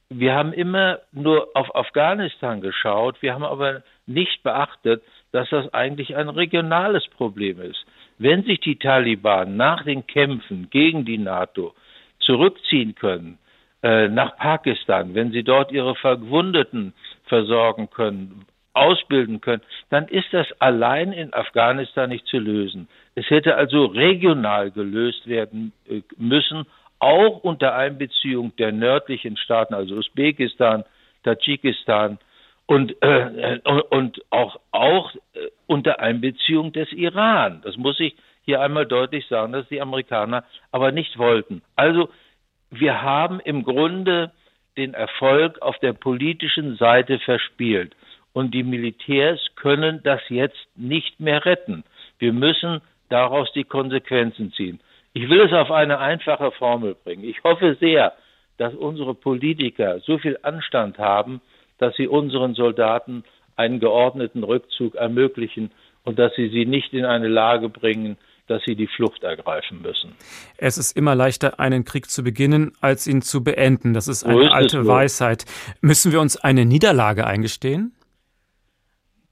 wir 0.10 0.34
haben 0.34 0.54
immer 0.54 1.00
nur 1.12 1.50
auf 1.54 1.76
Afghanistan 1.76 2.62
geschaut, 2.62 3.22
wir 3.22 3.34
haben 3.34 3.44
aber 3.44 3.84
nicht 4.06 4.42
beachtet, 4.44 5.04
dass 5.32 5.50
das 5.50 5.74
eigentlich 5.74 6.16
ein 6.16 6.30
regionales 6.30 7.06
Problem 7.10 7.60
ist. 7.60 7.86
Wenn 8.18 8.44
sich 8.44 8.60
die 8.62 8.78
Taliban 8.78 9.58
nach 9.58 9.84
den 9.84 10.08
Kämpfen 10.08 10.70
gegen 10.70 11.06
die 11.06 11.18
NATO 11.18 11.76
zurückziehen 12.20 12.96
können 12.96 13.38
äh, 13.84 14.08
nach 14.08 14.38
Pakistan, 14.38 15.14
wenn 15.14 15.32
sie 15.32 15.44
dort 15.44 15.72
ihre 15.72 15.96
Verwundeten 15.96 16.94
versorgen 17.26 17.90
können, 17.90 18.46
ausbilden 18.74 19.42
können, 19.42 19.64
dann 19.90 20.08
ist 20.08 20.32
das 20.32 20.48
allein 20.60 21.12
in 21.12 21.34
Afghanistan 21.34 22.10
nicht 22.10 22.28
zu 22.28 22.38
lösen. 22.38 22.88
Es 23.16 23.30
hätte 23.30 23.56
also 23.56 23.86
regional 23.86 24.72
gelöst 24.72 25.28
werden 25.28 25.74
äh, 25.90 26.02
müssen, 26.18 26.66
auch 27.00 27.44
unter 27.44 27.76
Einbeziehung 27.76 28.56
der 28.58 28.72
nördlichen 28.72 29.38
Staaten, 29.38 29.74
also 29.74 29.96
Usbekistan, 29.96 30.84
Tadschikistan 31.24 32.18
und, 32.66 33.02
äh, 33.02 33.60
und 33.90 34.22
auch, 34.30 34.60
auch 34.72 35.14
äh, 35.16 35.48
unter 35.68 36.00
Einbeziehung 36.00 36.74
des 36.74 36.92
Iran. 36.92 37.62
Das 37.64 37.78
muss 37.78 38.00
ich 38.00 38.16
hier 38.44 38.62
einmal 38.62 38.86
deutlich 38.86 39.28
sagen, 39.28 39.54
dass 39.54 39.68
die 39.68 39.82
Amerikaner 39.82 40.44
aber 40.72 40.92
nicht 40.92 41.18
wollten. 41.18 41.62
Also 41.76 42.10
wir 42.70 43.02
haben 43.02 43.40
im 43.40 43.64
Grunde 43.64 44.32
den 44.78 44.94
Erfolg 44.94 45.62
auf 45.62 45.78
der 45.80 45.94
politischen 45.94 46.78
Seite 46.78 47.20
verspielt. 47.20 47.96
Und 48.34 48.54
die 48.54 48.64
Militärs 48.64 49.40
können 49.56 50.02
das 50.04 50.22
jetzt 50.30 50.68
nicht 50.76 51.20
mehr 51.20 51.44
retten. 51.46 51.84
Wir 52.20 52.34
müssen 52.34 52.82
daraus 53.10 53.52
die 53.54 53.64
Konsequenzen 53.64 54.52
ziehen. 54.54 54.80
Ich 55.18 55.28
will 55.30 55.42
es 55.42 55.52
auf 55.52 55.72
eine 55.72 55.98
einfache 55.98 56.52
Formel 56.52 56.94
bringen. 56.94 57.24
Ich 57.24 57.44
hoffe 57.44 57.76
sehr, 57.80 58.14
dass 58.58 58.76
unsere 58.76 59.16
Politiker 59.16 60.00
so 60.02 60.20
viel 60.20 60.38
Anstand 60.44 61.00
haben, 61.00 61.42
dass 61.80 61.96
sie 61.96 62.08
unseren 62.08 62.54
Soldaten 62.54 63.24
einen 63.56 63.80
geordneten 63.80 64.44
Rückzug 64.44 64.94
ermöglichen 64.94 65.72
und 66.04 66.20
dass 66.20 66.36
sie 66.36 66.50
sie 66.50 66.68
nicht 66.68 66.94
in 66.94 67.04
eine 67.04 67.30
Lage 67.30 67.68
bringen, 67.68 68.18
dass 68.46 68.62
sie 68.64 68.76
die 68.76 68.86
Flucht 68.86 69.24
ergreifen 69.24 69.82
müssen. 69.82 70.14
Es 70.56 70.78
ist 70.78 70.96
immer 70.96 71.16
leichter, 71.16 71.60
einen 71.60 71.84
Krieg 71.84 72.12
zu 72.12 72.24
beginnen, 72.24 72.74
als 72.80 73.08
ihn 73.08 73.24
zu 73.24 73.44
beenden. 73.44 73.96
Das 73.96 74.08
ist 74.08 74.24
eine 74.24 74.46
ist 74.46 74.52
alte 74.52 74.86
Weisheit. 74.86 75.46
Müssen 75.82 76.12
wir 76.12 76.22
uns 76.22 76.38
eine 76.38 76.64
Niederlage 76.64 77.26
eingestehen? 77.26 77.97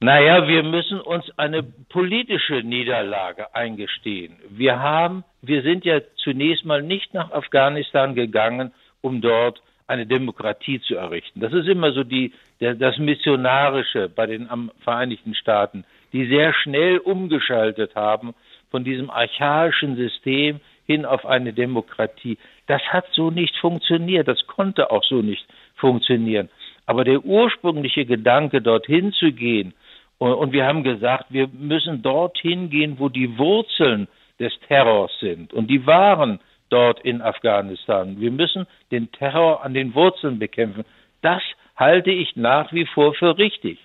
Naja, 0.06 0.48
wir 0.48 0.62
müssen 0.62 1.02
uns 1.02 1.26
eine 1.36 1.64
politische 1.64 2.62
Niederlage 2.62 3.56
eingestehen. 3.56 4.36
Wir 4.50 4.80
haben, 4.80 5.24
wir 5.42 5.64
sind 5.64 5.84
ja 5.84 6.00
zunächst 6.18 6.64
mal 6.64 6.84
nicht 6.84 7.16
nach 7.16 7.32
Afghanistan 7.32 8.14
gegangen, 8.14 8.72
um 9.02 9.20
dort 9.20 9.64
eine 9.88 10.06
Demokratie 10.06 10.80
zu 10.80 10.94
errichten. 10.96 11.40
Das 11.40 11.54
ist 11.54 11.68
immer 11.68 11.92
so 11.92 12.04
die, 12.04 12.34
der, 12.60 12.76
das 12.76 13.00
Missionarische 13.00 14.08
bei 14.08 14.28
den 14.28 14.48
Vereinigten 14.84 15.34
Staaten, 15.34 15.86
die 16.14 16.28
sehr 16.28 16.54
schnell 16.54 17.00
umgeschaltet 17.00 17.96
haben 17.96 18.36
von 18.70 18.84
diesem 18.84 19.10
archaischen 19.10 19.96
System 19.96 20.60
hin 20.86 21.06
auf 21.06 21.26
eine 21.26 21.52
Demokratie. 21.52 22.38
Das 22.68 22.84
hat 22.90 23.08
so 23.14 23.32
nicht 23.32 23.58
funktioniert. 23.58 24.28
Das 24.28 24.46
konnte 24.46 24.92
auch 24.92 25.04
so 25.04 25.24
nicht 25.24 25.48
funktionieren. 25.74 26.50
Aber 26.86 27.04
der 27.06 27.26
ursprüngliche 27.26 28.06
Gedanke, 28.06 28.62
dorthin 28.62 29.12
zu 29.12 29.32
gehen 29.32 29.74
und 30.18 30.54
wir 30.54 30.66
haben 30.66 30.84
gesagt, 30.84 31.26
wir 31.30 31.48
müssen 31.48 32.02
dorthin 32.02 32.70
gehen, 32.70 33.00
wo 33.00 33.10
die 33.10 33.38
Wurzeln 33.38 34.08
des 34.40 34.54
Terrors 34.68 35.12
sind. 35.20 35.54
Und 35.54 35.68
die 35.68 35.86
waren 35.86 36.40
dort 36.70 37.00
in 37.02 37.22
Afghanistan. 37.22 38.20
Wir 38.20 38.32
müssen 38.32 38.66
den 38.92 39.12
Terror 39.12 39.64
an 39.64 39.74
den 39.74 39.94
Wurzeln 39.94 40.40
bekämpfen. 40.40 40.86
Das 41.22 41.42
halte 41.76 42.12
ich 42.12 42.36
nach 42.36 42.72
wie 42.74 42.86
vor 42.86 43.14
für 43.14 43.38
richtig. 43.38 43.80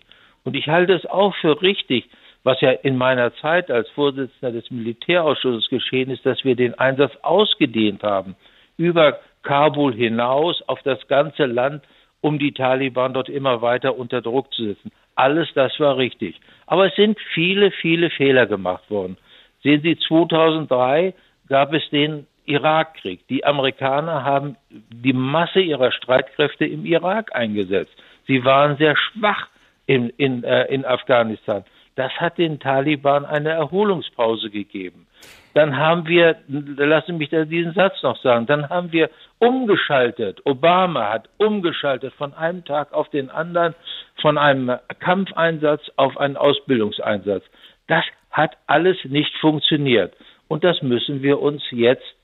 Und 0.45 0.57
ich 0.57 0.69
halte 0.69 0.95
es 0.95 1.07
auch 1.07 1.35
für 1.37 1.61
richtig, 1.63 2.09
was 2.43 2.61
ja 2.61 2.71
in 2.71 2.97
meiner 2.97 3.35
Zeit 3.37 3.71
als 3.71 3.89
Vorsitzender 3.91 4.53
des 4.53 4.71
Militärausschusses 4.71 5.69
geschehen 5.69 6.11
ist, 6.11 6.25
dass 6.25 6.43
wir 6.45 6.57
den 6.57 6.75
Einsatz 6.79 7.13
ausgedehnt 7.23 8.03
haben 8.03 8.37
über 8.77 9.21
Kabul 9.43 9.95
hinaus 9.95 10.63
auf 10.67 10.83
das 10.83 11.07
ganze 11.07 11.45
Land, 11.45 11.85
um 12.23 12.39
die 12.39 12.53
Taliban 12.53 13.13
dort 13.13 13.29
immer 13.29 13.61
weiter 13.61 13.99
unter 13.99 14.23
Druck 14.23 14.53
zu 14.55 14.65
setzen. 14.65 14.91
Alles 15.15 15.49
das 15.55 15.79
war 15.81 15.97
richtig. 15.97 16.41
Aber 16.67 16.87
es 16.87 16.95
sind 16.95 17.19
viele, 17.35 17.71
viele 17.71 18.11
Fehler 18.11 18.47
gemacht 18.47 18.91
worden. 18.91 19.17
Sehen 19.63 19.83
Sie, 19.83 19.99
2003 19.99 21.15
gab 21.49 21.73
es 21.75 21.83
den 21.91 22.27
Irakkrieg. 22.47 23.27
Die 23.29 23.45
Amerikaner 23.45 24.25
haben 24.25 24.57
die 24.71 25.13
Masse 25.13 25.61
ihrer 25.61 25.93
Streitkräfte 25.93 26.65
im 26.65 26.85
Irak 26.85 27.35
eingesetzt. 27.35 27.93
Sie 28.27 28.45
waren 28.45 28.77
sehr 28.77 28.97
schwach 28.97 29.49
in, 29.87 30.11
in, 30.17 30.45
äh, 30.45 30.65
in 30.67 30.85
Afghanistan. 30.85 31.65
Das 31.97 32.13
hat 32.13 32.39
den 32.39 32.61
Taliban 32.61 33.25
eine 33.25 33.51
Erholungspause 33.51 34.51
gegeben. 34.51 35.07
Dann 35.55 35.77
haben 35.77 36.07
wir, 36.07 36.37
lassen 36.47 37.19
mich 37.19 37.31
da 37.31 37.45
diesen 37.45 37.75
Satz 37.75 38.03
noch 38.03 38.21
sagen, 38.23 38.47
dann 38.47 38.69
haben 38.69 38.93
wir 38.93 39.11
umgeschaltet. 39.39 40.41
Obama 40.45 41.11
hat 41.11 41.29
umgeschaltet 41.39 42.15
von 42.15 42.33
einem 42.35 42.65
Tag 42.65 42.93
auf 42.93 43.09
den 43.11 43.31
anderen, 43.31 43.75
von 44.21 44.39
einem 44.39 44.79
Kampfeinsatz 45.01 45.91
auf 45.97 46.17
einen 46.19 46.37
Ausbildungseinsatz. 46.37 47.45
Das 47.89 48.05
hat 48.31 48.57
alles 48.67 48.97
nicht 49.05 49.35
funktioniert. 49.39 50.15
Und 50.47 50.63
das 50.63 50.83
müssen 50.83 51.23
wir 51.23 51.41
uns 51.41 51.63
jetzt 51.71 52.17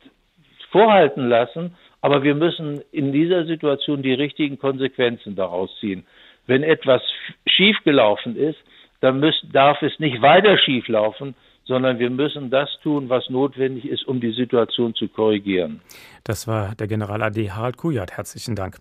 vorhalten 0.71 1.29
lassen. 1.29 1.77
Aber 2.01 2.23
wir 2.23 2.37
müssen 2.37 2.83
in 2.93 3.13
dieser 3.13 3.47
Situation 3.47 4.03
die 4.03 4.13
richtigen 4.13 4.59
Konsequenzen 4.59 5.35
daraus 5.35 5.71
ziehen. 5.81 6.07
Wenn 6.47 6.63
etwas 6.63 7.03
schiefgelaufen 7.47 8.37
ist, 8.37 8.59
dann 9.01 9.21
müssen, 9.21 9.53
darf 9.53 9.83
es 9.83 9.99
nicht 9.99 10.23
weiter 10.23 10.59
schieflaufen, 10.59 11.35
sondern 11.67 11.99
wir 11.99 12.11
müssen 12.11 12.51
das 12.51 12.69
tun, 12.83 13.09
was 13.09 13.29
notwendig 13.29 13.87
ist, 13.87 14.07
um 14.07 14.21
die 14.21 14.33
Situation 14.33 14.95
zu 14.95 15.09
korrigieren. 15.09 15.81
Das 16.23 16.47
war 16.47 16.75
der 16.77 16.87
General 16.87 17.23
AD 17.23 17.51
Harald 17.51 17.77
Kujat. 17.77 18.13
Herzlichen 18.13 18.55
Dank. 18.55 18.77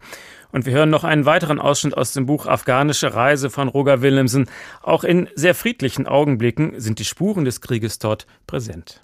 Und 0.52 0.66
wir 0.66 0.74
hören 0.74 0.90
noch 0.90 1.04
einen 1.04 1.26
weiteren 1.26 1.60
Ausschnitt 1.60 1.98
aus 1.98 2.14
dem 2.14 2.26
Buch 2.26 2.46
Afghanische 2.46 3.14
Reise 3.14 3.50
von 3.50 3.68
Roger 3.68 4.02
Willemsen. 4.02 4.48
Auch 4.84 5.04
in 5.04 5.28
sehr 5.34 5.56
friedlichen 5.56 6.08
Augenblicken 6.08 6.80
sind 6.80 7.00
die 7.00 7.06
Spuren 7.06 7.46
des 7.46 7.62
Krieges 7.62 8.00
dort 8.00 8.28
präsent. 8.48 9.02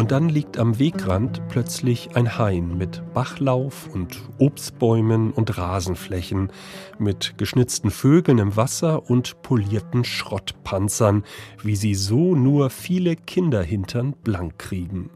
Und 0.00 0.12
dann 0.12 0.30
liegt 0.30 0.56
am 0.56 0.78
Wegrand 0.78 1.46
plötzlich 1.50 2.16
ein 2.16 2.38
Hain 2.38 2.78
mit 2.78 3.02
Bachlauf 3.12 3.86
und 3.92 4.18
Obstbäumen 4.38 5.30
und 5.30 5.58
Rasenflächen, 5.58 6.50
mit 6.98 7.34
geschnitzten 7.36 7.90
Vögeln 7.90 8.38
im 8.38 8.56
Wasser 8.56 9.10
und 9.10 9.42
polierten 9.42 10.04
Schrottpanzern, 10.04 11.22
wie 11.62 11.76
sie 11.76 11.94
so 11.94 12.34
nur 12.34 12.70
viele 12.70 13.14
Kinderhintern 13.14 14.14
blank 14.24 14.58
kriegen. 14.58 15.10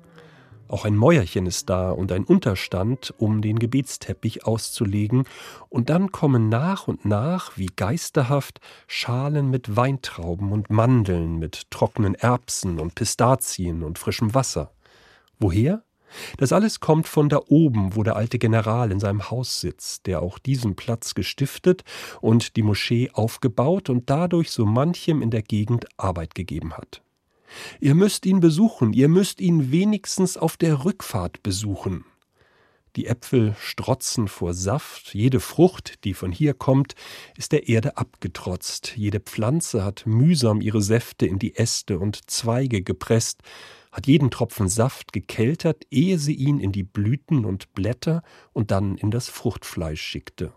Auch 0.69 0.85
ein 0.85 0.97
Mäuerchen 0.97 1.47
ist 1.47 1.71
da 1.71 1.91
und 1.91 2.13
ein 2.13 2.25
Unterstand, 2.25 3.15
um 3.17 3.41
den 3.41 3.59
Gebetsteppich 3.59 4.45
auszulegen, 4.45 5.25
und 5.71 5.89
dann 5.89 6.13
kommen 6.13 6.51
nach 6.51 6.89
und 6.89 7.07
nach, 7.07 7.57
wie 7.57 7.71
geisterhaft, 7.75 8.61
Schalen 8.87 9.49
mit 9.49 9.77
Weintrauben 9.77 10.53
und 10.53 10.69
Mandeln, 10.69 11.39
mit 11.39 11.71
trockenen 11.71 12.15
Erbsen 12.15 12.79
und 12.79 12.95
Pistazien 12.95 13.83
und 13.83 13.99
frischem 13.99 14.35
Wasser. 14.35 14.74
Woher? 15.39 15.83
Das 16.37 16.53
alles 16.53 16.81
kommt 16.81 17.09
von 17.09 17.29
da 17.29 17.41
oben, 17.49 17.97
wo 17.97 18.03
der 18.03 18.17
alte 18.17 18.39
General 18.39 18.91
in 18.93 19.01
seinem 19.01 19.31
Haus 19.31 19.61
sitzt, 19.61 20.07
der 20.07 20.23
auch 20.23 20.39
diesen 20.39 20.77
Platz 20.77 21.15
gestiftet 21.15 21.83
und 22.21 22.57
die 22.57 22.63
Moschee 22.63 23.11
aufgebaut 23.13 23.91
und 23.91 24.09
dadurch 24.11 24.51
so 24.51 24.65
manchem 24.65 25.23
in 25.23 25.31
der 25.31 25.43
Gegend 25.43 25.87
Arbeit 25.97 26.35
gegeben 26.35 26.75
hat. 26.75 27.03
Ihr 27.81 27.95
müsst 27.95 28.27
ihn 28.27 28.41
besuchen, 28.41 28.93
ihr 28.93 29.09
müsst 29.09 29.41
ihn 29.41 29.71
wenigstens 29.71 30.37
auf 30.37 30.57
der 30.57 30.85
Rückfahrt 30.85 31.43
besuchen. 31.43 32.05
Die 32.97 33.07
Äpfel 33.07 33.57
strotzen 33.59 34.29
vor 34.29 34.55
Saft, 34.55 35.15
jede 35.15 35.41
Frucht, 35.41 36.05
die 36.05 36.15
von 36.15 36.31
hier 36.31 36.55
kommt, 36.55 36.95
ist 37.37 37.51
der 37.51 37.69
Erde 37.69 37.97
abgetrotzt, 37.97 38.93
jede 38.97 39.19
Pflanze 39.19 39.85
hat 39.85 40.05
mühsam 40.07 40.61
ihre 40.61 40.81
Säfte 40.81 41.27
in 41.27 41.41
die 41.41 41.57
Äste 41.57 41.99
und 41.99 42.31
Zweige 42.31 42.83
gepresst, 42.83 43.43
hat 43.95 44.09
jeden 44.09 44.31
Tropfen 44.31 44.69
Saft 44.69 45.13
gekeltert, 45.13 45.87
ehe 45.91 46.19
sie 46.19 46.35
ihn 46.35 46.59
in 46.59 46.73
die 46.73 46.83
Blüten 46.83 47.45
und 47.45 47.73
Blätter 47.75 48.23
und 48.53 48.73
dann 48.73 48.97
in 48.97 49.13
das 49.13 49.29
Fruchtfleisch 49.29 50.03
schickte. 50.03 50.53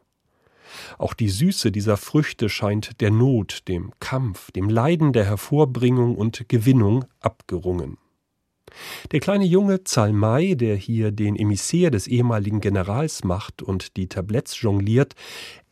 Auch 0.97 1.13
die 1.13 1.29
Süße 1.29 1.71
dieser 1.71 1.97
Früchte 1.97 2.49
scheint 2.49 2.99
der 2.99 3.11
Not, 3.11 3.67
dem 3.67 3.93
Kampf, 3.99 4.51
dem 4.51 4.69
Leiden 4.69 5.13
der 5.13 5.25
Hervorbringung 5.25 6.15
und 6.15 6.49
Gewinnung 6.49 7.05
abgerungen. 7.21 7.97
Der 9.11 9.19
kleine 9.19 9.45
Junge 9.45 9.83
Zalmai, 9.83 10.55
der 10.55 10.75
hier 10.75 11.11
den 11.11 11.35
Emissär 11.35 11.91
des 11.91 12.07
ehemaligen 12.07 12.59
Generals 12.59 13.23
macht 13.23 13.61
und 13.61 13.97
die 13.97 14.07
Tabletts 14.07 14.61
jongliert, 14.61 15.15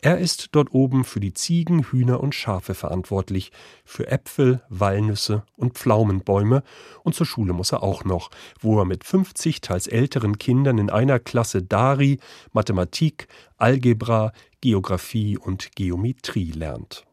er 0.01 0.19
ist 0.19 0.49
dort 0.51 0.71
oben 0.71 1.03
für 1.03 1.19
die 1.19 1.33
Ziegen, 1.33 1.83
Hühner 1.83 2.19
und 2.21 2.35
Schafe 2.35 2.75
verantwortlich, 2.75 3.51
für 3.85 4.07
Äpfel, 4.07 4.61
Walnüsse 4.69 5.43
und 5.55 5.73
Pflaumenbäume, 5.73 6.61
und 7.03 7.15
zur 7.15 7.25
Schule 7.25 7.53
muss 7.53 7.71
er 7.71 7.81
auch 7.81 8.05
noch, 8.05 8.29
wo 8.59 8.79
er 8.79 8.85
mit 8.85 9.03
50 9.03 9.61
teils 9.61 9.87
älteren 9.87 10.37
Kindern 10.37 10.77
in 10.77 10.91
einer 10.91 11.19
Klasse 11.19 11.63
Dari, 11.63 12.19
Mathematik, 12.53 13.27
Algebra, 13.57 14.31
Geographie 14.61 15.37
und 15.37 15.75
Geometrie 15.75 16.51
lernt. 16.51 17.05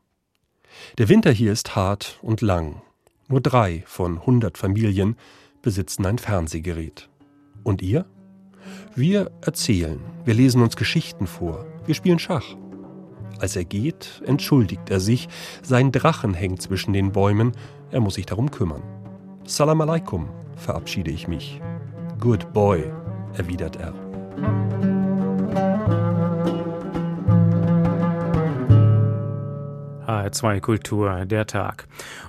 Der 0.99 1.09
Winter 1.09 1.33
hier 1.33 1.53
ist 1.53 1.75
hart 1.75 2.19
und 2.23 2.41
lang. 2.41 2.83
Nur 3.29 3.41
drei 3.41 3.83
von 3.87 4.19
100 4.19 4.59
Familien 4.59 5.17
besitzen 5.63 6.05
ein 6.07 6.19
Fernsehgerät. 6.19 7.09
Und 7.63 7.81
ihr? 7.81 8.05
Wir 8.95 9.31
erzählen, 9.41 10.01
wir 10.25 10.35
lesen 10.35 10.63
uns 10.63 10.77
Geschichten 10.77 11.27
vor, 11.27 11.65
wir 11.87 11.95
spielen 11.95 12.19
Schach. 12.19 12.57
Als 13.39 13.57
er 13.57 13.65
geht, 13.65 14.23
entschuldigt 14.27 14.91
er 14.91 15.01
sich, 15.01 15.29
sein 15.63 15.91
Drachen 15.91 16.35
hängt 16.35 16.61
zwischen 16.63 16.93
den 16.93 17.13
Bäumen, 17.13 17.53
er 17.91 18.01
muss 18.01 18.15
sich 18.15 18.27
darum 18.27 18.51
kümmern. 18.51 18.83
Salam 19.45 19.81
alaikum, 19.81 20.29
verabschiede 20.57 21.11
ich 21.11 21.27
mich. 21.27 21.61
Good 22.21 22.53
boy, 22.53 22.85
erwidert 23.35 23.77
er. 23.77 24.12
HR2 30.07 30.61
Kultur, 30.61 31.25
der 31.25 31.47
Tag. 31.47 31.87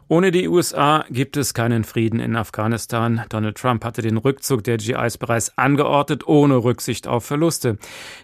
Ohne 0.07 0.31
die 0.31 0.47
USA 0.47 1.05
gibt 1.09 1.37
es 1.37 1.53
keinen 1.53 1.83
Frieden 1.83 2.19
in 2.19 2.35
Afghanistan. 2.35 3.23
Donald 3.29 3.57
Trump 3.57 3.83
hatte 3.85 4.01
den 4.01 4.17
Rückzug 4.17 4.63
der 4.63 4.77
GIs 4.77 5.17
bereits 5.17 5.57
angeordnet, 5.57 6.27
ohne 6.27 6.57
Rücksicht 6.57 7.07
auf 7.07 7.25
Verluste. 7.25 7.77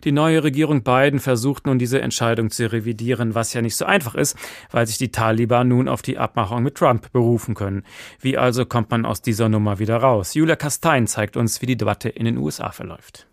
Die 0.03 0.11
neue 0.11 0.43
Regierung 0.43 0.83
Biden 0.83 1.19
versucht 1.19 1.65
nun 1.65 1.79
diese 1.79 2.01
Entscheidung 2.01 2.49
zu 2.49 2.71
revidieren, 2.71 3.35
was 3.35 3.53
ja 3.53 3.61
nicht 3.61 3.75
so 3.75 3.85
einfach 3.85 4.15
ist, 4.15 4.37
weil 4.71 4.85
sich 4.87 4.97
die 4.97 5.11
Taliban 5.11 5.67
nun 5.67 5.87
auf 5.87 6.01
die 6.01 6.17
Abmachung 6.17 6.63
mit 6.63 6.75
Trump 6.75 7.11
berufen 7.11 7.55
können. 7.55 7.83
Wie 8.19 8.37
also 8.37 8.65
kommt 8.65 8.91
man 8.91 9.05
aus 9.05 9.21
dieser 9.21 9.49
Nummer 9.49 9.79
wieder 9.79 9.97
raus? 9.97 10.33
Julia 10.33 10.55
Kastein 10.55 11.07
zeigt 11.07 11.37
uns, 11.37 11.61
wie 11.61 11.67
die 11.67 11.77
Debatte 11.77 12.09
in 12.09 12.25
den 12.25 12.37
USA 12.37 12.71
verläuft. 12.71 13.28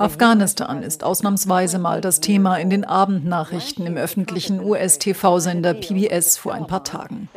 Afghanistan 0.00 0.82
ist 0.82 1.04
ausnahmsweise 1.04 1.78
mal 1.78 2.00
das 2.00 2.20
Thema 2.20 2.56
in 2.56 2.70
den 2.70 2.84
Abendnachrichten 2.84 3.86
im 3.86 3.96
öffentlichen 3.96 4.60
US-TV-Sender 4.60 5.74
PBS 5.74 6.36
vor 6.36 6.52
ein 6.52 6.66
paar 6.66 6.82
Tagen. 6.82 7.28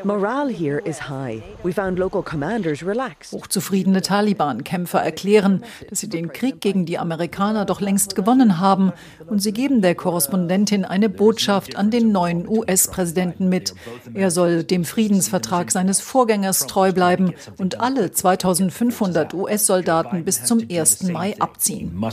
Hochzufriedene 3.32 4.02
Taliban-Kämpfer 4.02 5.00
erklären, 5.00 5.64
dass 5.90 6.00
sie 6.00 6.10
den 6.10 6.34
Krieg 6.34 6.60
gegen 6.60 6.86
die 6.88 6.98
Amerikaner 6.98 7.66
doch 7.66 7.82
längst 7.82 8.16
gewonnen 8.16 8.60
haben 8.60 8.92
und 9.28 9.44
sie 9.44 9.54
geben 9.54 9.82
der 9.82 9.94
Korrespondentin 9.94 10.86
eine 10.86 11.08
Botschaft 11.08 11.76
an 11.78 11.92
den 11.92 12.12
neuen 12.12 12.48
US-Präsidenten 12.48 13.48
mit. 13.48 13.76
Er 14.16 14.32
soll 14.32 14.64
dem 14.64 14.86
Friedensvertrag 14.86 15.72
seines 15.72 16.02
Vorgängers 16.02 16.66
treu 16.66 16.92
bleiben 16.92 17.34
und 17.58 17.80
alle 17.80 18.12
2500 18.12 19.34
US-Soldaten 19.36 20.26
bis 20.26 20.44
zum 20.44 20.60
1. 20.60 20.79
1. 20.80 21.04
Mai 21.04 21.36
abziehen. 21.40 22.04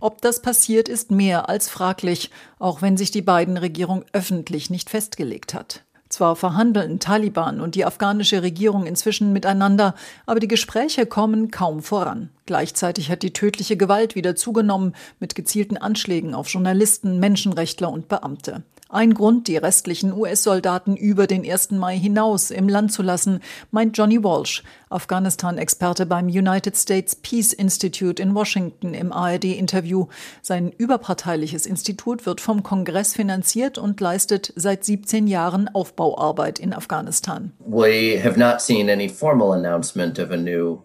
Ob 0.00 0.22
das 0.22 0.42
passiert, 0.42 0.88
ist 0.88 1.10
mehr 1.10 1.48
als 1.48 1.68
fraglich, 1.68 2.30
auch 2.58 2.82
wenn 2.82 2.96
sich 2.96 3.10
die 3.10 3.22
beiden 3.22 3.56
Regierung 3.56 4.04
öffentlich 4.12 4.70
nicht 4.70 4.90
festgelegt 4.90 5.54
hat. 5.54 5.82
Zwar 6.08 6.36
verhandeln 6.36 7.00
Taliban 7.00 7.60
und 7.60 7.74
die 7.74 7.84
afghanische 7.84 8.42
Regierung 8.42 8.86
inzwischen 8.86 9.32
miteinander, 9.32 9.94
aber 10.24 10.38
die 10.38 10.48
Gespräche 10.48 11.04
kommen 11.04 11.50
kaum 11.50 11.82
voran. 11.82 12.30
Gleichzeitig 12.46 13.10
hat 13.10 13.24
die 13.24 13.32
tödliche 13.32 13.76
Gewalt 13.76 14.14
wieder 14.14 14.36
zugenommen 14.36 14.94
mit 15.18 15.34
gezielten 15.34 15.76
Anschlägen 15.76 16.34
auf 16.34 16.48
Journalisten, 16.48 17.18
Menschenrechtler 17.18 17.90
und 17.90 18.06
Beamte. 18.06 18.62
Ein 18.88 19.14
Grund, 19.14 19.48
die 19.48 19.56
restlichen 19.56 20.12
US-Soldaten 20.12 20.96
über 20.96 21.26
den 21.26 21.44
1. 21.44 21.72
Mai 21.72 21.98
hinaus 21.98 22.52
im 22.52 22.68
Land 22.68 22.92
zu 22.92 23.02
lassen, 23.02 23.40
meint 23.72 23.98
Johnny 23.98 24.22
Walsh, 24.22 24.62
Afghanistan-Experte 24.90 26.06
beim 26.06 26.26
United 26.26 26.76
States 26.76 27.16
Peace 27.16 27.52
Institute 27.52 28.22
in 28.22 28.32
Washington 28.36 28.94
im 28.94 29.12
ARD-Interview. 29.12 30.06
Sein 30.40 30.70
überparteiliches 30.70 31.66
Institut 31.66 32.26
wird 32.26 32.40
vom 32.40 32.62
Kongress 32.62 33.12
finanziert 33.12 33.76
und 33.76 34.00
leistet 34.00 34.52
seit 34.54 34.84
17 34.84 35.26
Jahren 35.26 35.68
Aufbauarbeit 35.68 36.60
in 36.60 36.72
Afghanistan. 36.72 37.50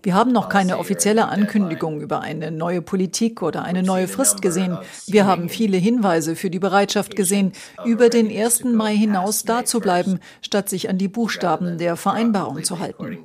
Wir 0.02 0.16
haben 0.16 0.32
noch 0.32 0.50
keine 0.50 0.80
offizielle 0.80 1.28
Ankündigung 1.28 2.02
über 2.02 2.22
eine 2.22 2.50
neue 2.50 2.82
Politik 2.82 3.44
oder 3.44 3.62
eine 3.62 3.84
neue 3.84 4.08
Frist 4.08 4.42
gesehen. 4.42 4.80
Wir 5.06 5.28
haben 5.28 5.50
viele 5.50 5.78
Hinweise 5.78 6.36
für 6.36 6.50
die 6.50 6.58
Bereitschaft 6.58 7.16
gesehen, 7.16 7.52
über 7.92 8.08
den 8.08 8.32
1. 8.32 8.64
Mai 8.64 8.96
hinaus 8.96 9.44
dazubleiben, 9.44 10.20
statt 10.42 10.70
sich 10.70 10.90
an 10.90 10.98
die 10.98 11.10
Buchstaben 11.10 11.78
der 11.78 11.98
Vereinbarung 11.98 12.64
zu 12.64 12.80
halten. 12.80 13.18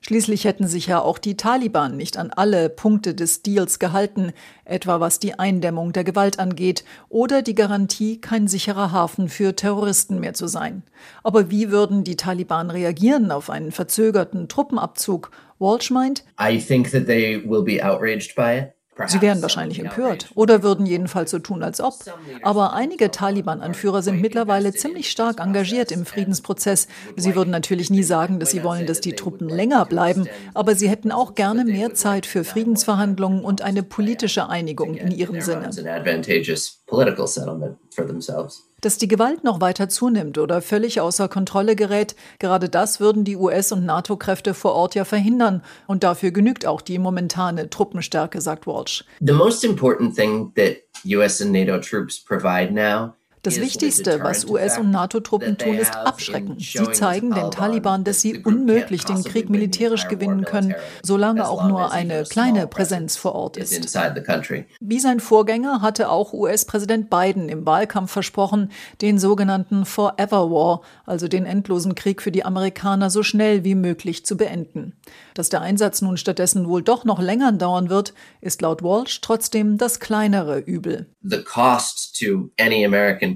Schließlich 0.00 0.44
hätten 0.44 0.66
sich 0.66 0.86
ja 0.86 1.00
auch 1.00 1.18
die 1.18 1.36
Taliban 1.36 1.98
nicht 1.98 2.16
an 2.16 2.30
alle 2.30 2.70
Punkte 2.70 3.14
des 3.14 3.42
Deals 3.42 3.78
gehalten, 3.78 4.32
etwa 4.64 5.00
was 5.00 5.18
die 5.18 5.38
Eindämmung 5.38 5.92
der 5.92 6.04
Gewalt 6.04 6.38
angeht 6.38 6.82
oder 7.10 7.42
die 7.42 7.54
Garantie, 7.54 8.22
kein 8.22 8.48
sicherer 8.48 8.90
Hafen 8.90 9.28
für 9.28 9.54
Terroristen 9.54 10.18
mehr 10.18 10.32
zu 10.32 10.46
sein. 10.46 10.82
Aber 11.22 11.50
wie 11.50 11.70
würden 11.70 12.04
die 12.04 12.16
Taliban 12.16 12.70
reagieren 12.70 13.30
auf 13.30 13.50
einen 13.50 13.70
verzögerten 13.70 14.48
Truppenabzug? 14.48 15.30
Walsh 15.58 15.90
meint, 15.90 16.24
I 16.40 16.58
think 16.58 16.90
that 16.92 17.06
they 17.06 17.42
will 17.44 17.62
be 17.62 17.82
outraged 17.82 18.34
by 18.34 18.58
it. 18.58 18.77
Sie 19.06 19.20
wären 19.20 19.40
wahrscheinlich 19.42 19.78
empört 19.78 20.30
oder 20.34 20.62
würden 20.62 20.84
jedenfalls 20.86 21.30
so 21.30 21.38
tun, 21.38 21.62
als 21.62 21.80
ob. 21.80 21.94
Aber 22.42 22.72
einige 22.72 23.10
Taliban-Anführer 23.10 24.02
sind 24.02 24.20
mittlerweile 24.20 24.72
ziemlich 24.72 25.10
stark 25.10 25.40
engagiert 25.40 25.92
im 25.92 26.04
Friedensprozess. 26.04 26.88
Sie 27.16 27.34
würden 27.34 27.50
natürlich 27.50 27.90
nie 27.90 28.02
sagen, 28.02 28.40
dass 28.40 28.50
sie 28.50 28.64
wollen, 28.64 28.86
dass 28.86 29.00
die 29.00 29.12
Truppen 29.12 29.48
länger 29.48 29.84
bleiben, 29.86 30.26
aber 30.54 30.74
sie 30.74 30.88
hätten 30.88 31.12
auch 31.12 31.34
gerne 31.34 31.64
mehr 31.64 31.94
Zeit 31.94 32.26
für 32.26 32.44
Friedensverhandlungen 32.44 33.44
und 33.44 33.62
eine 33.62 33.82
politische 33.82 34.48
Einigung 34.48 34.94
in 34.96 35.10
ihrem 35.10 35.40
Sinne. 35.40 35.70
Dass 38.80 38.96
die 38.96 39.08
Gewalt 39.08 39.42
noch 39.42 39.60
weiter 39.60 39.88
zunimmt 39.88 40.38
oder 40.38 40.62
völlig 40.62 41.00
außer 41.00 41.28
Kontrolle 41.28 41.74
gerät, 41.74 42.14
gerade 42.38 42.68
das 42.68 43.00
würden 43.00 43.24
die 43.24 43.36
US- 43.36 43.72
und 43.72 43.84
NATO-Kräfte 43.84 44.54
vor 44.54 44.74
Ort 44.74 44.94
ja 44.94 45.04
verhindern. 45.04 45.62
Und 45.88 46.04
dafür 46.04 46.30
genügt 46.30 46.64
auch 46.64 46.80
die 46.80 46.98
momentane 46.98 47.70
Truppenstärke, 47.70 48.40
sagt 48.40 48.68
Walsh. 48.68 49.04
The 49.18 49.32
most 49.32 49.64
important 49.64 50.14
thing 50.14 50.52
that 50.54 50.76
US 51.04 51.42
and 51.42 51.50
NATO 51.50 51.78
troops 51.78 52.22
provide 52.24 52.72
now 52.72 53.14
das 53.42 53.60
Wichtigste, 53.60 54.20
was 54.22 54.44
US- 54.44 54.78
und 54.78 54.90
NATO-Truppen 54.90 55.58
tun, 55.58 55.74
ist 55.74 55.94
abschrecken. 55.96 56.56
Sie 56.58 56.90
zeigen 56.92 57.34
den 57.34 57.50
Taliban, 57.50 58.04
dass 58.04 58.20
sie 58.20 58.38
unmöglich 58.38 59.04
den 59.04 59.24
Krieg 59.24 59.50
militärisch 59.50 60.08
gewinnen 60.08 60.44
können, 60.44 60.74
solange 61.02 61.48
auch 61.48 61.66
nur 61.66 61.92
eine 61.92 62.24
kleine 62.24 62.66
Präsenz 62.66 63.16
vor 63.16 63.34
Ort 63.34 63.56
ist. 63.56 63.96
Wie 64.80 64.98
sein 64.98 65.20
Vorgänger 65.20 65.82
hatte 65.82 66.10
auch 66.10 66.32
US-Präsident 66.32 67.10
Biden 67.10 67.48
im 67.48 67.66
Wahlkampf 67.66 68.10
versprochen, 68.10 68.70
den 69.00 69.18
sogenannten 69.18 69.84
Forever 69.84 70.50
War, 70.50 70.82
also 71.06 71.28
den 71.28 71.46
endlosen 71.46 71.94
Krieg 71.94 72.22
für 72.22 72.32
die 72.32 72.44
Amerikaner, 72.44 73.10
so 73.10 73.22
schnell 73.22 73.64
wie 73.64 73.74
möglich 73.74 74.24
zu 74.24 74.36
beenden. 74.36 74.94
Dass 75.34 75.48
der 75.48 75.60
Einsatz 75.60 76.02
nun 76.02 76.16
stattdessen 76.16 76.68
wohl 76.68 76.82
doch 76.82 77.04
noch 77.04 77.20
länger 77.20 77.52
dauern 77.52 77.88
wird, 77.88 78.14
ist 78.40 78.62
laut 78.62 78.82
Walsh 78.82 79.20
trotzdem 79.20 79.78
das 79.78 80.00
kleinere 80.00 80.58
Übel. 80.58 81.06
The 81.22 81.42
cost 81.42 82.18
to 82.20 82.50
any 82.58 82.84
American 82.84 83.27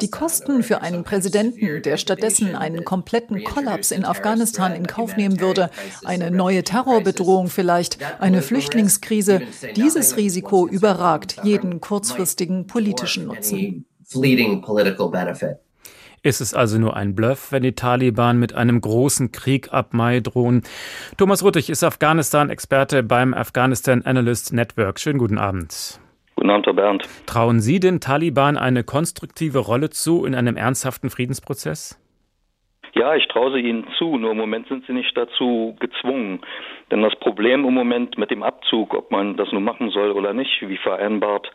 die 0.00 0.10
Kosten 0.10 0.62
für 0.62 0.82
einen 0.82 1.04
Präsidenten, 1.04 1.82
der 1.82 1.96
stattdessen 1.96 2.56
einen 2.56 2.84
kompletten 2.84 3.44
Kollaps 3.44 3.90
in 3.90 4.04
Afghanistan 4.04 4.74
in 4.74 4.86
Kauf 4.86 5.16
nehmen 5.16 5.40
würde, 5.40 5.70
eine 6.04 6.30
neue 6.30 6.64
Terrorbedrohung 6.64 7.48
vielleicht, 7.48 7.98
eine 8.20 8.42
Flüchtlingskrise, 8.42 9.42
dieses 9.76 10.16
Risiko 10.16 10.66
überragt 10.66 11.36
jeden 11.42 11.80
kurzfristigen 11.80 12.66
politischen 12.66 13.26
Nutzen. 13.26 13.86
Ist 16.24 16.40
es 16.40 16.54
also 16.54 16.78
nur 16.78 16.96
ein 16.96 17.14
Bluff, 17.14 17.52
wenn 17.52 17.62
die 17.62 17.74
Taliban 17.74 18.38
mit 18.38 18.54
einem 18.54 18.80
großen 18.80 19.30
Krieg 19.30 19.74
ab 19.74 19.92
Mai 19.92 20.20
drohen? 20.20 20.62
Thomas 21.18 21.42
Ruttig 21.42 21.68
ist 21.68 21.84
Afghanistan-Experte 21.84 23.02
beim 23.02 23.34
Afghanistan 23.34 24.00
Analyst 24.02 24.54
Network. 24.54 24.98
Schönen 24.98 25.18
guten 25.18 25.36
Abend. 25.36 26.00
Guten 26.36 26.50
Abend, 26.50 26.66
Herr 26.66 26.74
Bernd. 26.74 27.08
Trauen 27.26 27.60
Sie 27.60 27.80
den 27.80 28.00
Taliban 28.00 28.56
eine 28.56 28.84
konstruktive 28.84 29.58
Rolle 29.58 29.90
zu 29.90 30.24
in 30.24 30.34
einem 30.34 30.56
ernsthaften 30.56 31.10
Friedensprozess? 31.10 32.00
Ja, 32.94 33.16
ich 33.16 33.26
traue 33.26 33.52
sie 33.52 33.60
ihnen 33.60 33.86
zu, 33.98 34.16
nur 34.16 34.30
im 34.30 34.36
Moment 34.36 34.68
sind 34.68 34.86
sie 34.86 34.92
nicht 34.92 35.16
dazu 35.16 35.76
gezwungen. 35.80 36.40
Denn 36.90 37.02
das 37.02 37.14
Problem 37.16 37.64
im 37.64 37.74
Moment 37.74 38.18
mit 38.18 38.30
dem 38.30 38.42
Abzug, 38.42 38.94
ob 38.94 39.10
man 39.10 39.36
das 39.36 39.50
nun 39.52 39.64
machen 39.64 39.90
soll 39.90 40.12
oder 40.12 40.32
nicht, 40.32 40.62
wie 40.68 40.76
vereinbart, 40.76 41.50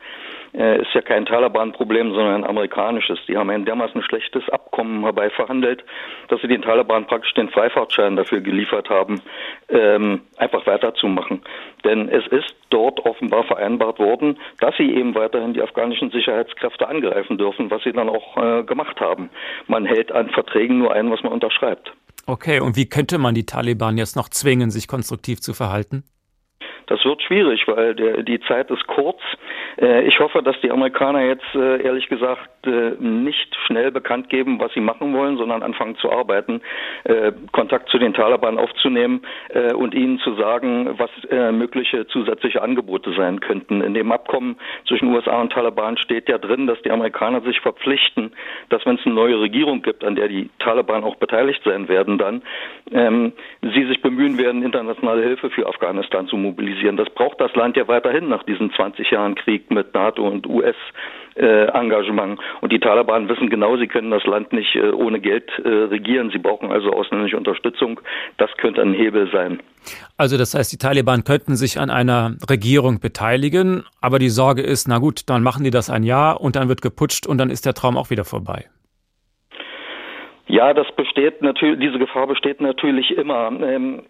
äh, 0.53 0.81
ist 0.81 0.93
ja 0.93 1.01
kein 1.01 1.25
Taliban-Problem, 1.25 2.11
sondern 2.11 2.43
ein 2.43 2.49
amerikanisches. 2.49 3.19
Die 3.27 3.37
haben 3.37 3.49
ein 3.49 3.65
dermaßen 3.65 4.01
schlechtes 4.01 4.47
Abkommen 4.49 5.03
herbei 5.03 5.29
verhandelt, 5.29 5.83
dass 6.29 6.41
sie 6.41 6.47
den 6.47 6.61
Taliban 6.61 7.05
praktisch 7.05 7.33
den 7.33 7.49
Freifahrtschein 7.49 8.15
dafür 8.15 8.41
geliefert 8.41 8.89
haben, 8.89 9.21
ähm, 9.69 10.21
einfach 10.37 10.65
weiterzumachen. 10.65 11.41
Denn 11.83 12.09
es 12.09 12.25
ist 12.27 12.55
dort 12.69 13.05
offenbar 13.05 13.43
vereinbart 13.43 13.99
worden, 13.99 14.37
dass 14.59 14.75
sie 14.77 14.93
eben 14.93 15.15
weiterhin 15.15 15.53
die 15.53 15.61
afghanischen 15.61 16.11
Sicherheitskräfte 16.11 16.87
angreifen 16.87 17.37
dürfen, 17.37 17.71
was 17.71 17.83
sie 17.83 17.91
dann 17.91 18.09
auch 18.09 18.37
äh, 18.37 18.63
gemacht 18.63 18.99
haben. 18.99 19.29
Man 19.67 19.85
hält 19.85 20.11
an 20.11 20.29
Verträgen 20.29 20.79
nur 20.79 20.93
ein, 20.93 21.11
was 21.11 21.23
man 21.23 21.33
unterschreibt. 21.33 21.93
Okay, 22.29 22.59
und 22.59 22.75
wie 22.75 22.85
könnte 22.85 23.17
man 23.17 23.33
die 23.33 23.47
Taliban 23.47 23.97
jetzt 23.97 24.15
noch 24.15 24.29
zwingen, 24.29 24.69
sich 24.69 24.87
konstruktiv 24.87 25.41
zu 25.41 25.55
verhalten? 25.55 26.03
Das 26.89 27.05
wird 27.05 27.21
schwierig, 27.21 27.67
weil 27.67 27.93
der, 27.93 28.23
die 28.23 28.39
Zeit 28.41 28.71
ist 28.71 28.87
kurz. 28.87 29.19
Äh, 29.79 30.07
ich 30.07 30.19
hoffe, 30.19 30.41
dass 30.41 30.59
die 30.61 30.71
Amerikaner 30.71 31.23
jetzt 31.23 31.45
äh, 31.53 31.83
ehrlich 31.83 32.09
gesagt 32.09 32.49
äh, 32.65 32.95
nicht 32.99 33.55
schnell 33.67 33.91
bekannt 33.91 34.29
geben, 34.29 34.59
was 34.59 34.73
sie 34.73 34.79
machen 34.79 35.13
wollen, 35.13 35.37
sondern 35.37 35.61
anfangen 35.61 35.97
zu 35.97 36.11
arbeiten, 36.11 36.61
äh, 37.03 37.31
Kontakt 37.51 37.89
zu 37.89 37.99
den 37.99 38.15
Taliban 38.15 38.57
aufzunehmen 38.57 39.21
äh, 39.49 39.71
und 39.71 39.93
ihnen 39.93 40.17
zu 40.19 40.33
sagen, 40.33 40.97
was 40.97 41.11
mögliche 41.51 42.07
zusätzliche 42.07 42.61
Angebote 42.61 43.13
sein 43.13 43.39
könnten. 43.39 43.81
In 43.81 43.93
dem 43.93 44.11
Abkommen 44.11 44.57
zwischen 44.87 45.13
USA 45.13 45.39
und 45.39 45.53
Taliban 45.53 45.97
steht 45.97 46.27
ja 46.27 46.37
drin, 46.37 46.65
dass 46.65 46.81
die 46.81 46.91
Amerikaner 46.91 47.41
sich 47.41 47.59
verpflichten, 47.59 48.31
dass 48.69 48.85
wenn 48.85 48.95
es 48.95 49.05
eine 49.05 49.13
neue 49.13 49.39
Regierung 49.39 49.81
gibt, 49.81 50.03
an 50.03 50.15
der 50.15 50.27
die 50.27 50.49
Taliban 50.59 51.03
auch 51.03 51.15
beteiligt 51.15 51.61
sein 51.63 51.87
werden, 51.87 52.17
dann 52.17 52.41
ähm, 52.91 53.33
sie 53.61 53.85
sich 53.85 54.01
bemühen 54.01 54.37
werden, 54.37 54.63
internationale 54.63 55.21
Hilfe 55.21 55.49
für 55.51 55.67
Afghanistan 55.67 56.27
zu 56.27 56.35
mobilisieren 56.35 56.78
mobilisieren. 56.79 56.97
Das 56.97 57.09
braucht 57.13 57.39
das 57.39 57.53
Land 57.55 57.77
ja 57.77 57.87
weiterhin 57.87 58.29
nach 58.29 58.43
diesen 58.43 58.71
20 58.71 59.11
Jahren 59.11 59.35
Krieg 59.35 59.69
mit 59.71 59.93
NATO 59.93 60.27
und 60.27 60.47
US. 60.47 60.75
Engagement. 61.35 62.37
Und 62.59 62.73
die 62.73 62.81
Taliban 62.81 63.29
wissen 63.29 63.49
genau, 63.49 63.77
sie 63.77 63.87
können 63.87 64.11
das 64.11 64.25
Land 64.25 64.51
nicht 64.51 64.75
äh, 64.75 64.89
ohne 64.89 65.21
Geld 65.21 65.49
äh, 65.63 65.69
regieren. 65.69 66.31
Sie 66.31 66.37
brauchen 66.37 66.69
also 66.69 66.91
ausländische 66.91 67.37
Unterstützung. 67.37 68.01
Das 68.35 68.49
könnte 68.57 68.81
ein 68.81 68.91
Hebel 68.91 69.29
sein. 69.31 69.61
Also 70.17 70.37
das 70.37 70.53
heißt, 70.53 70.69
die 70.73 70.77
Taliban 70.77 71.23
könnten 71.23 71.55
sich 71.55 71.79
an 71.79 71.89
einer 71.89 72.35
Regierung 72.49 72.99
beteiligen, 72.99 73.85
aber 74.01 74.19
die 74.19 74.27
Sorge 74.27 74.63
ist, 74.63 74.89
na 74.89 74.97
gut, 74.97 75.29
dann 75.29 75.41
machen 75.41 75.63
die 75.63 75.69
das 75.69 75.89
ein 75.89 76.03
Jahr 76.03 76.41
und 76.41 76.57
dann 76.57 76.67
wird 76.67 76.81
geputscht 76.81 77.25
und 77.25 77.37
dann 77.37 77.49
ist 77.51 77.65
der 77.65 77.73
Traum 77.73 77.95
auch 77.95 78.09
wieder 78.09 78.25
vorbei. 78.25 78.65
Ja, 80.47 80.73
das 80.73 80.87
besteht 80.97 81.41
natürlich, 81.41 81.79
diese 81.79 81.99
Gefahr 81.99 82.27
besteht 82.27 82.59
natürlich 82.59 83.11
immer. 83.11 83.49
Ähm, 83.61 84.01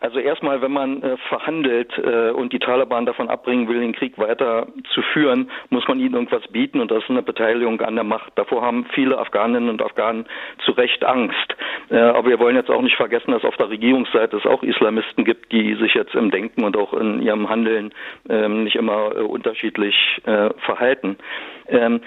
also 0.00 0.20
erstmal, 0.20 0.62
wenn 0.62 0.72
man 0.72 1.02
äh, 1.02 1.16
verhandelt 1.28 1.92
äh, 1.98 2.30
und 2.30 2.52
die 2.52 2.60
Taliban 2.60 3.04
davon 3.04 3.28
abbringen 3.28 3.68
will, 3.68 3.80
den 3.80 3.92
Krieg 3.92 4.16
weiter 4.16 4.68
zu 4.94 5.02
führen, 5.02 5.50
muss 5.70 5.88
man 5.88 5.98
ihnen 5.98 6.14
irgendwas 6.14 6.46
bieten 6.48 6.80
und 6.80 6.90
das 6.90 7.02
ist 7.02 7.10
eine 7.10 7.22
Beteiligung 7.22 7.80
an 7.80 7.96
der 7.96 8.04
Macht. 8.04 8.32
Davor 8.36 8.62
haben 8.62 8.86
viele 8.94 9.18
Afghaninnen 9.18 9.68
und 9.68 9.82
Afghanen 9.82 10.26
zu 10.64 10.72
Recht 10.72 11.04
Angst. 11.04 11.56
Äh, 11.90 11.98
aber 11.98 12.28
wir 12.28 12.38
wollen 12.38 12.56
jetzt 12.56 12.70
auch 12.70 12.82
nicht 12.82 12.96
vergessen, 12.96 13.32
dass 13.32 13.44
auf 13.44 13.56
der 13.56 13.70
Regierungsseite 13.70 14.36
es 14.36 14.46
auch 14.46 14.62
Islamisten 14.62 15.24
gibt, 15.24 15.50
die 15.50 15.74
sich 15.74 15.94
jetzt 15.94 16.14
im 16.14 16.30
Denken 16.30 16.62
und 16.62 16.76
auch 16.76 16.92
in 16.94 17.20
ihrem 17.20 17.48
Handeln 17.48 17.92
ähm, 18.28 18.64
nicht 18.64 18.76
immer 18.76 19.16
äh, 19.16 19.20
unterschiedlich 19.20 19.96
äh, 20.26 20.50
verhalten. 20.64 21.16
Ähm, 21.68 22.00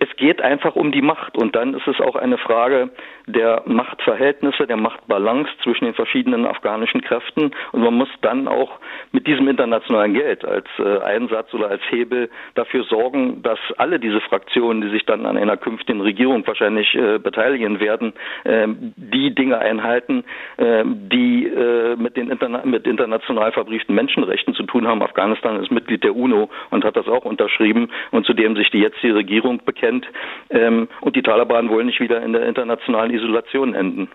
es 0.00 0.08
geht 0.16 0.40
einfach 0.42 0.76
um 0.76 0.92
die 0.92 1.02
Macht. 1.02 1.36
Und 1.36 1.56
dann 1.56 1.74
ist 1.74 1.86
es 1.86 2.00
auch 2.00 2.16
eine 2.16 2.38
Frage 2.38 2.90
der 3.26 3.62
Machtverhältnisse, 3.66 4.66
der 4.66 4.76
Machtbalance 4.76 5.50
zwischen 5.62 5.84
den 5.84 5.94
verschiedenen 5.94 6.46
afghanischen 6.46 7.02
Kräften. 7.02 7.50
Und 7.72 7.82
man 7.82 7.94
muss 7.94 8.08
dann 8.22 8.48
auch 8.48 8.78
mit 9.12 9.26
diesem 9.26 9.48
internationalen 9.48 10.14
Geld 10.14 10.44
als 10.44 10.66
äh, 10.78 10.98
Einsatz 11.00 11.52
oder 11.52 11.68
als 11.68 11.82
Hebel 11.90 12.30
dafür 12.54 12.84
sorgen, 12.84 13.42
dass 13.42 13.58
alle 13.76 13.98
diese 13.98 14.20
Fraktionen, 14.20 14.82
die 14.82 14.90
sich 14.90 15.04
dann 15.04 15.26
an 15.26 15.36
einer 15.36 15.56
künftigen 15.56 16.00
Regierung 16.00 16.46
wahrscheinlich 16.46 16.94
äh, 16.94 17.18
beteiligen 17.18 17.80
werden, 17.80 18.12
äh, 18.44 18.66
die 18.96 19.34
Dinge 19.34 19.58
einhalten, 19.58 20.24
äh, 20.56 20.84
die 20.86 21.46
äh, 21.46 21.96
mit 21.96 22.16
den 22.16 22.30
Interna 22.30 22.62
mit 22.64 22.86
international 22.86 23.52
verbrieften 23.52 23.94
Menschenrechten 23.94 24.54
zu 24.54 24.62
tun 24.64 24.86
haben. 24.86 25.02
Afghanistan 25.02 25.62
ist 25.62 25.70
Mitglied 25.70 26.04
der 26.04 26.16
UNO 26.16 26.50
und 26.70 26.84
hat 26.84 26.96
das 26.96 27.08
auch 27.08 27.24
unterschrieben. 27.24 27.90
Und 28.10 28.26
zudem 28.26 28.56
sich 28.56 28.70
die 28.70 28.80
jetzige 28.80 29.14
Regierung 29.14 29.60
bekennt 29.64 29.87
kennt. 29.88 30.06
Ähm, 30.50 30.88
und 31.00 31.16
die 31.16 31.22
Taliban 31.22 31.68
wollen 31.68 31.86
nicht 31.86 32.00
wieder 32.00 32.22
in 32.22 32.32
der 32.32 32.46
internationalen 32.46 33.12
Isolation 33.12 33.74
enden. 33.74 34.08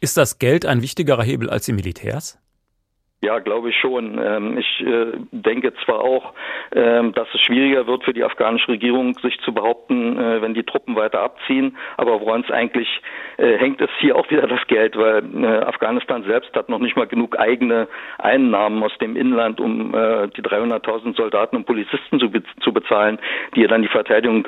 Ist 0.00 0.16
das 0.16 0.38
Geld 0.38 0.64
ein 0.66 0.82
wichtigerer 0.82 1.22
Hebel 1.22 1.50
als 1.50 1.66
die 1.66 1.72
Militärs? 1.72 2.38
Ja, 3.20 3.40
glaube 3.40 3.70
ich 3.70 3.76
schon. 3.76 4.16
Ähm, 4.22 4.58
ich 4.58 4.80
äh, 4.86 5.10
denke 5.32 5.72
zwar 5.84 6.04
auch, 6.04 6.34
ähm, 6.70 7.12
dass 7.14 7.26
es 7.34 7.40
schwieriger 7.40 7.88
wird 7.88 8.04
für 8.04 8.12
die 8.12 8.22
afghanische 8.22 8.68
Regierung, 8.68 9.14
sich 9.14 9.40
zu 9.40 9.52
behaupten, 9.52 10.16
äh, 10.16 10.40
wenn 10.40 10.54
die 10.54 10.62
Truppen 10.62 10.94
weiter 10.94 11.20
abziehen. 11.22 11.76
Aber 11.96 12.20
woran 12.20 12.42
es 12.42 12.50
eigentlich 12.52 12.86
äh, 13.38 13.58
hängt, 13.58 13.80
ist 13.80 13.90
hier 13.98 14.14
auch 14.16 14.30
wieder 14.30 14.46
das 14.46 14.64
Geld, 14.68 14.96
weil 14.96 15.24
Afghanistan 15.66 16.22
selbst 16.24 16.54
hat 16.54 16.68
noch 16.68 16.78
nicht 16.78 16.96
mal 16.96 17.08
genug 17.08 17.38
eigene 17.40 17.88
Einnahmen 18.18 18.84
aus 18.84 18.96
dem 18.98 19.16
Inland, 19.16 19.60
um 19.60 19.92
die 19.92 20.42
300.000 20.42 21.16
Soldaten 21.16 21.56
und 21.56 21.66
Polizisten 21.66 22.20
zu, 22.20 22.72
bezahlen, 22.72 23.18
die 23.54 23.62
ja 23.62 23.68
dann 23.68 23.82
die 23.82 23.88
Verteidigung 23.88 24.44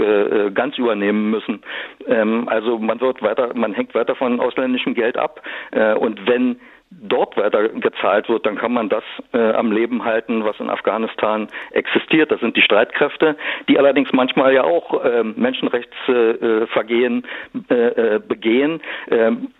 ganz 0.54 0.78
übernehmen 0.78 1.30
müssen. 1.30 1.62
Ähm, 2.06 2.48
also 2.48 2.78
man 2.78 3.00
wird 3.00 3.22
weiter, 3.22 3.52
man 3.54 3.72
hängt 3.72 3.94
weiter 3.94 4.14
von 4.14 4.40
ausländischem 4.40 4.94
Geld 4.94 5.16
ab. 5.16 5.42
Und 5.72 6.26
wenn 6.26 6.60
dort 6.90 7.36
weiter 7.36 7.68
gezahlt 7.68 8.28
wird, 8.28 8.46
dann 8.46 8.56
kann 8.56 8.72
man 8.72 8.88
das 8.88 9.04
äh, 9.32 9.52
am 9.52 9.70
Leben 9.72 10.04
halten, 10.04 10.44
was 10.44 10.58
in 10.58 10.68
Afghanistan 10.68 11.46
existiert. 11.70 12.32
Das 12.32 12.40
sind 12.40 12.56
die 12.56 12.62
Streitkräfte, 12.62 13.36
die 13.68 13.78
allerdings 13.78 14.12
manchmal 14.12 14.52
ja 14.52 14.64
auch 14.64 15.04
äh, 15.04 15.22
Menschenrechtsvergehen 15.22 17.24
äh, 17.70 17.74
äh, 17.74 18.18
begehen. 18.18 18.80
Ähm, 19.10 19.52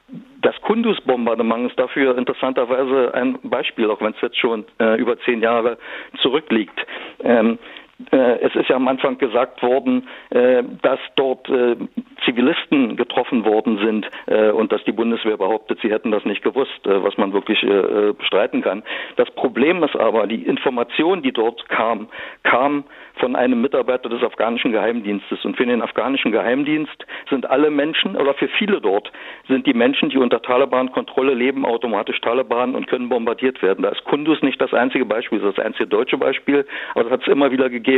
das 0.42 0.60
Kunduz-Bombardement 0.62 1.70
ist 1.70 1.78
dafür 1.78 2.18
interessanterweise 2.18 3.14
ein 3.14 3.38
Beispiel, 3.42 3.88
auch 3.90 4.00
wenn 4.00 4.12
es 4.12 4.20
jetzt 4.22 4.38
schon 4.38 4.64
äh, 4.80 4.98
über 4.98 5.20
zehn 5.20 5.40
Jahre 5.40 5.78
zurückliegt. 6.20 6.74
Ähm, 7.22 7.54
äh, 7.54 7.58
es 8.11 8.55
ist 8.55 8.68
ja 8.68 8.76
am 8.76 8.88
Anfang 8.88 9.18
gesagt 9.18 9.62
worden, 9.62 10.09
äh, 10.30 10.62
dass 10.82 10.98
dort 11.16 11.48
äh, 11.48 11.76
Zivilisten 12.24 12.96
getroffen 12.96 13.44
worden 13.44 13.78
sind 13.78 14.07
und 14.55 14.72
dass 14.72 14.84
die 14.84 14.92
Bundeswehr 14.92 15.38
behauptet, 15.38 15.78
sie 15.80 15.90
hätten 15.90 16.11
das 16.11 16.24
nicht 16.26 16.42
gewusst, 16.42 16.80
was 16.84 17.16
man 17.16 17.32
wirklich 17.32 17.64
bestreiten 18.18 18.61
kann. 18.61 18.82
Das 19.16 19.30
Problem 19.30 19.82
ist 19.82 19.96
aber, 19.96 20.26
die 20.26 20.42
Information, 20.42 21.22
die 21.22 21.32
dort 21.32 21.66
kam, 21.70 22.09
kam 22.42 22.84
von 23.20 23.36
einem 23.36 23.61
Mitarbeiter 23.61 24.09
des 24.09 24.22
afghanischen 24.22 24.72
Geheimdienstes. 24.72 25.44
Und 25.44 25.57
für 25.57 25.66
den 25.66 25.82
afghanischen 25.82 26.32
Geheimdienst 26.32 27.07
sind 27.28 27.48
alle 27.48 27.70
Menschen, 27.70 28.16
oder 28.16 28.34
für 28.34 28.48
viele 28.48 28.80
dort, 28.80 29.12
sind 29.48 29.66
die 29.66 29.74
Menschen, 29.74 30.11
die 30.11 30.18
unter 30.18 30.42
Taliban-Kontrolle 30.42 31.34
leben, 31.34 31.64
automatisch 31.64 32.20
Taliban 32.20 32.74
und 32.74 32.86
können 32.86 33.09
bombardiert 33.09 33.62
werden. 33.62 33.82
Da 33.82 33.90
ist 33.90 34.05
Kunduz 34.05 34.42
nicht 34.42 34.61
das 34.61 34.72
einzige 34.74 35.05
Beispiel, 35.05 35.38
das 35.38 35.51
ist 35.51 35.59
das 35.59 35.66
einzige 35.66 35.86
deutsche 35.86 36.18
Beispiel, 36.18 36.66
aber 36.94 37.05
das 37.05 37.12
hat 37.12 37.22
es 37.22 37.28
immer 37.28 37.51
wieder 37.51 37.68
gegeben. 37.68 37.89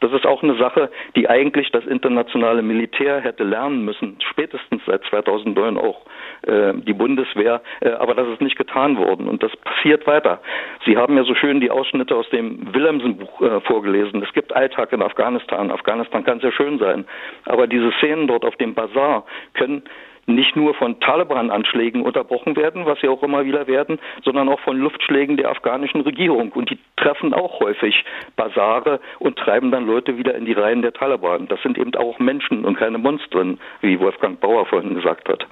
Das 0.00 0.12
ist 0.12 0.26
auch 0.26 0.42
eine 0.42 0.56
Sache, 0.56 0.90
die 1.16 1.28
eigentlich 1.28 1.70
das 1.70 1.84
internationale 1.86 2.62
Militär 2.62 3.20
hätte 3.20 3.44
lernen 3.44 3.84
müssen, 3.84 4.16
spätestens 4.30 4.82
seit 4.86 5.04
2009 5.04 5.76
auch 5.76 6.02
äh, 6.42 6.72
die 6.74 6.92
Bundeswehr, 6.92 7.62
äh, 7.80 7.90
aber 7.90 8.14
das 8.14 8.28
ist 8.28 8.40
nicht 8.40 8.56
getan 8.56 8.96
worden 8.96 9.28
und 9.28 9.42
das 9.42 9.54
passiert 9.58 10.06
weiter. 10.06 10.40
Sie 10.84 10.96
haben 10.96 11.16
ja 11.16 11.24
so 11.24 11.34
schön 11.34 11.60
die 11.60 11.70
Ausschnitte 11.70 12.14
aus 12.16 12.28
dem 12.30 12.74
Willemsen-Buch 12.74 13.40
äh, 13.40 13.60
vorgelesen. 13.60 14.22
Es 14.22 14.32
gibt 14.32 14.54
Alltag 14.54 14.92
in 14.92 15.02
Afghanistan. 15.02 15.70
Afghanistan 15.70 16.24
kann 16.24 16.40
sehr 16.40 16.52
schön 16.52 16.78
sein, 16.78 17.04
aber 17.44 17.66
diese 17.66 17.92
Szenen 17.98 18.26
dort 18.26 18.44
auf 18.44 18.56
dem 18.56 18.74
Bazar 18.74 19.24
können 19.54 19.82
nicht 20.26 20.56
nur 20.56 20.74
von 20.74 21.00
Taliban-Anschlägen 21.00 22.02
unterbrochen 22.02 22.56
werden, 22.56 22.86
was 22.86 23.00
sie 23.00 23.08
auch 23.08 23.22
immer 23.22 23.44
wieder 23.44 23.66
werden, 23.66 23.98
sondern 24.24 24.48
auch 24.48 24.60
von 24.60 24.78
Luftschlägen 24.78 25.36
der 25.36 25.50
afghanischen 25.50 26.00
Regierung. 26.02 26.52
Und 26.52 26.70
die 26.70 26.78
treffen 26.96 27.34
auch 27.34 27.60
häufig 27.60 28.04
Basare 28.36 29.00
und 29.18 29.38
treiben 29.38 29.70
dann 29.70 29.86
Leute 29.86 30.16
wieder 30.16 30.34
in 30.34 30.44
die 30.44 30.52
Reihen 30.52 30.82
der 30.82 30.92
Taliban. 30.92 31.48
Das 31.48 31.60
sind 31.62 31.78
eben 31.78 31.94
auch 31.94 32.18
Menschen 32.18 32.64
und 32.64 32.78
keine 32.78 32.98
Monstren, 32.98 33.58
wie 33.80 33.98
Wolfgang 34.00 34.40
Bauer 34.40 34.66
vorhin 34.66 34.94
gesagt 34.94 35.28
hat. 35.28 35.46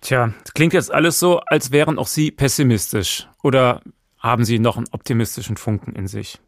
Tja, 0.00 0.30
klingt 0.54 0.74
jetzt 0.74 0.92
alles 0.92 1.18
so, 1.18 1.40
als 1.46 1.72
wären 1.72 1.98
auch 1.98 2.06
Sie 2.06 2.30
pessimistisch. 2.30 3.26
Oder 3.42 3.80
haben 4.18 4.44
Sie 4.44 4.58
noch 4.58 4.76
einen 4.76 4.86
optimistischen 4.92 5.56
Funken 5.56 5.94
in 5.94 6.06
sich? 6.06 6.38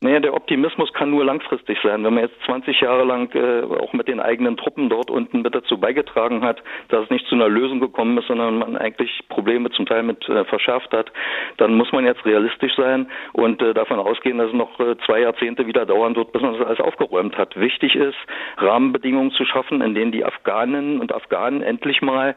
Naja, 0.00 0.20
der 0.20 0.34
Optimismus 0.34 0.92
kann 0.92 1.10
nur 1.10 1.24
langfristig 1.24 1.76
sein. 1.82 2.04
Wenn 2.04 2.14
man 2.14 2.22
jetzt 2.22 2.40
20 2.46 2.80
Jahre 2.80 3.02
lang 3.02 3.34
äh, 3.34 3.62
auch 3.64 3.92
mit 3.92 4.06
den 4.06 4.20
eigenen 4.20 4.56
Truppen 4.56 4.88
dort 4.88 5.10
unten 5.10 5.42
mit 5.42 5.52
dazu 5.56 5.76
beigetragen 5.78 6.44
hat, 6.44 6.62
dass 6.88 7.02
es 7.02 7.10
nicht 7.10 7.26
zu 7.26 7.34
einer 7.34 7.48
Lösung 7.48 7.80
gekommen 7.80 8.16
ist, 8.16 8.28
sondern 8.28 8.58
man 8.58 8.76
eigentlich 8.76 9.10
Probleme 9.28 9.70
zum 9.70 9.86
Teil 9.86 10.04
mit 10.04 10.28
äh, 10.28 10.44
verschärft 10.44 10.92
hat, 10.92 11.10
dann 11.56 11.74
muss 11.74 11.90
man 11.90 12.04
jetzt 12.04 12.24
realistisch 12.24 12.76
sein 12.76 13.10
und 13.32 13.60
äh, 13.60 13.74
davon 13.74 13.98
ausgehen, 13.98 14.38
dass 14.38 14.48
es 14.48 14.54
noch 14.54 14.78
äh, 14.78 14.96
zwei 15.04 15.20
Jahrzehnte 15.20 15.66
wieder 15.66 15.84
dauern 15.84 16.14
wird, 16.14 16.30
bis 16.30 16.42
man 16.42 16.56
das 16.56 16.64
alles 16.64 16.80
aufgeräumt 16.80 17.36
hat. 17.36 17.58
Wichtig 17.58 17.96
ist, 17.96 18.18
Rahmenbedingungen 18.58 19.32
zu 19.32 19.44
schaffen, 19.46 19.80
in 19.80 19.96
denen 19.96 20.12
die 20.12 20.24
Afghaninnen 20.24 21.00
und 21.00 21.12
Afghanen 21.12 21.60
endlich 21.60 22.02
mal 22.02 22.36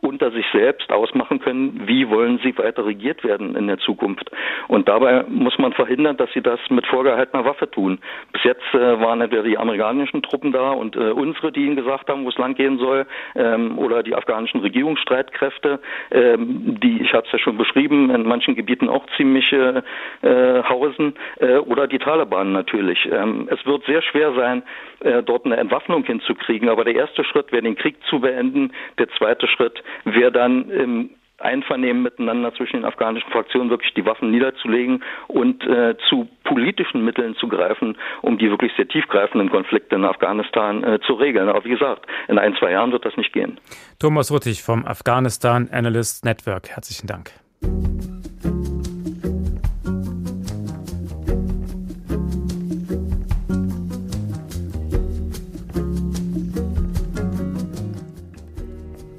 unter 0.00 0.30
sich 0.30 0.46
selbst 0.52 0.90
ausmachen 0.92 1.40
können, 1.40 1.82
wie 1.86 2.08
wollen 2.08 2.40
sie 2.42 2.56
weiter 2.56 2.86
regiert 2.86 3.22
werden 3.24 3.56
in 3.56 3.66
der 3.66 3.78
Zukunft. 3.78 4.30
Und 4.68 4.88
dabei 4.88 5.24
muss 5.28 5.58
man 5.58 5.72
verhindern, 5.72 6.16
dass 6.16 6.32
sie 6.32 6.42
das 6.42 6.60
mit 6.70 6.86
vorgehaltener 6.86 7.44
Waffe 7.44 7.70
tun. 7.70 7.98
Bis 8.32 8.44
jetzt 8.44 8.74
äh, 8.74 9.00
waren 9.00 9.20
entweder 9.20 9.42
die 9.42 9.58
amerikanischen 9.58 10.22
Truppen 10.22 10.52
da 10.52 10.70
und 10.70 10.96
äh, 10.96 11.10
unsere, 11.10 11.52
die 11.52 11.66
ihnen 11.66 11.76
gesagt 11.76 12.08
haben, 12.08 12.24
wo 12.24 12.28
es 12.28 12.38
lang 12.38 12.54
gehen 12.54 12.78
soll, 12.78 13.06
ähm, 13.34 13.78
oder 13.78 14.02
die 14.02 14.14
afghanischen 14.14 14.60
Regierungsstreitkräfte, 14.60 15.80
ähm, 16.10 16.78
die, 16.80 17.02
ich 17.02 17.12
habe 17.12 17.26
es 17.26 17.32
ja 17.32 17.38
schon 17.38 17.58
beschrieben, 17.58 18.10
in 18.10 18.22
manchen 18.22 18.54
Gebieten 18.54 18.88
auch 18.88 19.04
ziemlich 19.16 19.52
äh, 19.52 19.82
hausen, 20.22 21.14
äh, 21.40 21.56
oder 21.56 21.86
die 21.86 21.98
Taliban 21.98 22.52
natürlich. 22.52 23.08
Ähm, 23.10 23.48
es 23.50 23.64
wird 23.66 23.84
sehr 23.84 24.02
schwer 24.02 24.32
sein, 24.34 24.62
äh, 25.00 25.22
dort 25.22 25.44
eine 25.44 25.56
Entwaffnung 25.56 26.04
hinzukriegen, 26.04 26.68
aber 26.68 26.84
der 26.84 26.94
erste 26.94 27.24
Schritt 27.24 27.52
wäre, 27.52 27.62
den 27.62 27.76
Krieg 27.76 27.96
zu 28.08 28.20
beenden. 28.20 28.72
Der 28.98 29.08
zweite 29.10 29.46
Schritt 29.46 29.82
wäre 30.04 30.32
dann 30.32 30.70
im 30.70 31.10
Einvernehmen 31.40 32.02
miteinander 32.02 32.54
zwischen 32.54 32.76
den 32.76 32.84
afghanischen 32.84 33.30
Fraktionen 33.30 33.70
wirklich 33.70 33.92
die 33.94 34.04
Waffen 34.04 34.30
niederzulegen 34.30 35.02
und 35.28 35.64
äh, 35.64 35.96
zu 36.08 36.28
politischen 36.44 37.04
Mitteln 37.04 37.34
zu 37.36 37.48
greifen, 37.48 37.96
um 38.22 38.38
die 38.38 38.50
wirklich 38.50 38.72
sehr 38.76 38.86
tiefgreifenden 38.86 39.50
Konflikte 39.50 39.96
in 39.96 40.04
Afghanistan 40.04 40.84
äh, 40.84 41.00
zu 41.06 41.14
regeln. 41.14 41.48
Aber 41.48 41.64
wie 41.64 41.70
gesagt, 41.70 42.06
in 42.28 42.38
ein, 42.38 42.54
zwei 42.56 42.72
Jahren 42.72 42.92
wird 42.92 43.04
das 43.04 43.16
nicht 43.16 43.32
gehen. 43.32 43.58
Thomas 43.98 44.30
Ruttig 44.30 44.62
vom 44.62 44.84
Afghanistan 44.84 45.68
Analyst 45.72 46.24
Network. 46.24 46.68
Herzlichen 46.68 47.06
Dank. 47.06 47.30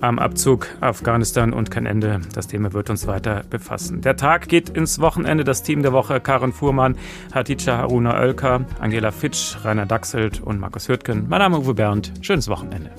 Am 0.02 0.20
Abzug 0.20 0.68
Afghanistan 0.82 1.54
und 1.54 1.72
kein 1.72 1.86
Ende. 1.86 2.22
Das 2.34 2.48
Thema 2.48 2.74
wird 2.74 2.90
uns 2.90 3.08
weiter 3.08 3.44
befassen. 3.50 4.02
Der 4.02 4.18
Tag 4.18 4.48
geht 4.48 4.70
ins 4.70 5.00
Wochenende. 5.00 5.44
Das 5.44 5.64
Team 5.64 5.84
der 5.84 5.94
Woche 5.94 6.20
Karen 6.20 6.52
Fuhrmann, 6.52 6.98
Hatice 7.34 7.68
Haruna 7.68 8.20
Oelker, 8.20 8.66
Angela 8.80 9.12
Fitsch, 9.12 9.58
Rainer 9.64 9.86
Dachselt 9.86 10.42
und 10.42 10.60
Markus 10.60 10.90
Hürtgen. 10.90 11.26
Mein 11.30 11.40
Name 11.40 11.58
ist 11.58 11.64
Uwe 11.64 11.74
Bernd. 11.74 12.12
Schönes 12.22 12.48
Wochenende. 12.48 12.92